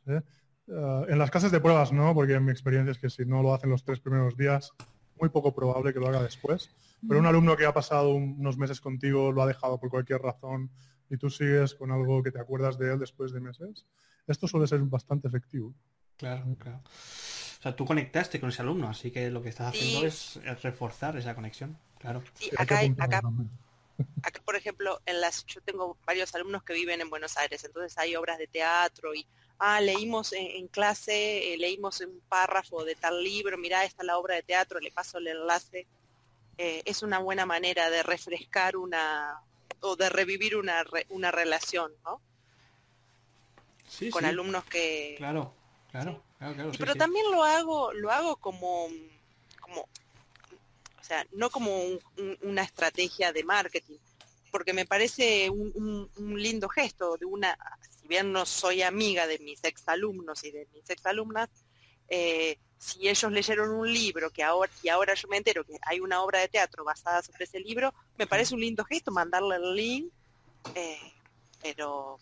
Eh, 0.08 0.22
en 0.66 1.20
las 1.20 1.30
clases 1.30 1.52
de 1.52 1.60
pruebas 1.60 1.92
no, 1.92 2.14
porque 2.14 2.34
en 2.34 2.46
mi 2.46 2.52
experiencia 2.52 2.92
es 2.92 2.98
que 2.98 3.10
si 3.10 3.26
no 3.26 3.44
lo 3.44 3.54
hacen 3.54 3.70
los 3.70 3.84
tres 3.84 4.00
primeros 4.00 4.36
días, 4.38 4.72
muy 5.20 5.30
poco 5.30 5.54
probable 5.54 5.94
que 5.94 6.00
lo 6.00 6.08
haga 6.08 6.24
después. 6.24 6.72
Pero 7.08 7.20
un 7.20 7.26
alumno 7.26 7.56
que 7.56 7.66
ha 7.66 7.74
pasado 7.74 8.14
unos 8.14 8.58
meses 8.58 8.80
contigo, 8.80 9.32
lo 9.32 9.44
ha 9.44 9.48
dejado 9.48 9.80
por 9.80 9.90
cualquier 9.90 10.22
razón, 10.22 10.72
y 11.10 11.18
tú 11.18 11.30
sigues 11.30 11.76
con 11.76 11.92
algo 11.92 12.24
que 12.24 12.32
te 12.32 12.40
acuerdas 12.40 12.78
de 12.78 12.94
él 12.94 13.00
después 13.00 13.32
de 13.32 13.40
meses, 13.40 13.86
esto 14.28 14.48
suele 14.48 14.68
ser 14.68 14.80
bastante 14.82 15.28
efectivo. 15.28 15.74
Claro, 16.18 16.56
claro. 16.58 16.82
O 16.84 17.62
sea, 17.62 17.76
tú 17.76 17.86
conectaste 17.86 18.40
con 18.40 18.50
ese 18.50 18.62
alumno, 18.62 18.90
así 18.90 19.12
que 19.12 19.30
lo 19.30 19.42
que 19.42 19.50
estás 19.50 19.68
haciendo 19.70 20.06
es, 20.06 20.40
reforzar 20.62 21.18
esa 21.18 21.34
conexión, 21.34 21.78
claro. 21.98 22.24
Sí, 22.34 22.50
acá, 22.58 22.80
hay, 22.80 22.94
acá, 23.00 23.22
acá, 24.24 24.42
por 24.44 24.56
ejemplo, 24.56 25.02
en 25.06 25.22
las, 25.22 25.46
yo 25.46 25.62
tengo 25.62 25.98
varios 26.06 26.34
alumnos 26.36 26.64
que 26.64 26.74
viven 26.74 27.02
en 27.02 27.10
Buenos 27.10 27.38
Aires, 27.38 27.64
entonces 27.64 27.98
hay 27.98 28.16
obras 28.16 28.38
de 28.38 28.48
teatro 28.48 29.14
y, 29.16 29.26
ah, 29.60 29.80
leímos 29.80 30.34
en, 30.34 30.68
clase, 30.68 31.54
eh, 31.54 31.58
leímos 31.58 32.02
un 32.02 32.22
párrafo 32.28 32.84
de 32.84 32.96
tal 32.96 33.24
libro, 33.24 33.58
mira, 33.58 33.86
esta 33.86 34.04
es 34.04 34.08
la 34.08 34.18
obra 34.18 34.36
de 34.36 34.44
teatro, 34.44 34.80
le 34.80 34.92
paso 34.92 35.18
el 35.18 35.28
enlace. 35.28 35.88
Eh, 36.58 36.84
es 36.86 37.02
una 37.02 37.18
buena 37.20 37.46
manera 37.46 37.90
de 37.90 38.04
refrescar 38.04 38.76
una, 38.76 39.42
o 39.84 39.96
de 39.96 40.10
revivir 40.10 40.56
una, 40.56 40.84
una 41.10 41.32
relación, 41.32 41.92
¿no? 42.04 42.22
Sí, 43.88 44.10
con 44.10 44.26
alumnos 44.26 44.64
que 44.66 45.14
claro 45.18 45.54
claro, 45.92 46.24
claro, 46.40 46.72
pero 46.80 46.96
también 46.96 47.30
lo 47.32 47.44
hago 47.44 47.94
lo 47.94 48.10
hago 48.10 48.38
como 48.38 48.88
como 49.62 49.82
o 49.82 51.04
sea 51.04 51.28
no 51.34 51.52
como 51.52 51.80
una 52.42 52.64
estrategia 52.64 53.32
de 53.32 53.44
marketing 53.44 53.98
porque 54.50 54.74
me 54.74 54.86
parece 54.86 55.50
un, 55.50 56.10
lindo 56.18 56.70
gesto 56.70 57.18
de 57.18 57.26
una 57.26 57.56
si 58.02 58.08
bien 58.08 58.32
no 58.32 58.48
soy 58.48 58.82
amiga 58.82 59.28
de 59.28 59.38
mis 59.40 59.64
exalumnos 59.64 60.44
y 60.44 60.52
de 60.52 60.68
mis 60.74 60.90
exalumnas 60.90 61.50
eh, 62.08 62.58
si 62.84 63.08
ellos 63.08 63.32
leyeron 63.32 63.72
un 63.72 63.92
libro 63.92 64.30
que 64.30 64.44
ahora 64.44 64.72
y 64.82 64.90
ahora 64.90 65.14
yo 65.14 65.28
me 65.30 65.38
entero 65.38 65.64
que 65.64 65.80
hay 65.84 66.02
una 66.02 66.22
obra 66.22 66.40
de 66.40 66.50
teatro 66.50 66.84
basada 66.84 67.22
sobre 67.22 67.46
ese 67.46 67.60
libro, 67.60 67.94
me 68.18 68.28
parece 68.28 68.54
un 68.54 68.60
lindo 68.60 68.84
gesto 68.84 69.10
mandarle 69.10 69.56
el 69.56 69.74
link, 69.74 70.12
eh, 70.76 71.14
pero 71.62 72.20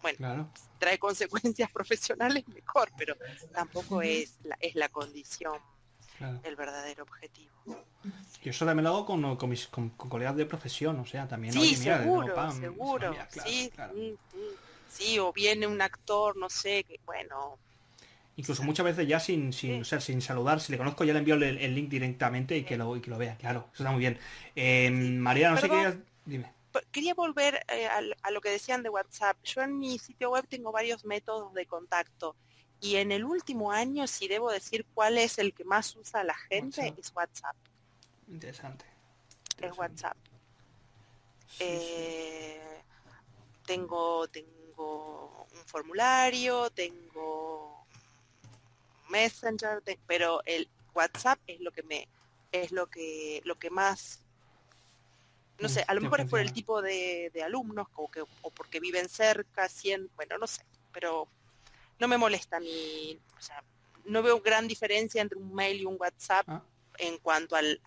bueno, 0.00 0.52
trae 0.78 0.98
consecuencias 0.98 1.70
profesionales 1.72 2.46
mejor, 2.46 2.92
pero 2.96 3.16
tampoco 3.52 4.02
es 4.02 4.38
la, 4.44 4.56
es 4.60 4.76
la 4.76 4.88
condición 4.88 5.58
el 6.44 6.54
verdadero 6.54 7.02
objetivo. 7.02 7.52
Yo 8.42 8.50
eso 8.50 8.64
también 8.64 8.84
lo 8.84 8.90
hago 8.90 9.06
con, 9.06 9.36
con 9.36 9.50
mis 9.50 9.66
con, 9.66 9.90
colegas 9.90 10.36
de 10.36 10.46
profesión, 10.46 11.00
o 11.00 11.06
sea, 11.06 11.26
también. 11.26 11.52
Sí, 11.52 11.74
seguro, 11.74 12.52
seguro. 12.52 13.16
sí, 13.44 13.72
sí, 14.88 15.18
o 15.18 15.32
viene 15.32 15.66
un 15.66 15.82
actor, 15.82 16.36
no 16.36 16.48
sé, 16.48 16.84
que 16.84 17.00
bueno. 17.04 17.58
Incluso 18.36 18.64
muchas 18.64 18.84
veces 18.84 19.06
ya 19.06 19.20
sin, 19.20 19.52
sin, 19.52 19.82
o 19.82 19.84
sea, 19.84 20.00
sin 20.00 20.20
saludar, 20.20 20.60
si 20.60 20.72
le 20.72 20.78
conozco 20.78 21.04
ya 21.04 21.12
le 21.12 21.20
envío 21.20 21.36
el, 21.36 21.74
link 21.74 21.88
directamente 21.88 22.56
y 22.56 22.64
que 22.64 22.76
lo, 22.76 22.96
y 22.96 23.00
que 23.00 23.10
lo 23.10 23.18
vea, 23.18 23.36
claro, 23.36 23.68
eso 23.72 23.84
está 23.84 23.92
muy 23.92 24.00
bien. 24.00 24.18
Eh, 24.56 24.90
María, 24.90 25.50
no 25.50 25.56
sé 25.56 25.68
qué 25.68 25.98
dime. 26.24 26.52
Quería 26.90 27.14
volver 27.14 27.64
eh, 27.68 27.86
a, 27.86 28.30
lo 28.32 28.40
que 28.40 28.50
decían 28.50 28.82
de 28.82 28.88
WhatsApp. 28.88 29.36
Yo 29.44 29.62
en 29.62 29.78
mi 29.78 29.98
sitio 30.00 30.30
web 30.30 30.44
tengo 30.48 30.72
varios 30.72 31.04
métodos 31.04 31.54
de 31.54 31.66
contacto. 31.66 32.34
Y 32.80 32.96
en 32.96 33.12
el 33.12 33.24
último 33.24 33.70
año, 33.70 34.08
si 34.08 34.26
debo 34.26 34.50
decir 34.50 34.84
cuál 34.92 35.16
es 35.16 35.38
el 35.38 35.54
que 35.54 35.64
más 35.64 35.94
usa 35.94 36.24
la 36.24 36.34
gente, 36.34 36.92
es 36.98 37.12
WhatsApp. 37.14 37.54
Interesante. 38.28 38.84
Es 39.60 39.78
WhatsApp. 39.78 40.16
Eh, 41.60 42.82
tengo, 43.64 44.26
tengo 44.26 45.46
un 45.52 45.64
formulario, 45.66 46.68
tengo 46.70 47.73
Messenger, 49.14 49.82
pero 50.06 50.40
el 50.44 50.68
WhatsApp 50.94 51.38
es 51.46 51.60
lo 51.60 51.70
que 51.70 51.82
me 51.84 52.08
es 52.50 52.72
lo 52.72 52.86
que 52.88 53.40
lo 53.44 53.56
que 53.56 53.70
más 53.70 54.20
no 55.60 55.68
sé, 55.68 55.84
a 55.86 55.94
lo 55.94 56.00
mejor 56.00 56.20
es 56.20 56.28
por 56.28 56.40
el 56.40 56.52
tipo 56.52 56.82
de, 56.82 57.30
alumnos 57.44 57.86
o, 57.94 58.10
que, 58.10 58.22
o 58.22 58.50
porque 58.50 58.80
viven 58.80 59.08
cerca, 59.08 59.68
100, 59.68 60.10
bueno, 60.16 60.36
no 60.36 60.48
sé, 60.48 60.64
pero 60.92 61.28
no 62.00 62.08
me 62.08 62.18
molesta 62.18 62.58
ni, 62.58 63.16
o 63.38 63.40
sea, 63.40 63.62
no 64.04 64.20
veo 64.20 64.40
gran 64.40 64.66
diferencia 64.66 65.22
entre 65.22 65.38
un 65.38 65.54
mail 65.54 65.80
y 65.80 65.84
un 65.84 65.96
WhatsApp 65.98 66.44
ah. 66.48 66.62
en 66.98 67.18
cuanto 67.18 67.54
al, 67.54 67.80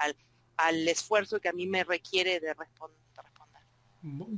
al, 0.55 0.87
esfuerzo 0.87 1.41
que 1.41 1.49
a 1.49 1.53
mí 1.53 1.67
me 1.67 1.83
requiere 1.83 2.39
de, 2.39 2.53
responder. 2.53 2.97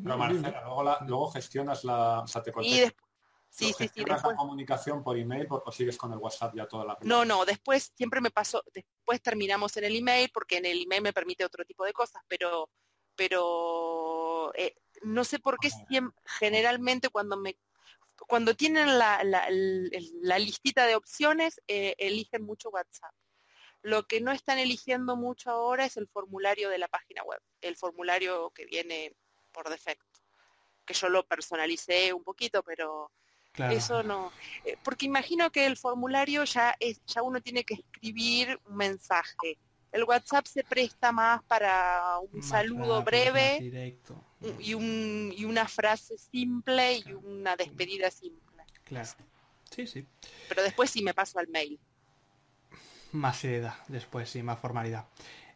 Pero 0.03 0.17
Marcela, 0.17 0.61
luego, 0.65 0.97
luego 1.05 1.29
gestionas 1.29 1.83
la, 1.83 2.21
o 2.21 2.27
sea, 2.27 2.41
te 2.41 2.51
y 2.63 2.81
sí, 3.49 3.73
sí, 3.77 3.89
sí, 3.93 4.03
después... 4.03 4.33
la 4.33 4.35
comunicación 4.35 5.03
por 5.03 5.17
email 5.17 5.47
o 5.49 5.71
sigues 5.71 5.97
con 5.97 6.13
el 6.13 6.19
WhatsApp 6.19 6.55
ya 6.55 6.67
toda 6.67 6.85
la 6.85 6.97
No, 7.01 7.25
no, 7.25 7.45
después 7.45 7.91
siempre 7.95 8.21
me 8.21 8.31
paso, 8.31 8.63
después 8.73 9.21
terminamos 9.21 9.75
en 9.77 9.85
el 9.85 9.95
email 9.95 10.29
porque 10.33 10.57
en 10.57 10.65
el 10.65 10.83
email 10.83 11.01
me 11.01 11.13
permite 11.13 11.45
otro 11.45 11.65
tipo 11.65 11.85
de 11.85 11.93
cosas, 11.93 12.21
pero 12.27 12.69
pero 13.15 14.53
eh, 14.55 14.75
no 15.01 15.25
sé 15.25 15.39
por 15.39 15.57
qué 15.57 15.69
generalmente 16.39 17.09
cuando 17.09 17.35
me 17.35 17.57
cuando 18.27 18.53
tienen 18.55 18.97
la, 18.97 19.23
la, 19.23 20.39
listita 20.39 20.85
de 20.85 20.95
opciones, 20.95 21.61
eh, 21.67 21.95
eligen 21.97 22.43
mucho 22.43 22.69
WhatsApp. 22.69 23.13
Lo 23.81 24.03
que 24.03 24.19
no 24.19 24.31
están 24.31 24.59
eligiendo 24.59 25.15
mucho 25.15 25.51
ahora 25.51 25.85
es 25.85 25.97
el 25.97 26.07
formulario 26.07 26.69
de 26.69 26.77
la 26.77 26.87
página 26.87 27.23
web, 27.23 27.41
el 27.61 27.77
formulario 27.77 28.51
que 28.51 28.65
viene 28.65 29.15
por 29.51 29.69
defecto, 29.69 30.19
que 30.85 30.93
yo 30.93 31.07
lo 31.09 31.25
personalicé 31.25 32.13
un 32.13 32.23
poquito, 32.23 32.61
pero 32.63 33.11
eso 33.57 34.03
no. 34.03 34.31
Eh, 34.65 34.77
porque 34.83 35.05
imagino 35.05 35.51
que 35.51 35.65
el 35.65 35.77
formulario 35.77 36.43
ya 36.43 36.75
es, 36.79 37.01
ya 37.05 37.21
uno 37.21 37.41
tiene 37.41 37.63
que 37.63 37.75
escribir 37.75 38.59
un 38.65 38.75
mensaje. 38.75 39.57
El 39.91 40.03
WhatsApp 40.03 40.45
se 40.45 40.63
presta 40.63 41.11
más 41.11 41.41
para 41.43 42.19
un 42.31 42.43
saludo 42.43 43.01
breve 43.03 43.57
directo 43.59 44.23
y, 44.59 44.75
un, 44.75 45.33
y 45.35 45.45
una 45.45 45.67
frase 45.67 46.15
simple 46.17 46.99
y 46.99 47.13
una 47.13 47.55
despedida 47.55 48.11
simple. 48.11 48.63
Claro. 48.83 49.09
Sí, 49.69 49.87
sí. 49.87 50.05
Pero 50.47 50.63
después 50.63 50.89
sí 50.89 51.01
me 51.01 51.13
paso 51.13 51.39
al 51.39 51.47
mail. 51.47 51.79
Más 53.11 53.37
seriedad, 53.37 53.75
después 53.87 54.29
sí, 54.29 54.43
más 54.43 54.59
formalidad. 54.59 55.07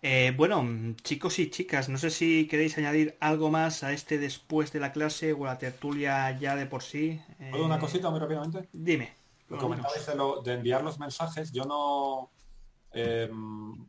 Eh, 0.05 0.33
bueno, 0.35 0.65
chicos 1.01 1.39
y 1.39 1.49
chicas, 1.49 1.87
no 1.87 1.97
sé 1.97 2.09
si 2.09 2.45
queréis 2.49 2.77
añadir 2.77 3.15
algo 3.21 3.49
más 3.49 3.83
a 3.83 3.93
este 3.93 4.17
después 4.17 4.73
de 4.73 4.81
la 4.81 4.91
clase 4.91 5.31
o 5.31 5.45
a 5.45 5.53
la 5.53 5.57
tertulia 5.57 6.37
ya 6.37 6.57
de 6.57 6.65
por 6.65 6.83
sí. 6.83 7.21
¿Puedo 7.51 7.63
una 7.63 7.79
cosita 7.79 8.09
muy 8.09 8.19
rápidamente? 8.19 8.67
Dime. 8.73 9.13
Lo 9.47 9.57
comentabais 9.57 10.05
de, 10.43 10.53
enviar 10.53 10.83
los 10.83 10.99
mensajes. 10.99 11.53
Yo 11.53 11.63
no... 11.63 12.31
Em, 12.91 13.87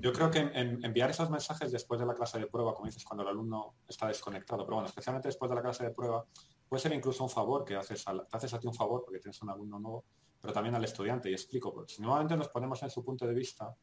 yo 0.00 0.12
creo 0.14 0.30
que 0.30 0.38
enviar 0.40 1.10
esos 1.10 1.28
mensajes 1.28 1.70
después 1.70 2.00
de 2.00 2.06
la 2.06 2.14
clase 2.14 2.38
de 2.38 2.46
prueba, 2.46 2.74
como 2.74 2.86
dices, 2.86 3.04
cuando 3.04 3.22
el 3.22 3.28
alumno 3.28 3.74
está 3.86 4.08
desconectado, 4.08 4.64
pero 4.64 4.76
bueno, 4.76 4.88
especialmente 4.88 5.28
después 5.28 5.50
de 5.50 5.56
la 5.56 5.62
clase 5.62 5.84
de 5.84 5.90
prueba, 5.90 6.24
puede 6.66 6.80
ser 6.80 6.94
incluso 6.94 7.24
un 7.24 7.30
favor 7.30 7.62
que 7.66 7.76
haces 7.76 8.08
a, 8.08 8.24
te 8.24 8.36
haces 8.38 8.54
a 8.54 8.58
ti 8.58 8.66
un 8.66 8.74
favor 8.74 9.02
porque 9.04 9.20
tienes 9.20 9.40
un 9.42 9.50
alumno 9.50 9.78
nuevo, 9.78 10.04
pero 10.40 10.54
también 10.54 10.74
al 10.74 10.84
estudiante. 10.84 11.28
Y 11.30 11.34
explico, 11.34 11.74
porque 11.74 11.92
si 11.92 12.00
nuevamente 12.00 12.38
nos 12.38 12.48
ponemos 12.48 12.82
en 12.82 12.88
su 12.88 13.04
punto 13.04 13.26
de 13.26 13.34
vista, 13.34 13.76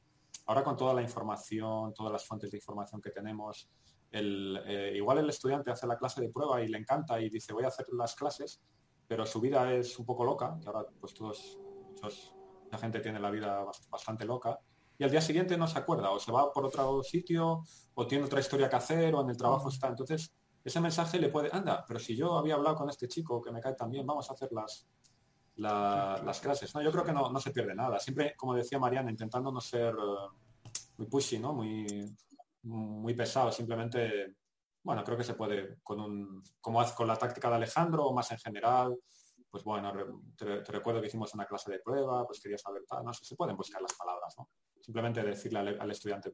ahora 0.49 0.63
con 0.63 0.75
toda 0.75 0.95
la 0.95 1.03
información, 1.03 1.93
todas 1.93 2.11
las 2.11 2.25
fuentes 2.25 2.49
de 2.49 2.57
información 2.57 2.99
que 2.99 3.11
tenemos, 3.11 3.69
el, 4.09 4.59
eh, 4.65 4.93
igual 4.95 5.19
el 5.19 5.29
estudiante 5.29 5.69
hace 5.69 5.85
la 5.85 5.95
clase 5.95 6.21
de 6.21 6.29
prueba 6.29 6.59
y 6.59 6.67
le 6.67 6.79
encanta 6.79 7.21
y 7.21 7.29
dice 7.29 7.53
voy 7.53 7.65
a 7.65 7.67
hacer 7.67 7.85
las 7.91 8.15
clases, 8.15 8.59
pero 9.07 9.27
su 9.27 9.39
vida 9.39 9.71
es 9.71 9.99
un 9.99 10.07
poco 10.07 10.25
loca, 10.25 10.57
que 10.59 10.67
ahora 10.67 10.87
pues 10.99 11.13
todos, 11.13 11.59
muchos, 11.87 12.33
la 12.71 12.79
gente 12.79 12.99
tiene 12.99 13.19
la 13.19 13.29
vida 13.29 13.63
bastante 13.91 14.25
loca, 14.25 14.59
y 14.97 15.03
al 15.03 15.11
día 15.11 15.21
siguiente 15.21 15.55
no 15.55 15.67
se 15.67 15.77
acuerda, 15.77 16.09
o 16.09 16.19
se 16.19 16.31
va 16.31 16.51
por 16.51 16.65
otro 16.65 17.03
sitio, 17.03 17.61
o 17.93 18.07
tiene 18.07 18.25
otra 18.25 18.39
historia 18.39 18.67
que 18.67 18.75
hacer, 18.75 19.13
o 19.13 19.21
en 19.21 19.29
el 19.29 19.37
trabajo 19.37 19.69
está. 19.69 19.87
Entonces, 19.87 20.33
ese 20.63 20.81
mensaje 20.81 21.19
le 21.19 21.29
puede, 21.29 21.49
anda, 21.51 21.85
pero 21.87 21.99
si 21.99 22.15
yo 22.15 22.35
había 22.39 22.55
hablado 22.55 22.75
con 22.75 22.89
este 22.89 23.07
chico 23.07 23.39
que 23.39 23.51
me 23.51 23.61
cae 23.61 23.75
también, 23.75 24.05
vamos 24.05 24.27
a 24.31 24.33
hacer 24.33 24.51
las, 24.51 24.87
las 25.59 26.39
clases. 26.39 26.73
No, 26.73 26.81
yo 26.81 26.91
creo 26.91 27.03
que 27.03 27.13
no, 27.13 27.39
se 27.39 27.51
pierde 27.51 27.75
nada. 27.75 27.99
Siempre, 27.99 28.35
como 28.35 28.53
decía 28.53 28.79
Mariana, 28.79 29.11
intentando 29.11 29.51
no 29.51 29.61
ser 29.61 29.93
eh, 29.93 30.71
muy 30.97 31.07
pushy, 31.07 31.39
¿no? 31.39 31.53
Muy, 31.53 32.05
muy 32.63 33.13
pesado, 33.13 33.51
simplemente, 33.51 34.35
bueno, 34.83 35.03
creo 35.03 35.17
que 35.17 35.23
se 35.23 35.33
puede 35.33 35.77
con 35.83 35.99
un, 35.99 36.43
como 36.61 36.83
con 36.95 37.07
la 37.07 37.15
táctica 37.15 37.49
de 37.49 37.55
Alejandro 37.55 38.05
o 38.05 38.13
más 38.13 38.31
en 38.31 38.37
general, 38.37 38.97
pues 39.49 39.63
bueno, 39.63 39.91
te, 40.37 40.63
recuerdo 40.63 41.01
que 41.01 41.07
hicimos 41.07 41.33
una 41.33 41.45
clase 41.45 41.71
de 41.71 41.79
prueba, 41.79 42.25
pues 42.25 42.39
quería 42.39 42.57
saber 42.57 42.83
tal, 42.87 43.03
no 43.03 43.13
sé, 43.13 43.25
se 43.25 43.35
pueden 43.35 43.57
buscar 43.57 43.81
las 43.81 43.93
palabras, 43.93 44.35
¿no? 44.37 44.49
Simplemente 44.79 45.23
decirle 45.23 45.59
al, 45.59 45.91
estudiante, 45.91 46.33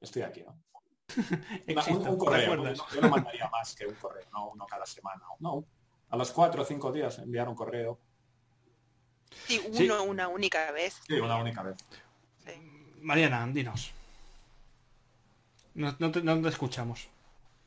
estoy 0.00 0.22
aquí, 0.22 0.42
¿no? 0.42 0.60
un, 2.08 2.18
correo, 2.18 2.72
yo 2.72 3.00
no 3.00 3.08
mandaría 3.08 3.48
más 3.50 3.74
que 3.74 3.86
un 3.86 3.94
correo, 3.94 4.26
no 4.32 4.50
uno 4.50 4.64
cada 4.66 4.86
semana. 4.86 5.22
No, 5.40 5.64
a 6.08 6.16
los 6.16 6.30
cuatro 6.32 6.62
o 6.62 6.64
cinco 6.64 6.92
días 6.92 7.18
enviar 7.18 7.48
un 7.48 7.54
correo. 7.54 8.00
Sí, 9.46 9.60
uno 9.72 10.02
una 10.04 10.28
única 10.28 10.70
vez. 10.72 11.00
Sí, 11.06 11.14
una 11.14 11.36
única 11.36 11.62
vez. 11.62 11.76
Mariana, 13.00 13.46
dinos. 13.48 13.92
No, 15.74 15.96
te, 15.96 16.48
escuchamos. 16.48 17.08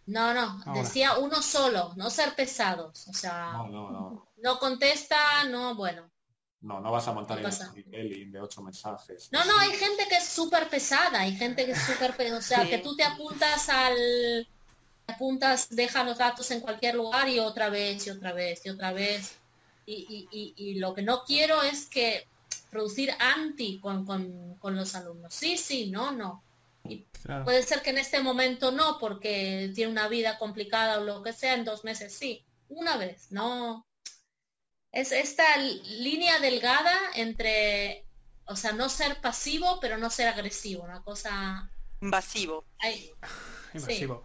No, 0.06 0.34
no, 0.34 0.62
decía 0.74 1.18
uno 1.18 1.42
solo, 1.42 1.94
no 1.96 2.10
ser 2.10 2.36
pesados. 2.36 3.08
O 3.08 3.14
sea, 3.14 3.54
no, 3.54 3.68
no, 3.70 3.92
no. 3.92 4.28
no 4.38 4.60
contesta, 4.60 5.46
no, 5.46 5.76
bueno. 5.76 6.10
No, 6.62 6.80
no 6.80 6.92
vas 6.92 7.08
a 7.08 7.14
montar 7.14 7.40
el 7.92 8.32
de 8.32 8.40
ocho 8.40 8.62
mensajes. 8.62 9.30
No, 9.32 9.44
no, 9.44 9.58
hay 9.60 9.72
gente 9.72 10.08
que 10.08 10.16
es 10.16 10.26
súper 10.26 10.70
pesada, 10.70 11.22
hay 11.22 11.36
gente 11.36 11.66
que 11.66 11.72
es 11.72 11.82
súper 11.82 12.16
pesada. 12.16 12.40
O 12.40 12.42
sea, 12.42 12.70
que 12.70 12.78
tú 12.78 12.96
te 12.96 13.04
apuntas 13.04 13.68
al... 13.68 14.48
apuntas, 15.08 15.68
deja 15.70 16.06
los 16.06 16.18
datos 16.18 16.50
en 16.52 16.62
cualquier 16.62 16.96
lugar 16.96 17.28
y 17.28 17.40
otra 17.40 17.70
vez, 17.70 18.08
y 18.08 18.12
otra 18.12 18.32
vez, 18.32 18.66
y 18.66 18.70
otra 18.70 18.94
vez. 18.94 19.38
Y, 19.86 20.28
y, 20.32 20.54
y, 20.56 20.76
lo 20.76 20.94
que 20.94 21.02
no 21.02 21.24
quiero 21.26 21.62
es 21.62 21.88
que 21.88 22.28
producir 22.70 23.12
anti 23.20 23.80
con, 23.80 24.06
con, 24.06 24.76
los 24.76 24.96
alumnos. 24.96 25.34
Sí, 25.34 25.58
sí, 25.58 25.90
no, 25.90 26.12
no. 26.12 26.44
Y 26.86 27.06
Puede 27.44 27.64
ser 27.64 27.82
que 27.82 27.92
en 27.92 27.98
este 27.98 28.22
momento 28.22 28.72
no, 28.72 28.98
porque 29.00 29.72
tiene 29.76 29.92
una 29.92 30.08
vida 30.08 30.38
complicada 30.38 31.00
o 31.00 31.04
lo 31.04 31.24
que 31.24 31.34
sea, 31.34 31.54
en 31.54 31.66
dos 31.66 31.84
meses 31.84 32.14
sí. 32.14 32.44
Una 32.70 32.98
vez, 32.98 33.32
no, 33.32 33.86
es 34.92 35.12
esta 35.12 35.58
línea 35.58 36.40
delgada 36.40 36.96
entre, 37.16 38.06
o 38.46 38.56
sea, 38.56 38.72
no 38.74 38.90
ser 38.90 39.20
pasivo, 39.22 39.80
pero 39.82 39.98
no 39.98 40.10
ser 40.10 40.28
agresivo, 40.28 40.84
una 40.84 41.02
cosa... 41.04 41.70
Invasivo. 42.02 42.66
Invasivo. 43.74 44.24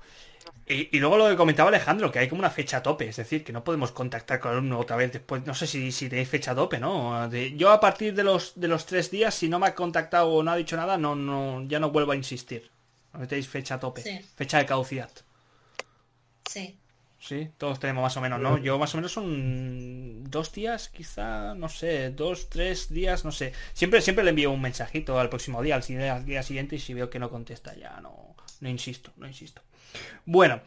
Y, 0.67 0.99
luego 0.99 1.17
lo 1.17 1.29
que 1.29 1.37
comentaba 1.37 1.71
Alejandro, 1.71 2.13
que 2.13 2.19
hay 2.19 2.29
como 2.29 2.41
una 2.41 2.51
fecha 2.51 2.83
tope, 2.83 3.09
es 3.09 3.17
decir, 3.17 3.43
que 3.43 3.55
no 3.55 3.65
podemos 3.65 3.91
contactar 3.93 4.39
con 4.39 4.51
el 4.51 4.59
alumno 4.59 4.79
otra 4.79 4.97
vez 4.97 5.13
después, 5.13 5.47
no 5.47 5.55
sé 5.55 5.67
si, 5.67 5.93
si 5.93 6.11
tenéis 6.11 6.29
fecha 6.29 6.55
tope, 6.55 6.79
¿no? 6.79 7.31
yo 7.33 7.71
a 7.71 7.81
partir 7.81 8.15
de 8.15 8.23
los, 8.23 8.53
de 8.61 8.69
los 8.69 8.85
tres 8.85 9.11
días, 9.11 9.35
si 9.35 9.49
no 9.49 9.59
me 9.59 9.69
ha 9.69 9.75
contactado 9.75 10.29
o 10.29 10.43
no 10.43 10.51
ha 10.51 10.57
dicho 10.57 10.77
nada, 10.77 10.99
no, 10.99 11.15
no, 11.15 11.63
ya 11.67 11.81
no 11.81 11.91
vuelvo 11.91 12.13
a 12.13 12.17
insistir. 12.17 12.71
No 13.15 13.27
tenéis 13.27 13.49
fecha 13.49 13.81
tope, 13.81 14.03
fecha 14.37 14.59
de 14.59 14.67
caducidad. 14.67 15.11
Sí. 16.49 16.79
Sí, 17.21 17.51
todos 17.59 17.81
tenemos 17.81 18.03
más 18.03 18.17
o 18.17 18.21
menos, 18.21 18.41
¿no? 18.41 18.59
Yo 18.59 18.79
más 18.79 18.95
o 18.95 18.99
menos 18.99 19.11
son 19.11 20.23
dos 20.31 20.53
días, 20.53 20.89
quizá, 20.89 21.55
no 21.55 21.69
sé, 21.69 22.11
dos, 22.11 22.49
tres 22.49 22.91
días, 22.91 23.25
no 23.25 23.33
sé. 23.33 23.53
Siempre, 23.73 24.01
siempre 24.03 24.23
le 24.23 24.31
envío 24.31 24.53
un 24.53 24.61
mensajito 24.61 25.19
al 25.19 25.29
próximo 25.29 25.61
día, 25.61 25.75
al, 25.75 26.25
día 26.25 26.43
siguiente, 26.45 26.77
y 26.77 26.79
si 26.79 26.95
veo 26.95 27.11
que 27.11 27.19
no 27.19 27.29
contesta 27.29 27.75
ya, 27.75 28.01
no, 28.01 28.37
no 28.61 28.69
insisto, 28.69 29.11
no 29.17 29.27
insisto. 29.27 29.63
Bueno, 30.25 30.61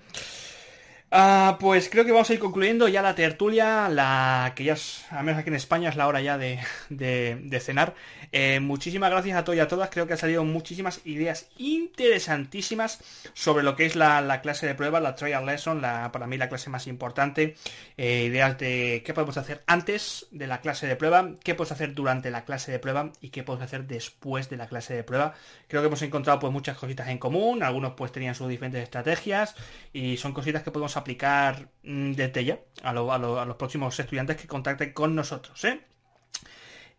Ah, 1.14 1.58
pues 1.60 1.90
creo 1.90 2.06
que 2.06 2.14
vamos 2.14 2.30
a 2.30 2.34
ir 2.34 2.40
concluyendo 2.40 2.88
ya 2.88 3.02
la 3.02 3.16
tertulia, 3.16 3.90
la 3.90 4.54
que 4.56 4.64
ya 4.64 4.74
es, 4.76 5.04
al 5.10 5.26
menos 5.26 5.42
aquí 5.42 5.50
en 5.50 5.56
España 5.56 5.90
es 5.90 5.98
la 5.98 6.08
hora 6.08 6.22
ya 6.22 6.38
de, 6.38 6.58
de, 6.90 7.60
cenar. 7.60 7.96
Eh, 8.32 8.62
muchísimas 8.62 9.12
gracias 9.12 9.38
a 9.38 9.44
todos 9.44 9.58
y 9.58 9.60
a 9.60 9.68
todas, 9.68 9.90
creo 9.90 10.08
que 10.08 10.14
han 10.14 10.20
salido 10.20 10.46
muchísimas 10.46 11.06
ideas 11.06 11.50
interesantísimas 11.58 13.02
sobre 13.34 13.62
lo 13.62 13.76
que 13.76 13.86
es 13.86 13.98
la, 13.98 14.40
clase 14.42 14.66
de 14.68 14.74
prueba, 14.74 15.02
la 15.02 15.16
trial 15.16 15.46
lesson, 15.46 15.82
para 15.82 16.28
mí 16.28 16.38
la 16.38 16.48
clase 16.48 16.70
más 16.70 16.88
importante, 16.88 17.58
eh, 17.98 18.24
ideas 18.28 18.58
de 18.58 19.04
qué 19.06 19.14
podemos 19.14 19.36
hacer 19.36 19.64
antes 19.68 20.28
de 20.32 20.48
la 20.48 20.62
clase 20.62 20.88
de 20.88 20.96
prueba, 20.96 21.32
qué 21.44 21.56
podemos 21.56 21.74
hacer 21.74 21.94
durante 21.94 22.32
la 22.32 22.46
clase 22.46 22.72
de 22.72 22.80
prueba 22.80 23.12
y 23.20 23.32
qué 23.32 23.44
podemos 23.44 23.66
hacer 23.66 23.86
después 23.86 24.50
de 24.50 24.56
la 24.56 24.68
clase 24.68 24.94
de 24.94 25.04
prueba. 25.04 25.34
Creo 25.68 25.82
que 25.82 25.88
hemos 25.88 26.02
encontrado 26.04 26.40
pues 26.40 26.54
muchas 26.54 26.78
cositas 26.78 27.10
en 27.10 27.18
común, 27.18 27.64
algunos 27.64 27.96
pues 27.98 28.14
tenían 28.14 28.34
sus 28.34 28.48
diferentes 28.48 28.82
estrategias 28.82 29.56
y 29.92 30.16
son 30.16 30.32
cositas 30.32 30.64
que 30.64 30.72
podemos 30.72 31.01
aplicar 31.02 31.68
mm, 31.84 32.14
desde 32.14 32.46
ya 32.46 32.60
a, 32.84 32.94
los 32.94 33.56
próximos 33.58 34.00
estudiantes 34.00 34.38
que 34.38 34.48
contacten 34.48 34.94
con 34.94 35.16
nosotros. 35.16 35.64
¿eh? 35.66 35.82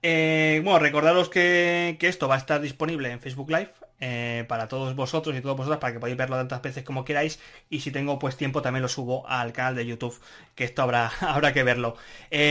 Eh, 0.03 0.61
bueno, 0.65 0.79
recordaros 0.79 1.29
que, 1.29 1.97
esto 2.01 2.29
va 2.29 2.35
a 2.35 2.39
estar 2.39 2.61
disponible 2.61 3.11
en 3.11 3.21
Facebook 3.21 3.51
Live 3.51 3.73
eh, 4.01 4.45
para 4.49 4.67
todos 4.67 4.97
vosotros 4.97 5.37
y 5.37 5.41
todas 5.41 5.57
vosotras 5.57 5.79
para 5.79 5.93
que 5.93 6.01
podáis 6.01 6.17
verlo 6.17 6.35
tantas 6.35 6.61
veces 6.61 6.83
como 6.83 7.05
queráis 7.05 7.39
y 7.71 7.81
si 7.81 7.93
tengo 7.93 8.19
pues 8.19 8.37
tiempo 8.37 8.61
también 8.61 8.83
lo 8.83 8.89
subo 8.89 9.25
al 9.29 9.53
canal 9.53 9.77
de 9.77 9.87
YouTube 9.87 10.21
que 10.57 10.65
esto 10.65 10.83
habrá, 10.83 11.13
habrá 11.21 11.53
que 11.53 11.63
verlo. 11.63 11.97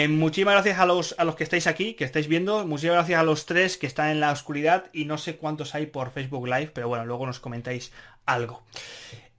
muchísimas 0.08 0.54
gracias 0.54 0.80
a 0.80 0.86
los, 0.86 1.14
a 1.18 1.26
los 1.26 1.36
que 1.36 1.43
estáis 1.43 1.68
aquí, 1.68 1.93
que 1.95 2.06
estáis 2.06 2.28
viendo, 2.30 2.66
muchísimas 2.66 2.95
gracias 2.95 3.20
a 3.20 3.24
los 3.24 3.45
tres 3.45 3.78
que 3.78 3.88
están 3.88 4.10
en 4.12 4.22
la 4.22 4.32
oscuridad 4.32 4.86
y 4.93 5.04
no 5.04 5.18
sé 5.18 5.36
cuántos 5.36 5.76
hay 5.76 5.88
por 5.88 6.12
Facebook 6.12 6.47
Live, 6.47 6.72
pero 6.74 6.88
bueno, 6.88 7.06
luego 7.06 7.26
nos 7.26 7.41
comentáis 7.41 7.91
algo. 8.26 8.64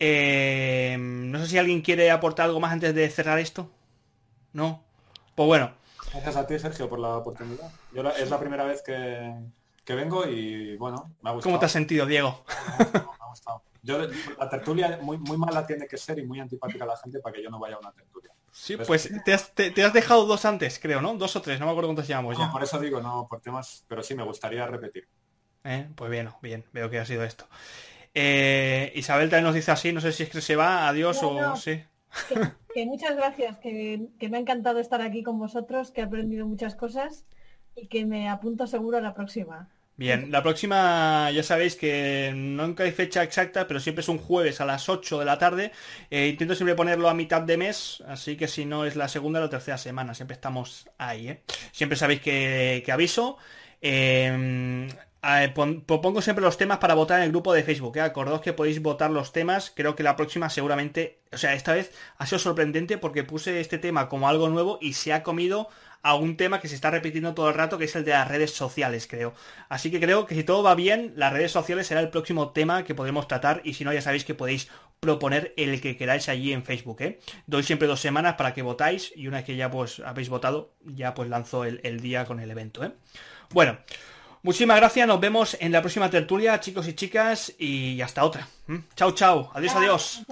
Eh, 0.04 0.96
no 0.98 1.38
sé 1.38 1.46
si 1.46 1.58
alguien 1.58 1.80
quiere 1.80 2.10
aportar 2.10 2.46
algo 2.46 2.58
más 2.58 2.72
antes 2.72 2.92
de 2.92 3.08
cerrar 3.08 3.38
esto. 3.38 3.70
¿No? 4.52 4.82
Pues 5.36 5.46
bueno. 5.46 5.70
Gracias 6.10 6.34
a 6.34 6.44
ti, 6.44 6.58
Sergio, 6.58 6.88
por 6.88 6.98
la 6.98 7.18
oportunidad. 7.18 7.70
es 8.18 8.28
la 8.28 8.40
primera 8.40 8.64
vez 8.64 8.82
que, 8.82 9.94
vengo 9.94 10.26
y 10.26 10.76
bueno, 10.76 11.14
me 11.22 11.30
ha 11.30 11.32
gustado. 11.34 11.52
¿Cómo 11.52 11.60
te 11.60 11.66
has 11.66 11.72
sentido, 11.72 12.04
Diego? 12.04 12.44
Me 12.78 12.98
ha 12.98 13.28
gustado. 13.28 13.62
Yo, 13.84 13.98
la 14.38 14.48
tertulia 14.50 14.98
muy, 15.00 15.18
muy 15.18 15.36
mala 15.36 15.64
tiene 15.64 15.86
que 15.86 15.96
ser 15.96 16.18
y 16.18 16.26
muy 16.26 16.40
antipática 16.40 16.82
a 16.82 16.88
la 16.88 16.96
gente 16.96 17.20
para 17.20 17.32
que 17.32 17.42
yo 17.42 17.50
no 17.50 17.60
vaya 17.60 17.76
a 17.76 17.78
una 17.78 17.92
tertulia. 17.92 18.32
Sí, 18.50 18.76
pues 18.76 19.08
te 19.24 19.32
has, 19.32 19.52
te, 19.54 19.84
has, 19.84 19.92
dejado 19.92 20.26
dos 20.26 20.44
antes, 20.44 20.80
creo, 20.80 21.00
¿no? 21.00 21.14
Dos 21.14 21.36
o 21.36 21.42
tres, 21.42 21.60
no 21.60 21.66
me 21.66 21.72
acuerdo 21.72 21.90
cuántos 21.90 22.08
llevamos 22.08 22.36
ya. 22.36 22.50
Por 22.50 22.64
eso 22.64 22.80
digo, 22.80 23.00
no, 23.00 23.28
por 23.30 23.40
temas, 23.40 23.84
pero 23.86 24.02
sí 24.02 24.16
me 24.16 24.24
gustaría 24.24 24.66
repetir. 24.66 25.06
Eh, 25.64 25.88
pues 25.94 26.10
bien, 26.10 26.28
bien, 26.42 26.64
veo 26.72 26.90
que 26.90 26.98
ha 26.98 27.06
sido 27.06 27.22
esto. 27.22 27.46
Eh, 28.14 28.92
Isabel 28.94 29.30
también 29.30 29.44
nos 29.44 29.54
dice 29.54 29.70
así, 29.70 29.92
no 29.92 30.00
sé 30.00 30.12
si 30.12 30.24
es 30.24 30.28
que 30.28 30.40
se 30.40 30.56
va, 30.56 30.88
adiós 30.88 31.20
o 31.22 31.56
sí. 31.56 31.82
Que, 32.74 32.86
muchas 32.86 33.16
gracias, 33.16 33.58
que, 33.58 34.08
me 34.28 34.36
ha 34.36 34.40
encantado 34.40 34.78
estar 34.78 35.00
aquí 35.00 35.22
con 35.22 35.38
vosotros, 35.38 35.90
que 35.90 36.00
he 36.00 36.04
aprendido 36.04 36.46
muchas 36.46 36.74
cosas 36.74 37.24
y 37.74 37.86
que 37.86 38.04
me 38.04 38.28
apunto 38.28 38.66
seguro 38.66 38.98
a 38.98 39.00
la 39.00 39.14
próxima. 39.14 39.68
Bien, 39.96 40.30
la 40.30 40.42
próxima 40.42 41.30
ya 41.32 41.42
sabéis 41.42 41.76
que 41.76 42.32
nunca 42.34 42.84
hay 42.84 42.92
fecha 42.92 43.22
exacta, 43.22 43.66
pero 43.66 43.78
siempre 43.78 44.00
es 44.00 44.08
un 44.08 44.18
jueves 44.18 44.60
a 44.60 44.64
las 44.64 44.88
8 44.88 45.18
de 45.18 45.24
la 45.24 45.38
tarde. 45.38 45.70
Eh, 46.10 46.28
intento 46.28 46.54
siempre 46.54 46.74
ponerlo 46.74 47.08
a 47.10 47.14
mitad 47.14 47.42
de 47.42 47.58
mes, 47.58 48.02
así 48.06 48.36
que 48.36 48.48
si 48.48 48.64
no 48.64 48.86
es 48.86 48.96
la 48.96 49.08
segunda 49.08 49.38
o 49.38 49.42
la 49.42 49.50
tercera 49.50 49.76
semana, 49.76 50.14
siempre 50.14 50.34
estamos 50.34 50.88
ahí. 50.96 51.28
¿eh? 51.28 51.42
Siempre 51.72 51.96
sabéis 51.96 52.20
que, 52.22 52.82
que 52.84 52.92
aviso. 52.92 53.36
Eh, 53.82 54.88
propongo 55.86 56.20
siempre 56.20 56.44
los 56.44 56.56
temas 56.56 56.78
para 56.78 56.94
votar 56.94 57.18
en 57.18 57.26
el 57.26 57.30
grupo 57.30 57.52
de 57.52 57.62
Facebook. 57.62 57.96
¿eh? 57.96 58.00
Acordaos 58.00 58.40
que 58.40 58.52
podéis 58.52 58.82
votar 58.82 59.10
los 59.10 59.32
temas. 59.32 59.72
Creo 59.74 59.94
que 59.94 60.02
la 60.02 60.16
próxima 60.16 60.50
seguramente, 60.50 61.20
o 61.32 61.38
sea, 61.38 61.54
esta 61.54 61.72
vez 61.72 61.92
ha 62.18 62.26
sido 62.26 62.40
sorprendente 62.40 62.98
porque 62.98 63.22
puse 63.22 63.60
este 63.60 63.78
tema 63.78 64.08
como 64.08 64.28
algo 64.28 64.48
nuevo 64.48 64.78
y 64.80 64.94
se 64.94 65.12
ha 65.12 65.22
comido 65.22 65.68
a 66.02 66.16
un 66.16 66.36
tema 66.36 66.60
que 66.60 66.66
se 66.66 66.74
está 66.74 66.90
repitiendo 66.90 67.32
todo 67.34 67.48
el 67.48 67.54
rato, 67.54 67.78
que 67.78 67.84
es 67.84 67.94
el 67.94 68.04
de 68.04 68.10
las 68.10 68.26
redes 68.26 68.50
sociales, 68.50 69.06
creo. 69.06 69.34
Así 69.68 69.92
que 69.92 70.00
creo 70.00 70.26
que 70.26 70.34
si 70.34 70.42
todo 70.42 70.64
va 70.64 70.74
bien, 70.74 71.12
las 71.14 71.32
redes 71.32 71.52
sociales 71.52 71.86
será 71.86 72.00
el 72.00 72.10
próximo 72.10 72.50
tema 72.50 72.82
que 72.82 72.96
podremos 72.96 73.28
tratar 73.28 73.60
y 73.62 73.74
si 73.74 73.84
no, 73.84 73.92
ya 73.92 74.02
sabéis 74.02 74.24
que 74.24 74.34
podéis 74.34 74.68
proponer 74.98 75.54
el 75.56 75.80
que 75.80 75.96
queráis 75.96 76.28
allí 76.28 76.52
en 76.52 76.64
Facebook. 76.64 77.00
¿eh? 77.02 77.20
Doy 77.46 77.62
siempre 77.62 77.86
dos 77.86 78.00
semanas 78.00 78.34
para 78.34 78.52
que 78.54 78.62
votáis 78.62 79.12
y 79.14 79.28
una 79.28 79.36
vez 79.38 79.46
que 79.46 79.54
ya 79.54 79.70
pues 79.70 80.00
habéis 80.00 80.28
votado, 80.28 80.74
ya 80.84 81.14
pues 81.14 81.28
lanzo 81.28 81.64
el, 81.64 81.80
el 81.84 82.00
día 82.00 82.24
con 82.24 82.40
el 82.40 82.50
evento. 82.50 82.82
¿eh? 82.82 82.92
Bueno. 83.50 83.78
Muchísimas 84.42 84.76
gracias, 84.76 85.06
nos 85.06 85.20
vemos 85.20 85.56
en 85.60 85.70
la 85.70 85.80
próxima 85.80 86.10
tertulia, 86.10 86.58
chicos 86.58 86.88
y 86.88 86.94
chicas, 86.94 87.52
y 87.58 88.00
hasta 88.00 88.24
otra. 88.24 88.48
¿Mm? 88.66 88.78
Chao, 88.96 89.12
chao. 89.12 89.50
Adiós, 89.54 89.74
adiós. 89.76 90.22